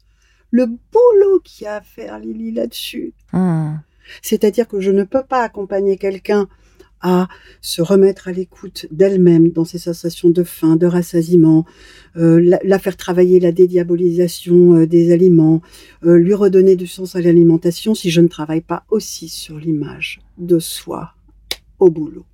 Le 0.52 0.68
boulot 0.68 1.40
qu'il 1.44 1.66
y 1.66 1.68
a 1.68 1.78
à 1.78 1.82
faire, 1.82 2.20
Lily, 2.20 2.52
là-dessus. 2.52 3.14
Mm. 3.34 3.76
C'est-à-dire 4.22 4.68
que 4.68 4.80
je 4.80 4.92
ne 4.92 5.04
peux 5.04 5.24
pas 5.24 5.42
accompagner 5.42 5.98
quelqu'un 5.98 6.48
à 7.04 7.28
se 7.62 7.82
remettre 7.82 8.30
à 8.30 8.32
l'écoute 8.32 8.88
d'elle-même 8.90 9.50
dans 9.50 9.66
ses 9.66 9.78
sensations 9.78 10.30
de 10.30 10.44
faim, 10.44 10.78
de 10.78 10.88
rassasiement, 10.88 11.66
euh, 12.16 12.58
la, 12.64 12.80
faire 12.80 12.96
travailler 12.96 13.42
la 13.42 13.52
dédiabolisation 13.52 14.76
euh, 14.76 14.88
des 14.88 15.12
aliments, 15.12 15.62
euh, 16.06 16.18
lui 16.18 16.34
redonner 16.34 16.78
du 16.78 16.88
sens 16.88 17.18
à 17.18 17.22
l'alimentation 17.22 17.94
si 17.94 18.10
je 18.10 18.22
ne 18.22 18.30
travaille 18.30 18.62
pas 18.62 18.86
aussi 18.90 19.28
sur 19.28 19.60
l'image 19.60 20.22
de 20.38 20.60
soi 20.60 21.14
au 21.80 21.90
boulot. 21.90 22.26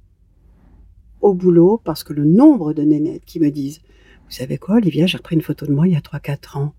Au 1.21 1.33
boulot, 1.33 1.81
parce 1.83 2.03
que 2.03 2.13
le 2.13 2.25
nombre 2.25 2.73
de 2.73 2.83
nénettes 2.83 3.25
qui 3.25 3.39
me 3.39 3.51
disent 3.51 3.81
Vous 4.25 4.31
savez 4.31 4.57
quoi, 4.57 4.75
Olivia, 4.75 5.05
j'ai 5.05 5.17
repris 5.17 5.35
une 5.35 5.41
photo 5.41 5.65
de 5.65 5.73
moi 5.73 5.87
il 5.87 5.93
y 5.93 5.97
a 5.97 6.01
3-4 6.01 6.57
ans. 6.57 6.73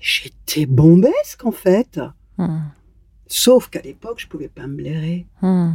J'étais 0.00 0.66
bombesque 0.66 1.44
en 1.44 1.52
fait. 1.52 2.00
Mmh. 2.38 2.58
Sauf 3.26 3.68
qu'à 3.68 3.82
l'époque, 3.82 4.20
je 4.20 4.28
pouvais 4.28 4.48
pas 4.48 4.66
me 4.66 4.76
blairer. 4.76 5.26
Mmh. 5.42 5.72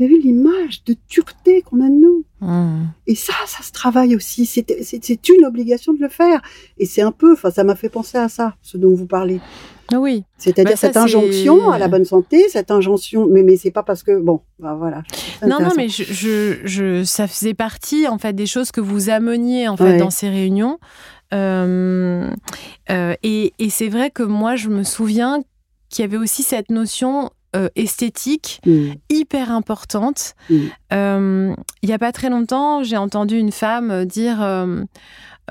Vous 0.00 0.06
avez 0.06 0.14
vu 0.14 0.22
l'image 0.22 0.82
de 0.84 0.96
dureté 1.10 1.60
qu'on 1.60 1.82
a 1.82 1.88
de 1.90 1.94
nous. 1.94 2.24
Mmh. 2.40 2.84
Et 3.06 3.14
ça, 3.14 3.34
ça 3.46 3.62
se 3.62 3.70
travaille 3.70 4.16
aussi. 4.16 4.46
C'est 4.46 5.28
une 5.28 5.44
obligation 5.44 5.92
de 5.92 6.00
le 6.00 6.08
faire. 6.08 6.40
Et 6.78 6.86
c'est 6.86 7.02
un 7.02 7.12
peu, 7.12 7.34
enfin, 7.34 7.50
ça 7.50 7.64
m'a 7.64 7.76
fait 7.76 7.90
penser 7.90 8.16
à 8.16 8.30
ça, 8.30 8.54
ce 8.62 8.78
dont 8.78 8.94
vous 8.94 9.04
parlez. 9.04 9.40
Ah 9.92 10.00
oui. 10.00 10.24
C'est-à-dire 10.38 10.72
bah, 10.72 10.76
cette 10.76 10.96
injonction 10.96 11.70
à 11.70 11.78
la 11.78 11.88
bonne 11.88 12.06
santé, 12.06 12.48
cette 12.48 12.70
injonction, 12.70 13.26
mais, 13.26 13.42
mais 13.42 13.58
c'est 13.58 13.70
pas 13.70 13.82
parce 13.82 14.02
que, 14.02 14.18
bon, 14.18 14.40
bah, 14.58 14.74
voilà. 14.74 15.02
Non, 15.46 15.60
non, 15.60 15.72
mais 15.76 15.90
je, 15.90 16.60
je, 16.64 17.04
ça 17.04 17.26
faisait 17.26 17.52
partie, 17.52 18.08
en 18.08 18.16
fait, 18.16 18.32
des 18.32 18.46
choses 18.46 18.70
que 18.70 18.80
vous 18.80 19.10
ameniez, 19.10 19.68
en 19.68 19.76
fait, 19.76 19.98
dans 19.98 20.08
ces 20.08 20.30
réunions. 20.30 20.78
Euh, 21.34 22.30
euh, 22.88 23.14
et, 23.22 23.52
et 23.58 23.68
c'est 23.68 23.88
vrai 23.88 24.10
que 24.10 24.22
moi, 24.22 24.56
je 24.56 24.70
me 24.70 24.82
souviens 24.82 25.42
qu'il 25.90 26.04
y 26.04 26.08
avait 26.08 26.16
aussi 26.16 26.42
cette 26.42 26.70
notion 26.70 27.30
euh, 27.56 27.68
esthétique 27.76 28.60
mm. 28.66 28.92
hyper 29.08 29.50
importante. 29.50 30.34
Mm. 30.48 30.56
Euh, 30.92 31.54
il 31.82 31.88
n'y 31.88 31.94
a 31.94 31.98
pas 31.98 32.12
très 32.12 32.30
longtemps, 32.30 32.82
j'ai 32.82 32.96
entendu 32.96 33.38
une 33.38 33.52
femme 33.52 34.04
dire 34.04 34.40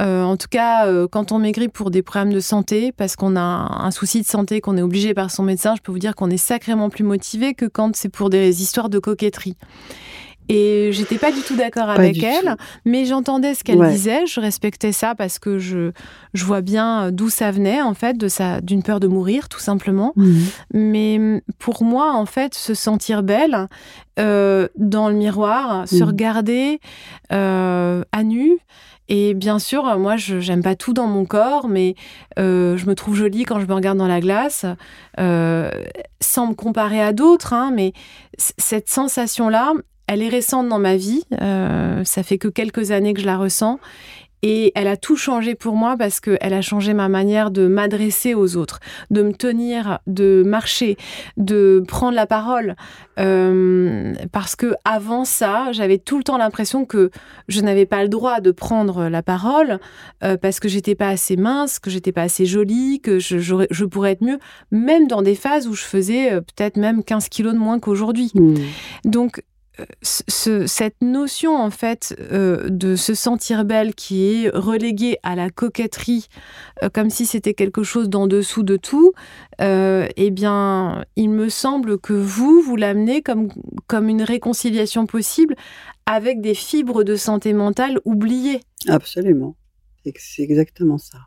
en 0.01 0.37
tout 0.37 0.47
cas, 0.49 0.87
quand 1.07 1.33
on 1.33 1.39
maigrit 1.39 1.67
pour 1.67 1.91
des 1.91 2.01
problèmes 2.01 2.31
de 2.31 2.39
santé, 2.39 2.93
parce 2.93 3.17
qu'on 3.17 3.35
a 3.35 3.41
un 3.41 3.91
souci 3.91 4.21
de 4.21 4.25
santé, 4.25 4.61
qu'on 4.61 4.77
est 4.77 4.81
obligé 4.81 5.13
par 5.13 5.29
son 5.29 5.43
médecin, 5.43 5.75
je 5.75 5.81
peux 5.81 5.91
vous 5.91 5.99
dire 5.99 6.15
qu'on 6.15 6.29
est 6.29 6.37
sacrément 6.37 6.89
plus 6.89 7.03
motivé 7.03 7.53
que 7.53 7.65
quand 7.65 7.93
c'est 7.97 8.07
pour 8.07 8.29
des 8.29 8.61
histoires 8.61 8.87
de 8.87 8.97
coquetterie. 8.99 9.57
Et 10.49 10.89
j'étais 10.91 11.19
pas 11.19 11.31
du 11.31 11.41
tout 11.41 11.55
d'accord 11.55 11.89
avec 11.89 12.21
elle, 12.23 12.57
mais 12.83 13.05
j'entendais 13.05 13.53
ce 13.53 13.63
qu'elle 13.63 13.87
disait, 13.89 14.25
je 14.25 14.39
respectais 14.39 14.91
ça 14.91 15.13
parce 15.13 15.37
que 15.37 15.59
je, 15.59 15.91
je 16.33 16.43
vois 16.43 16.61
bien 16.61 17.11
d'où 17.11 17.29
ça 17.29 17.51
venait, 17.51 17.83
en 17.83 17.93
fait, 17.93 18.17
de 18.17 18.27
sa, 18.27 18.59
d'une 18.59 18.81
peur 18.81 18.99
de 18.99 19.07
mourir, 19.07 19.47
tout 19.47 19.59
simplement. 19.59 20.13
Mhm. 20.15 20.45
Mais 20.73 21.43
pour 21.59 21.83
moi, 21.83 22.13
en 22.13 22.25
fait, 22.25 22.55
se 22.55 22.73
sentir 22.73 23.21
belle 23.21 23.67
euh, 24.19 24.67
dans 24.75 25.09
le 25.09 25.15
miroir, 25.15 25.87
se 25.87 25.97
mhm. 25.97 26.03
regarder 26.03 26.79
euh, 27.31 28.03
à 28.11 28.23
nu, 28.23 28.57
et 29.07 29.33
bien 29.35 29.59
sûr, 29.59 29.97
moi, 29.97 30.17
je 30.17 30.35
n'aime 30.35 30.61
pas 30.61 30.75
tout 30.75 30.93
dans 30.93 31.07
mon 31.07 31.25
corps, 31.25 31.67
mais 31.67 31.95
euh, 32.37 32.77
je 32.77 32.85
me 32.85 32.93
trouve 32.93 33.15
jolie 33.15 33.43
quand 33.43 33.59
je 33.59 33.65
me 33.65 33.73
regarde 33.73 33.97
dans 33.97 34.07
la 34.07 34.19
glace, 34.19 34.65
sans 35.17 36.47
me 36.47 36.53
comparer 36.53 37.01
à 37.01 37.13
d'autres. 37.13 37.53
Hein, 37.53 37.71
mais 37.73 37.93
cette 38.37 38.89
sensation-là, 38.89 39.73
elle 40.09 40.23
est 40.23 40.29
récente 40.29 40.67
dans 40.67 40.79
ma 40.79 40.97
vie. 40.97 41.21
Euh, 41.39 42.03
ça 42.03 42.23
fait 42.23 42.39
que 42.39 42.47
quelques 42.47 42.89
années 42.89 43.13
que 43.13 43.21
je 43.21 43.27
la 43.27 43.37
ressens. 43.37 43.79
Et 44.41 44.71
elle 44.73 44.87
a 44.87 44.95
tout 44.95 45.17
changé 45.17 45.53
pour 45.53 45.75
moi 45.75 45.97
parce 45.99 46.21
qu'elle 46.21 46.53
a 46.53 46.61
changé 46.61 46.93
ma 46.93 47.09
manière 47.09 47.51
de 47.51 47.67
m'adresser 47.67 48.33
aux 48.33 48.55
autres, 48.55 48.79
de 49.11 49.21
me 49.21 49.33
tenir, 49.33 49.99
de 50.07 50.43
marcher, 50.45 50.95
de 51.35 51.83
prendre 51.85 52.15
la 52.15 52.25
parole. 52.25 52.75
Euh, 53.19 54.13
parce 54.31 54.55
que 54.55 54.75
avant 54.85 55.25
ça, 55.25 55.73
j'avais 55.73 55.97
tout 55.97 56.17
le 56.17 56.23
temps 56.23 56.37
l'impression 56.37 56.85
que 56.85 57.11
je 57.49 57.59
n'avais 57.59 57.85
pas 57.85 58.01
le 58.01 58.07
droit 58.07 58.39
de 58.39 58.51
prendre 58.51 59.09
la 59.09 59.21
parole 59.21 59.77
euh, 60.23 60.37
parce 60.37 60.61
que 60.61 60.69
j'étais 60.69 60.95
pas 60.95 61.09
assez 61.09 61.35
mince, 61.35 61.77
que 61.77 61.89
j'étais 61.89 62.13
pas 62.13 62.23
assez 62.23 62.45
jolie, 62.45 63.01
que 63.01 63.19
je, 63.19 63.39
je, 63.39 63.85
pourrais 63.85 64.13
être 64.13 64.23
mieux, 64.23 64.39
même 64.71 65.07
dans 65.07 65.21
des 65.21 65.35
phases 65.35 65.67
où 65.67 65.73
je 65.73 65.83
faisais 65.83 66.39
peut-être 66.39 66.77
même 66.77 67.03
15 67.03 67.27
kilos 67.27 67.53
de 67.53 67.59
moins 67.59 67.79
qu'aujourd'hui. 67.79 68.31
Mmh. 68.33 68.55
Donc 69.03 69.43
cette 70.01 71.01
notion 71.01 71.55
en 71.55 71.69
fait 71.69 72.15
euh, 72.31 72.69
de 72.69 72.95
se 72.95 73.13
sentir 73.13 73.65
belle 73.65 73.95
qui 73.95 74.25
est 74.25 74.49
reléguée 74.49 75.17
à 75.23 75.35
la 75.35 75.49
coquetterie 75.49 76.27
euh, 76.83 76.89
comme 76.89 77.09
si 77.09 77.25
c'était 77.25 77.53
quelque 77.53 77.83
chose 77.83 78.09
d'en 78.09 78.27
dessous 78.27 78.63
de 78.63 78.77
tout, 78.77 79.13
euh, 79.61 80.07
eh 80.15 80.31
bien, 80.31 81.03
il 81.15 81.29
me 81.29 81.49
semble 81.49 81.99
que 81.99 82.13
vous, 82.13 82.61
vous 82.61 82.75
l'amenez 82.75 83.21
comme, 83.21 83.49
comme 83.87 84.09
une 84.09 84.21
réconciliation 84.21 85.05
possible 85.05 85.55
avec 86.05 86.41
des 86.41 86.53
fibres 86.53 87.03
de 87.03 87.15
santé 87.15 87.53
mentale 87.53 87.99
oubliées. 88.05 88.61
Absolument. 88.87 89.55
C'est 90.15 90.43
exactement 90.43 90.97
ça. 90.97 91.19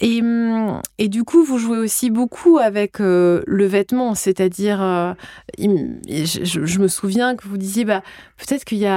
Et, 0.00 0.20
hum, 0.22 0.80
et, 0.98 1.08
du 1.08 1.24
coup, 1.24 1.42
vous 1.42 1.58
jouez 1.58 1.78
aussi 1.78 2.10
beaucoup 2.10 2.58
avec 2.58 3.00
euh, 3.00 3.42
le 3.46 3.66
vêtement, 3.66 4.14
c'est-à-dire, 4.14 4.80
euh, 4.80 5.12
je, 5.58 6.78
me 6.78 6.86
souviens 6.86 7.34
que 7.34 7.48
vous 7.48 7.58
disiez, 7.58 7.84
bah, 7.84 8.02
peut-être 8.36 8.64
qu'il 8.64 8.78
y, 8.78 8.88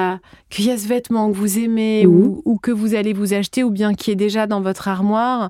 qu'il 0.49 0.65
y 0.65 0.69
a 0.69 0.77
ce 0.77 0.87
vêtement 0.87 1.31
que 1.31 1.35
vous 1.35 1.57
aimez 1.57 2.05
ou, 2.05 2.43
ou, 2.45 2.57
que 2.57 2.69
vous 2.69 2.93
allez 2.93 3.13
vous 3.13 3.33
acheter 3.33 3.63
ou 3.63 3.71
bien 3.71 3.95
qui 3.95 4.11
est 4.11 4.15
déjà 4.15 4.45
dans 4.45 4.61
votre 4.61 4.87
armoire, 4.87 5.49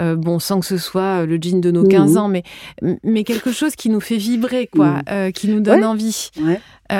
euh, 0.00 0.14
bon, 0.14 0.38
sans 0.38 0.60
que 0.60 0.66
ce 0.66 0.76
soit 0.76 1.26
le 1.26 1.36
jean 1.40 1.60
de 1.60 1.72
nos 1.72 1.84
15 1.84 2.16
ans, 2.16 2.28
mais, 2.28 2.44
mais 3.02 3.24
quelque 3.24 3.50
chose 3.50 3.74
qui 3.74 3.90
nous 3.90 4.00
fait 4.00 4.18
vibrer, 4.18 4.68
quoi, 4.68 5.00
qui 5.34 5.48
nous 5.48 5.60
donne 5.60 5.84
envie. 5.84 6.30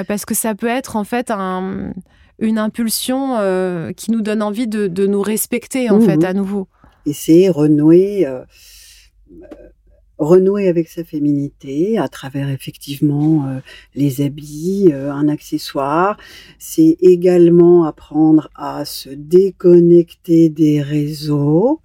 parce 0.09 0.25
que 0.25 0.35
ça 0.35 0.57
peut 0.57 0.67
être 0.67 0.97
en 0.97 1.05
fait 1.05 1.31
un, 1.31 1.93
une 2.41 2.59
impulsion 2.59 3.37
qui 3.97 4.11
nous 4.11 4.23
donne 4.23 4.43
envie 4.43 4.67
de, 4.67 4.89
de 4.89 5.07
nous 5.07 5.23
respecter, 5.23 5.89
en 5.89 6.01
fait, 6.01 6.25
à 6.25 6.33
nouveau 6.33 6.67
c'est 7.11 7.49
renouer, 7.49 8.27
euh, 8.27 8.45
renouer 10.19 10.69
avec 10.69 10.89
sa 10.89 11.05
féminité 11.05 11.99
à 11.99 12.09
travers 12.09 12.49
effectivement 12.49 13.49
euh, 13.49 13.59
les 13.95 14.21
habits, 14.21 14.91
euh, 14.93 15.13
un 15.13 15.29
accessoire. 15.29 16.17
C'est 16.59 16.97
également 17.01 17.85
apprendre 17.85 18.51
à 18.55 18.85
se 18.85 19.11
déconnecter 19.11 20.49
des 20.49 20.83
réseaux 20.83 21.81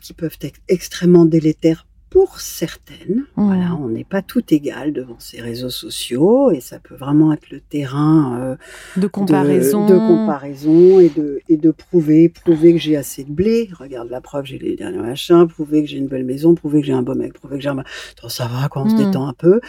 qui 0.00 0.14
peuvent 0.14 0.38
être 0.40 0.60
extrêmement 0.68 1.26
délétères 1.26 1.87
pour 2.10 2.40
certaines. 2.40 3.26
Voilà, 3.36 3.76
on 3.80 3.88
n'est 3.88 4.04
pas 4.04 4.22
tout 4.22 4.42
égal 4.52 4.92
devant 4.92 5.18
ces 5.18 5.40
réseaux 5.40 5.70
sociaux 5.70 6.50
et 6.50 6.60
ça 6.60 6.78
peut 6.78 6.94
vraiment 6.94 7.32
être 7.32 7.50
le 7.50 7.60
terrain 7.60 8.38
euh, 8.40 8.56
de 8.96 9.06
comparaison, 9.06 9.86
de, 9.86 9.96
comparaison 9.96 11.00
et 11.00 11.10
de 11.10 11.40
et 11.48 11.56
de 11.56 11.70
prouver, 11.70 12.28
prouver 12.28 12.72
que 12.72 12.78
j'ai 12.78 12.96
assez 12.96 13.24
de 13.24 13.30
blé. 13.30 13.68
Regarde 13.78 14.08
la 14.08 14.20
preuve, 14.20 14.46
j'ai 14.46 14.58
les 14.58 14.76
derniers 14.76 14.98
machins. 14.98 15.46
Prouver 15.46 15.82
que 15.82 15.90
j'ai 15.90 15.98
une 15.98 16.08
belle 16.08 16.24
maison, 16.24 16.54
prouver 16.54 16.80
que 16.80 16.86
j'ai 16.86 16.92
un 16.92 17.02
beau 17.02 17.14
mec, 17.14 17.34
prouver 17.34 17.56
que 17.56 17.62
j'ai 17.62 17.68
un. 17.68 17.84
ça 18.28 18.46
va 18.46 18.68
quand 18.68 18.84
on 18.84 18.88
se 18.88 18.94
hmm. 18.94 19.04
détend 19.06 19.28
un 19.28 19.34
peu? 19.34 19.60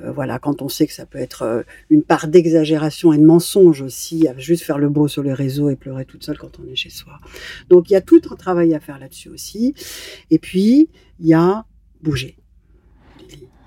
Euh, 0.00 0.12
voilà, 0.12 0.38
quand 0.38 0.62
on 0.62 0.68
sait 0.68 0.86
que 0.86 0.92
ça 0.92 1.06
peut 1.06 1.18
être 1.18 1.42
euh, 1.42 1.62
une 1.90 2.02
part 2.02 2.28
d'exagération 2.28 3.12
et 3.12 3.18
de 3.18 3.24
mensonge 3.24 3.80
aussi, 3.80 4.28
à 4.28 4.36
juste 4.38 4.62
faire 4.62 4.78
le 4.78 4.88
beau 4.88 5.08
sur 5.08 5.22
les 5.22 5.32
réseaux 5.32 5.70
et 5.70 5.76
pleurer 5.76 6.04
toute 6.04 6.24
seule 6.24 6.38
quand 6.38 6.58
on 6.60 6.70
est 6.70 6.76
chez 6.76 6.90
soi. 6.90 7.14
Donc 7.68 7.90
il 7.90 7.94
y 7.94 7.96
a 7.96 8.00
tout 8.00 8.20
un 8.30 8.36
travail 8.36 8.74
à 8.74 8.80
faire 8.80 8.98
là-dessus 8.98 9.28
aussi. 9.30 9.74
Et 10.30 10.38
puis 10.38 10.90
il 11.20 11.26
y 11.26 11.34
a 11.34 11.64
bouger. 12.02 12.36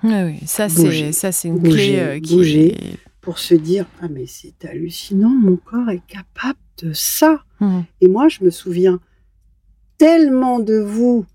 oui, 0.04 0.40
ça 0.46 0.70
c'est 0.70 1.12
ça 1.12 1.32
c'est 1.32 1.48
une 1.48 1.62
clé 1.62 2.00
euh, 2.00 2.20
qui 2.20 2.36
bouger 2.36 2.78
pour 3.22 3.38
se 3.38 3.54
dire 3.54 3.86
ah 4.02 4.08
mais 4.10 4.26
c'est 4.26 4.66
hallucinant, 4.66 5.30
mon 5.30 5.58
corps 5.58 5.90
est 5.90 6.06
capable 6.08 6.60
de 6.82 6.94
ça. 6.94 7.44
Mmh. 7.60 7.82
Et 8.02 8.08
moi 8.08 8.28
je 8.28 8.44
me 8.44 8.50
souviens 8.50 9.00
tellement 9.98 10.60
de 10.60 10.80
vous 10.80 11.26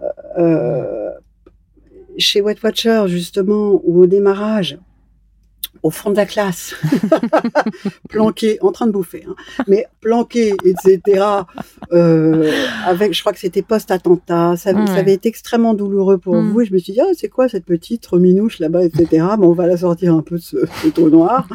euh, 0.00 0.08
euh, 0.38 1.10
chez 2.16 2.40
Wet 2.40 2.56
Watcher 2.62 3.04
justement 3.08 3.80
ou 3.84 4.00
au 4.00 4.06
démarrage 4.06 4.78
au 5.84 5.90
fond 5.90 6.10
de 6.10 6.16
la 6.16 6.24
classe, 6.24 6.74
planqué, 8.08 8.56
en 8.62 8.72
train 8.72 8.86
de 8.86 8.92
bouffer, 8.92 9.26
hein, 9.28 9.34
mais 9.68 9.86
planqué, 10.00 10.54
etc. 10.64 11.22
Euh, 11.92 12.50
avec, 12.86 13.12
je 13.12 13.20
crois 13.20 13.34
que 13.34 13.38
c'était 13.38 13.60
post-attentat, 13.60 14.56
ça, 14.56 14.70
avait 14.70 15.12
été 15.12 15.28
extrêmement 15.28 15.74
douloureux 15.74 16.16
pour 16.16 16.36
mm. 16.36 16.50
vous. 16.50 16.62
Et 16.62 16.64
je 16.64 16.72
me 16.72 16.78
suis 16.78 16.94
dit, 16.94 17.00
ah, 17.02 17.12
c'est 17.14 17.28
quoi 17.28 17.50
cette 17.50 17.66
petite 17.66 18.04
reminouche 18.06 18.60
là-bas, 18.60 18.82
etc. 18.82 19.26
Bon, 19.38 19.50
on 19.50 19.52
va 19.52 19.66
la 19.66 19.76
sortir 19.76 20.14
un 20.14 20.22
peu 20.22 20.36
de 20.36 20.42
ce, 20.42 20.56
trou 20.88 21.10
noir. 21.10 21.46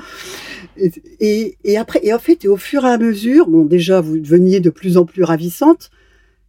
Et, 1.20 1.58
et, 1.64 1.78
après, 1.78 2.00
et 2.04 2.14
en 2.14 2.20
fait, 2.20 2.46
et 2.46 2.48
au 2.48 2.56
fur 2.56 2.86
et 2.86 2.90
à 2.90 3.00
mesure, 3.00 3.48
bon, 3.48 3.66
déjà, 3.66 4.00
vous 4.00 4.20
deveniez 4.20 4.60
de 4.60 4.70
plus 4.70 4.98
en 4.98 5.06
plus 5.06 5.24
ravissante, 5.24 5.90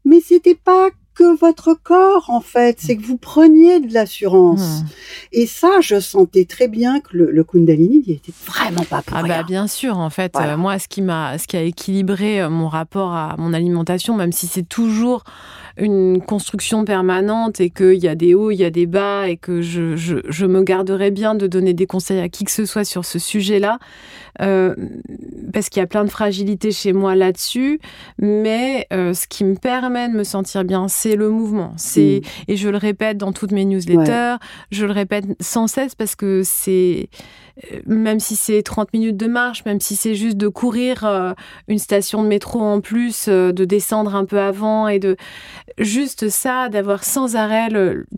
mais 0.04 0.20
c'était 0.20 0.54
pas 0.54 0.90
que 1.20 1.36
votre 1.36 1.74
corps, 1.74 2.30
en 2.30 2.40
fait. 2.40 2.78
C'est 2.80 2.96
que 2.96 3.02
vous 3.02 3.18
preniez 3.18 3.80
de 3.80 3.92
l'assurance. 3.92 4.80
Hmm. 4.80 4.86
Et 5.32 5.46
ça, 5.46 5.80
je 5.82 6.00
sentais 6.00 6.46
très 6.46 6.66
bien 6.66 7.00
que 7.00 7.14
le, 7.16 7.44
Kundalini, 7.44 8.02
il 8.06 8.12
était 8.14 8.32
vraiment 8.46 8.84
pas 8.84 9.02
pour 9.02 9.18
ah 9.18 9.22
Bah 9.22 9.42
bien 9.42 9.66
sûr, 9.66 9.98
en 9.98 10.08
fait, 10.08 10.34
euh, 10.36 10.56
moi, 10.56 10.78
ce 10.78 10.88
qui 10.88 11.02
m'a, 11.02 11.36
ce 11.36 11.46
qui 11.46 11.58
a 11.58 11.62
équilibré 11.62 12.40
euh, 12.40 12.48
mon 12.48 12.68
rapport 12.68 13.12
à 13.12 13.34
mon 13.36 13.52
alimentation, 13.52 14.16
même 14.16 14.32
si 14.32 14.46
c'est 14.46 14.66
toujours 14.66 15.24
une 15.76 16.20
construction 16.20 16.84
permanente 16.84 17.60
et 17.60 17.70
qu'il 17.70 17.98
y 17.98 18.08
a 18.08 18.14
des 18.14 18.34
hauts, 18.34 18.50
il 18.50 18.56
y 18.56 18.64
a 18.64 18.70
des 18.70 18.86
bas 18.86 19.28
et 19.28 19.36
que 19.36 19.62
je, 19.62 19.96
je, 19.96 20.46
me 20.46 20.62
garderai 20.62 21.10
bien 21.10 21.34
de 21.34 21.46
donner 21.46 21.74
des 21.74 21.86
conseils 21.86 22.20
à 22.20 22.28
qui 22.28 22.44
que 22.44 22.50
ce 22.50 22.64
soit 22.64 22.84
sur 22.84 23.04
ce 23.04 23.18
sujet-là, 23.18 23.78
euh, 24.40 24.74
parce 25.52 25.68
qu'il 25.68 25.80
y 25.80 25.84
a 25.84 25.86
plein 25.86 26.04
de 26.04 26.10
fragilités 26.10 26.72
chez 26.72 26.92
moi 26.92 27.14
là-dessus. 27.14 27.80
Mais 28.18 28.86
euh, 28.92 29.14
ce 29.14 29.26
qui 29.26 29.44
me 29.44 29.54
permet 29.54 30.08
de 30.08 30.14
me 30.14 30.24
sentir 30.24 30.64
bien, 30.64 30.88
c'est 30.88 31.09
le 31.16 31.30
mouvement. 31.30 31.72
C'est 31.76 32.22
et 32.48 32.56
je 32.56 32.68
le 32.68 32.76
répète 32.76 33.18
dans 33.18 33.32
toutes 33.32 33.52
mes 33.52 33.64
newsletters, 33.64 34.36
je 34.70 34.86
le 34.86 34.92
répète 34.92 35.24
sans 35.40 35.66
cesse 35.66 35.94
parce 35.94 36.14
que 36.14 36.42
c'est 36.44 37.08
euh, 37.72 37.80
même 37.86 38.20
si 38.20 38.36
c'est 38.36 38.62
30 38.62 38.92
minutes 38.92 39.16
de 39.16 39.26
marche, 39.26 39.64
même 39.64 39.80
si 39.80 39.96
c'est 39.96 40.14
juste 40.14 40.36
de 40.36 40.48
courir 40.48 41.04
euh, 41.04 41.32
une 41.68 41.78
station 41.78 42.22
de 42.22 42.28
métro 42.28 42.60
en 42.60 42.80
plus, 42.80 43.26
euh, 43.28 43.52
de 43.52 43.64
descendre 43.64 44.14
un 44.14 44.24
peu 44.24 44.38
avant 44.38 44.88
et 44.88 44.98
de 44.98 45.16
juste 45.78 46.28
ça, 46.28 46.68
d'avoir 46.68 47.04
sans 47.04 47.36
arrêt 47.36 47.68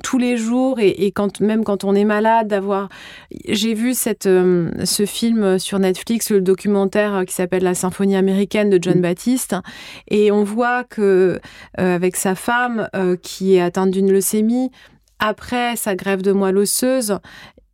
tous 0.02 0.18
les 0.18 0.36
jours 0.36 0.78
et, 0.78 1.10
quand 1.12 1.40
même 1.40 1.64
quand 1.64 1.84
on 1.84 1.94
est 1.94 2.04
malade, 2.04 2.48
d'avoir. 2.48 2.88
J'ai 3.48 3.74
vu 3.74 3.94
cette 3.94 4.24
ce 4.24 5.06
film 5.06 5.58
sur 5.58 5.78
Netflix, 5.78 6.30
le 6.30 6.40
documentaire 6.40 7.24
qui 7.26 7.34
s'appelle 7.34 7.62
La 7.62 7.74
Symphonie 7.74 8.16
américaine 8.16 8.70
de 8.70 8.78
John 8.80 8.98
mm. 8.98 9.02
Baptiste, 9.02 9.56
et 10.08 10.30
on 10.32 10.44
voit 10.44 10.84
que 10.84 11.40
avec 11.76 12.16
sa 12.16 12.34
femme 12.34 12.81
qui 13.22 13.54
est 13.54 13.60
atteinte 13.60 13.90
d'une 13.90 14.10
leucémie 14.10 14.70
après 15.22 15.76
sa 15.76 15.94
grève 15.94 16.20
de 16.20 16.32
moelle 16.32 16.58
osseuse, 16.58 17.18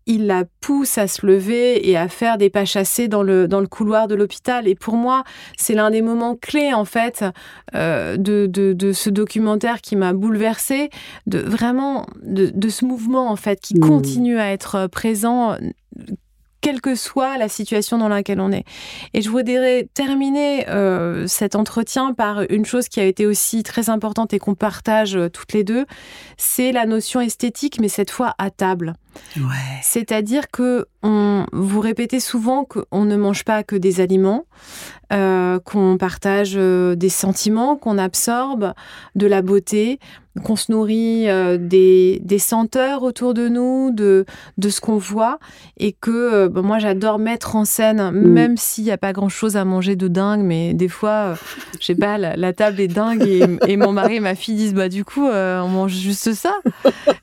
il 0.06 0.26
la 0.26 0.44
pousse 0.60 0.98
à 0.98 1.06
se 1.06 1.26
lever 1.26 1.88
et 1.88 1.96
à 1.96 2.08
faire 2.08 2.38
des 2.38 2.50
pas 2.50 2.64
chassés 2.64 3.08
dans 3.08 3.22
le, 3.22 3.48
dans 3.48 3.60
le 3.60 3.66
couloir 3.66 4.06
de 4.06 4.14
l'hôpital. 4.14 4.68
Et 4.68 4.74
pour 4.74 4.94
moi, 4.94 5.24
c'est 5.56 5.74
l'un 5.74 5.90
des 5.90 6.02
moments 6.02 6.34
clés, 6.34 6.72
en 6.72 6.84
fait, 6.84 7.24
euh, 7.74 8.16
de, 8.16 8.46
de, 8.46 8.92
ce 8.92 9.10
documentaire 9.10 9.80
qui 9.80 9.96
m'a 9.96 10.12
bouleversée, 10.12 10.90
de 11.26 11.38
vraiment 11.38 12.06
de, 12.22 12.68
ce 12.68 12.84
mouvement, 12.84 13.30
en 13.30 13.36
fait, 13.36 13.60
qui 13.60 13.76
mmh. 13.76 13.80
continue 13.80 14.38
à 14.38 14.50
être 14.50 14.86
présent 14.88 15.56
quelle 16.60 16.80
que 16.80 16.94
soit 16.94 17.38
la 17.38 17.48
situation 17.48 17.98
dans 17.98 18.08
laquelle 18.08 18.40
on 18.40 18.52
est. 18.52 18.64
Et 19.14 19.22
je 19.22 19.30
voudrais 19.30 19.88
terminer 19.94 20.68
euh, 20.68 21.26
cet 21.26 21.54
entretien 21.54 22.14
par 22.14 22.42
une 22.50 22.64
chose 22.64 22.88
qui 22.88 23.00
a 23.00 23.04
été 23.04 23.26
aussi 23.26 23.62
très 23.62 23.90
importante 23.90 24.32
et 24.32 24.38
qu'on 24.38 24.54
partage 24.54 25.16
euh, 25.16 25.28
toutes 25.28 25.52
les 25.52 25.64
deux, 25.64 25.86
c'est 26.36 26.72
la 26.72 26.86
notion 26.86 27.20
esthétique, 27.20 27.80
mais 27.80 27.88
cette 27.88 28.10
fois 28.10 28.34
à 28.38 28.50
table. 28.50 28.94
Ouais. 29.36 29.80
C'est-à-dire 29.82 30.50
que 30.50 30.86
on, 31.02 31.46
vous 31.52 31.80
répétez 31.80 32.20
souvent 32.20 32.64
qu'on 32.64 33.04
ne 33.04 33.16
mange 33.16 33.44
pas 33.44 33.62
que 33.62 33.76
des 33.76 34.00
aliments, 34.00 34.46
euh, 35.12 35.58
qu'on 35.60 35.96
partage 35.96 36.52
euh, 36.56 36.94
des 36.94 37.08
sentiments, 37.08 37.76
qu'on 37.76 37.96
absorbe 37.96 38.74
de 39.14 39.26
la 39.26 39.40
beauté, 39.40 40.00
qu'on 40.44 40.54
se 40.54 40.70
nourrit 40.70 41.30
euh, 41.30 41.56
des, 41.58 42.20
des, 42.22 42.38
senteurs 42.38 43.02
autour 43.02 43.32
de 43.32 43.48
nous, 43.48 43.90
de, 43.90 44.26
de 44.58 44.68
ce 44.68 44.82
qu'on 44.82 44.98
voit, 44.98 45.38
et 45.78 45.92
que 45.92 46.46
ben 46.48 46.60
moi 46.60 46.78
j'adore 46.78 47.18
mettre 47.18 47.56
en 47.56 47.64
scène, 47.64 48.10
mm. 48.10 48.28
même 48.28 48.56
s'il 48.58 48.84
n'y 48.84 48.90
a 48.90 48.98
pas 48.98 49.14
grand-chose 49.14 49.56
à 49.56 49.64
manger 49.64 49.96
de 49.96 50.08
dingue, 50.08 50.42
mais 50.42 50.74
des 50.74 50.88
fois, 50.88 51.34
je 51.80 51.86
sais 51.86 51.94
pas, 51.94 52.18
la, 52.18 52.52
table 52.52 52.78
est 52.78 52.88
dingue 52.88 53.22
et, 53.26 53.42
et, 53.66 53.76
mon 53.78 53.92
mari 53.92 54.16
et 54.16 54.20
ma 54.20 54.34
fille 54.34 54.56
disent 54.56 54.74
bah 54.74 54.90
du 54.90 55.04
coup 55.04 55.26
on 55.26 55.68
mange 55.68 55.92
juste 55.92 56.34
ça, 56.34 56.54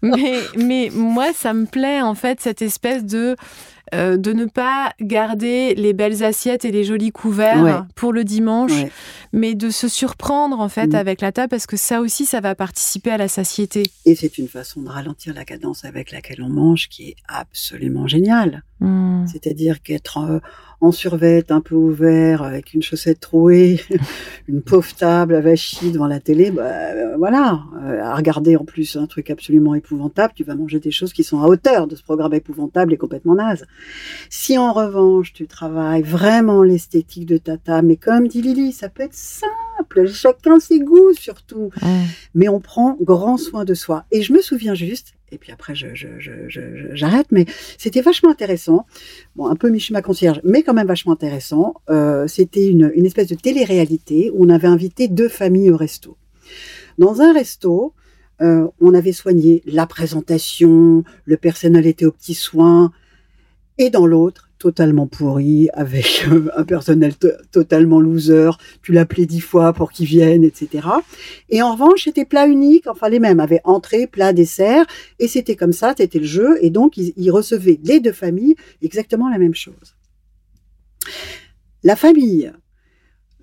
mais 0.02 0.40
mais 0.58 0.90
moi 0.94 1.28
ça 1.36 1.54
me 1.54 1.66
plaît 1.66 1.85
en 2.02 2.16
fait 2.16 2.42
cette 2.42 2.62
espèce 2.62 3.06
de 3.06 3.36
euh, 3.94 4.18
de 4.18 4.34
ne 4.34 4.46
pas 4.46 4.94
garder 5.00 5.76
les 5.76 5.94
belles 5.94 6.24
assiettes 6.24 6.66
et 6.66 6.72
les 6.72 6.84
jolis 6.84 7.12
couverts 7.12 7.86
pour 7.94 8.14
le 8.14 8.24
dimanche, 8.24 8.72
mais 9.32 9.54
de 9.54 9.70
se 9.70 9.88
surprendre 9.88 10.60
en 10.60 10.70
fait 10.70 10.88
mm. 10.88 10.96
avec 10.96 11.22
la 11.22 11.32
table 11.32 11.50
parce 11.50 11.68
que 11.68 11.78
ça 11.78 12.02
aussi, 12.02 12.26
ça 12.26 12.42
va 12.42 12.56
participer 12.56 13.12
à 13.12 13.18
la 13.18 13.28
satiété. 13.28 13.84
Et 14.06 14.16
c'est 14.16 14.40
une 14.40 14.48
façon 14.48 14.82
de 14.82 14.90
ralentir 14.90 15.36
la 15.36 15.46
cadence 15.46 15.86
avec 15.86 16.12
laquelle 16.12 16.42
on 16.42 16.50
mange 16.50 16.90
qui 16.90 17.10
est 17.10 17.16
absolument 17.28 18.08
géniale. 18.08 18.64
Mm. 18.80 19.28
C'est-à-dire 19.28 19.84
qu'être 19.84 20.18
euh, 20.18 20.40
en 20.82 20.92
survette, 20.92 21.52
un 21.52 21.62
peu 21.62 21.76
ouvert, 21.76 22.44
avec 22.44 22.74
une 22.74 22.82
chaussette 22.82 23.20
trouée, 23.20 23.80
une 24.48 24.62
pauvre 24.62 24.94
table 24.94 25.36
à 25.36 25.42
vachie 25.42 25.92
devant 25.92 26.08
la 26.08 26.20
télé, 26.20 26.52
bah, 26.52 26.64
euh, 26.64 27.16
voilà, 27.18 27.64
euh, 27.84 28.02
à 28.02 28.16
regarder 28.16 28.56
en 28.56 28.66
plus 28.66 28.96
un 28.96 29.08
truc 29.08 29.30
absolument 29.30 29.76
épouvantable, 29.76 30.34
tu 30.36 30.44
vas 30.44 30.56
manger 30.56 30.80
des 30.80 30.92
choses 30.92 31.14
qui 31.14 31.24
sont 31.24 31.42
à 31.42 31.48
hauteur 31.48 31.88
de 31.88 31.96
ce 31.96 32.04
programme 32.04 32.34
épouvantable 32.34 32.94
et 32.94 32.98
complètement 32.98 33.36
naze. 33.36 33.66
Si 34.30 34.58
en 34.58 34.74
revanche 34.74 35.34
tu 35.34 35.48
travailles 35.48 36.04
vraiment 36.04 36.64
l'esthétique 36.64 37.26
de 37.26 37.38
ta 37.38 37.58
table, 37.58 37.88
mais 37.88 37.98
comme 37.98 38.28
dit 38.28 38.42
Lily, 38.42 38.72
ça 38.72 38.90
peut 38.90 39.04
être 39.04 39.14
simple, 39.14 40.08
chacun 40.08 40.60
ses 40.60 40.80
goûts 40.80 41.14
surtout, 41.14 41.70
mais 42.34 42.50
on 42.50 42.60
prend 42.60 42.98
grand 43.02 43.38
soin 43.38 43.66
de 43.66 43.74
soi. 43.74 44.06
Et 44.12 44.22
je 44.22 44.34
me 44.34 44.42
souviens 44.42 44.76
juste, 44.76 45.15
et 45.36 45.38
puis 45.38 45.52
après 45.52 45.74
j'arrête, 45.76 47.28
mais 47.32 47.46
c'était 47.78 48.02
vachement 48.02 48.32
intéressant. 48.32 48.86
Bon, 49.36 49.48
un 49.48 49.56
peu 49.56 49.70
Michel 49.70 50.02
concierge, 50.02 50.42
mais 50.44 50.64
quand 50.64 50.74
même 50.74 50.88
vachement 50.88 51.14
intéressant. 51.14 51.76
Euh, 51.90 52.28
c'était 52.28 52.68
une, 52.68 52.92
une 52.96 53.06
espèce 53.06 53.28
de 53.28 53.36
télé-réalité 53.36 54.32
où 54.34 54.46
on 54.46 54.50
avait 54.50 54.68
invité 54.68 55.08
deux 55.08 55.30
familles 55.30 55.72
au 55.72 55.78
resto. 55.78 56.18
Dans 56.98 57.22
un 57.22 57.34
resto, 57.34 57.94
euh, 58.42 58.68
on 58.82 58.94
avait 58.94 59.14
soigné 59.14 59.62
la 59.66 59.86
présentation, 59.86 61.04
le 61.26 61.38
personnel 61.38 61.86
était 61.86 62.06
aux 62.06 62.12
petits 62.12 62.34
soins, 62.34 62.92
et 63.78 63.90
dans 63.90 64.06
l'autre, 64.06 64.50
totalement 64.66 65.06
pourri, 65.06 65.70
avec 65.74 66.26
euh, 66.32 66.50
un 66.56 66.64
personnel 66.64 67.14
totalement 67.52 68.00
loser, 68.00 68.50
tu 68.82 68.94
l'appelais 68.94 69.28
dix 69.28 69.40
fois 69.40 69.74
pour 69.74 69.92
qu'il 69.92 70.08
vienne, 70.08 70.44
etc. 70.44 70.88
Et 71.50 71.62
en 71.62 71.74
revanche, 71.74 72.06
c'était 72.06 72.26
plat 72.26 72.48
unique, 72.48 72.88
enfin 72.88 73.08
les 73.10 73.20
mêmes, 73.20 73.40
avaient 73.40 73.62
entrée, 73.64 74.08
plat, 74.08 74.34
dessert, 74.34 74.88
et 75.20 75.28
c'était 75.28 75.56
comme 75.56 75.72
ça, 75.72 75.94
c'était 75.96 76.18
le 76.18 76.26
jeu, 76.26 76.58
et 76.62 76.72
donc 76.72 76.98
ils, 76.98 77.30
recevaient 77.30 77.80
les 77.84 78.00
deux 78.00 78.12
familles 78.12 78.56
exactement 78.82 79.30
la 79.30 79.38
même 79.38 79.54
chose. 79.54 79.96
La 81.84 81.96
famille 81.96 82.52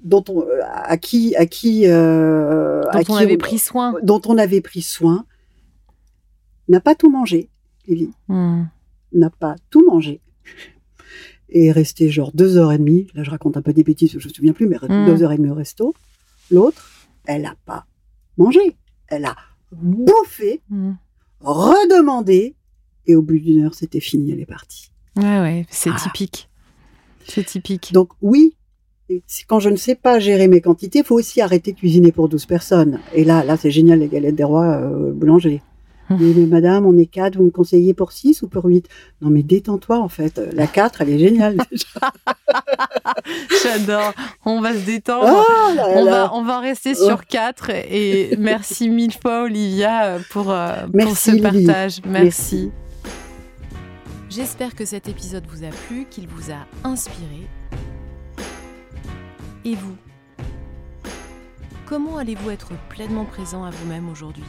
dont 0.03 0.25
on, 0.29 0.41
euh, 0.41 0.59
à 0.64 0.97
qui, 0.97 1.37
à 1.37 1.47
qui, 1.47 1.85
euh, 1.87 2.83
dont 2.93 3.14
on 3.14 3.14
avait 3.14 3.37
pris 3.37 3.59
soin, 3.59 3.95
dont 4.03 4.23
on 4.27 4.39
avait 4.39 4.61
pris 4.61 4.83
soin, 4.83 5.25
n'a 6.66 6.81
pas 6.81 6.97
tout 6.97 7.11
mangé, 7.11 7.49
Lily. 7.87 8.11
Hmm. 8.27 8.64
N'a 9.12 9.31
pas 9.31 9.55
tout 9.70 9.87
mangé 9.87 10.20
et 11.53 11.66
est 11.66 11.72
resté 11.72 12.09
genre 12.09 12.32
deux 12.32 12.57
heures 12.57 12.72
et 12.72 12.78
demie. 12.78 13.07
Là, 13.14 13.22
je 13.22 13.30
raconte 13.30 13.57
un 13.57 13.62
peu 13.62 13.72
des 13.72 13.84
bêtises, 13.84 14.16
je 14.18 14.28
me 14.28 14.32
souviens 14.32 14.53
plus, 14.53 14.66
mais 14.66 14.76
mm. 14.76 15.07
deux 15.07 15.22
heures 15.22 15.32
et 15.32 15.36
demie 15.36 15.50
au 15.50 15.55
resto. 15.55 15.94
L'autre, 16.50 17.09
elle 17.26 17.42
n'a 17.42 17.55
pas 17.64 17.86
mangé. 18.36 18.76
Elle 19.09 19.24
a 19.24 19.36
bouffé, 19.70 20.61
mm. 20.70 20.92
redemandé, 21.40 22.57
et 23.07 23.14
au 23.14 23.22
bout 23.22 23.38
d'une 23.38 23.64
heure, 23.64 23.74
c'était 23.74 24.00
fini, 24.00 24.32
elle 24.32 24.40
est 24.40 24.46
partie. 24.46 24.90
Ouais, 25.16 25.40
ouais, 25.40 25.66
c'est 25.70 25.94
typique. 25.96 26.48
C'est 27.26 27.44
typique. 27.44 27.92
Donc, 27.92 28.11
oui, 28.22 28.57
quand 29.46 29.61
je 29.61 29.68
ne 29.68 29.76
sais 29.76 29.94
pas 29.94 30.18
gérer 30.18 30.48
mes 30.48 30.61
quantités, 30.61 31.00
il 31.00 31.05
faut 31.05 31.16
aussi 31.16 31.40
arrêter 31.40 31.72
de 31.72 31.78
cuisiner 31.78 32.12
pour 32.12 32.28
12 32.28 32.46
personnes. 32.46 33.00
Et 33.14 33.24
là, 33.24 33.44
là, 33.44 33.57
c'est 33.57 33.70
génial, 33.70 33.98
les 33.98 34.09
galettes 34.09 34.34
des 34.34 34.44
rois 34.44 34.76
euh, 34.76 35.12
boulanger. 35.12 35.62
Mais, 36.21 36.47
madame, 36.47 36.87
on 36.87 36.97
est 36.97 37.07
quatre, 37.07 37.37
vous 37.37 37.45
me 37.45 37.51
conseillez 37.51 37.95
pour 37.95 38.13
six 38.13 38.43
ou 38.43 38.49
pour 38.49 38.65
huit? 38.65 38.89
Non, 39.21 39.31
mais 39.31 39.43
détends-toi, 39.43 39.99
en 39.99 40.09
fait. 40.09 40.41
La 40.53 40.67
quatre, 40.67 41.01
elle 41.01 41.11
est 41.11 41.19
géniale, 41.19 41.57
J'adore. 43.63 44.13
On 44.45 44.61
va 44.61 44.75
se 44.75 44.85
détendre. 44.85 45.27
Oh 45.29 45.81
on, 45.95 46.05
Va, 46.05 46.31
on 46.35 46.43
va 46.43 46.61
rester 46.61 46.95
sur 46.95 47.19
oh. 47.21 47.25
quatre. 47.29 47.71
Et 47.71 48.37
merci 48.39 48.91
mille 48.91 49.13
fois, 49.13 49.45
Olivia, 49.45 50.19
pour, 50.31 50.51
euh, 50.51 50.87
pour 50.99 51.17
ce 51.17 51.41
partage. 51.41 52.01
merci. 52.07 52.71
J'espère 54.29 54.75
que 54.75 54.85
cet 54.85 55.09
épisode 55.09 55.45
vous 55.47 55.65
a 55.65 55.69
plu, 55.69 56.07
qu'il 56.09 56.27
vous 56.27 56.51
a 56.51 56.89
inspiré. 56.89 57.47
Et 59.65 59.75
vous? 59.75 59.97
Comment 61.87 62.17
allez-vous 62.17 62.51
être 62.51 62.71
pleinement 62.89 63.27
présent 63.27 63.65
à 63.65 63.71
vous-même 63.71 64.09
aujourd'hui? 64.09 64.45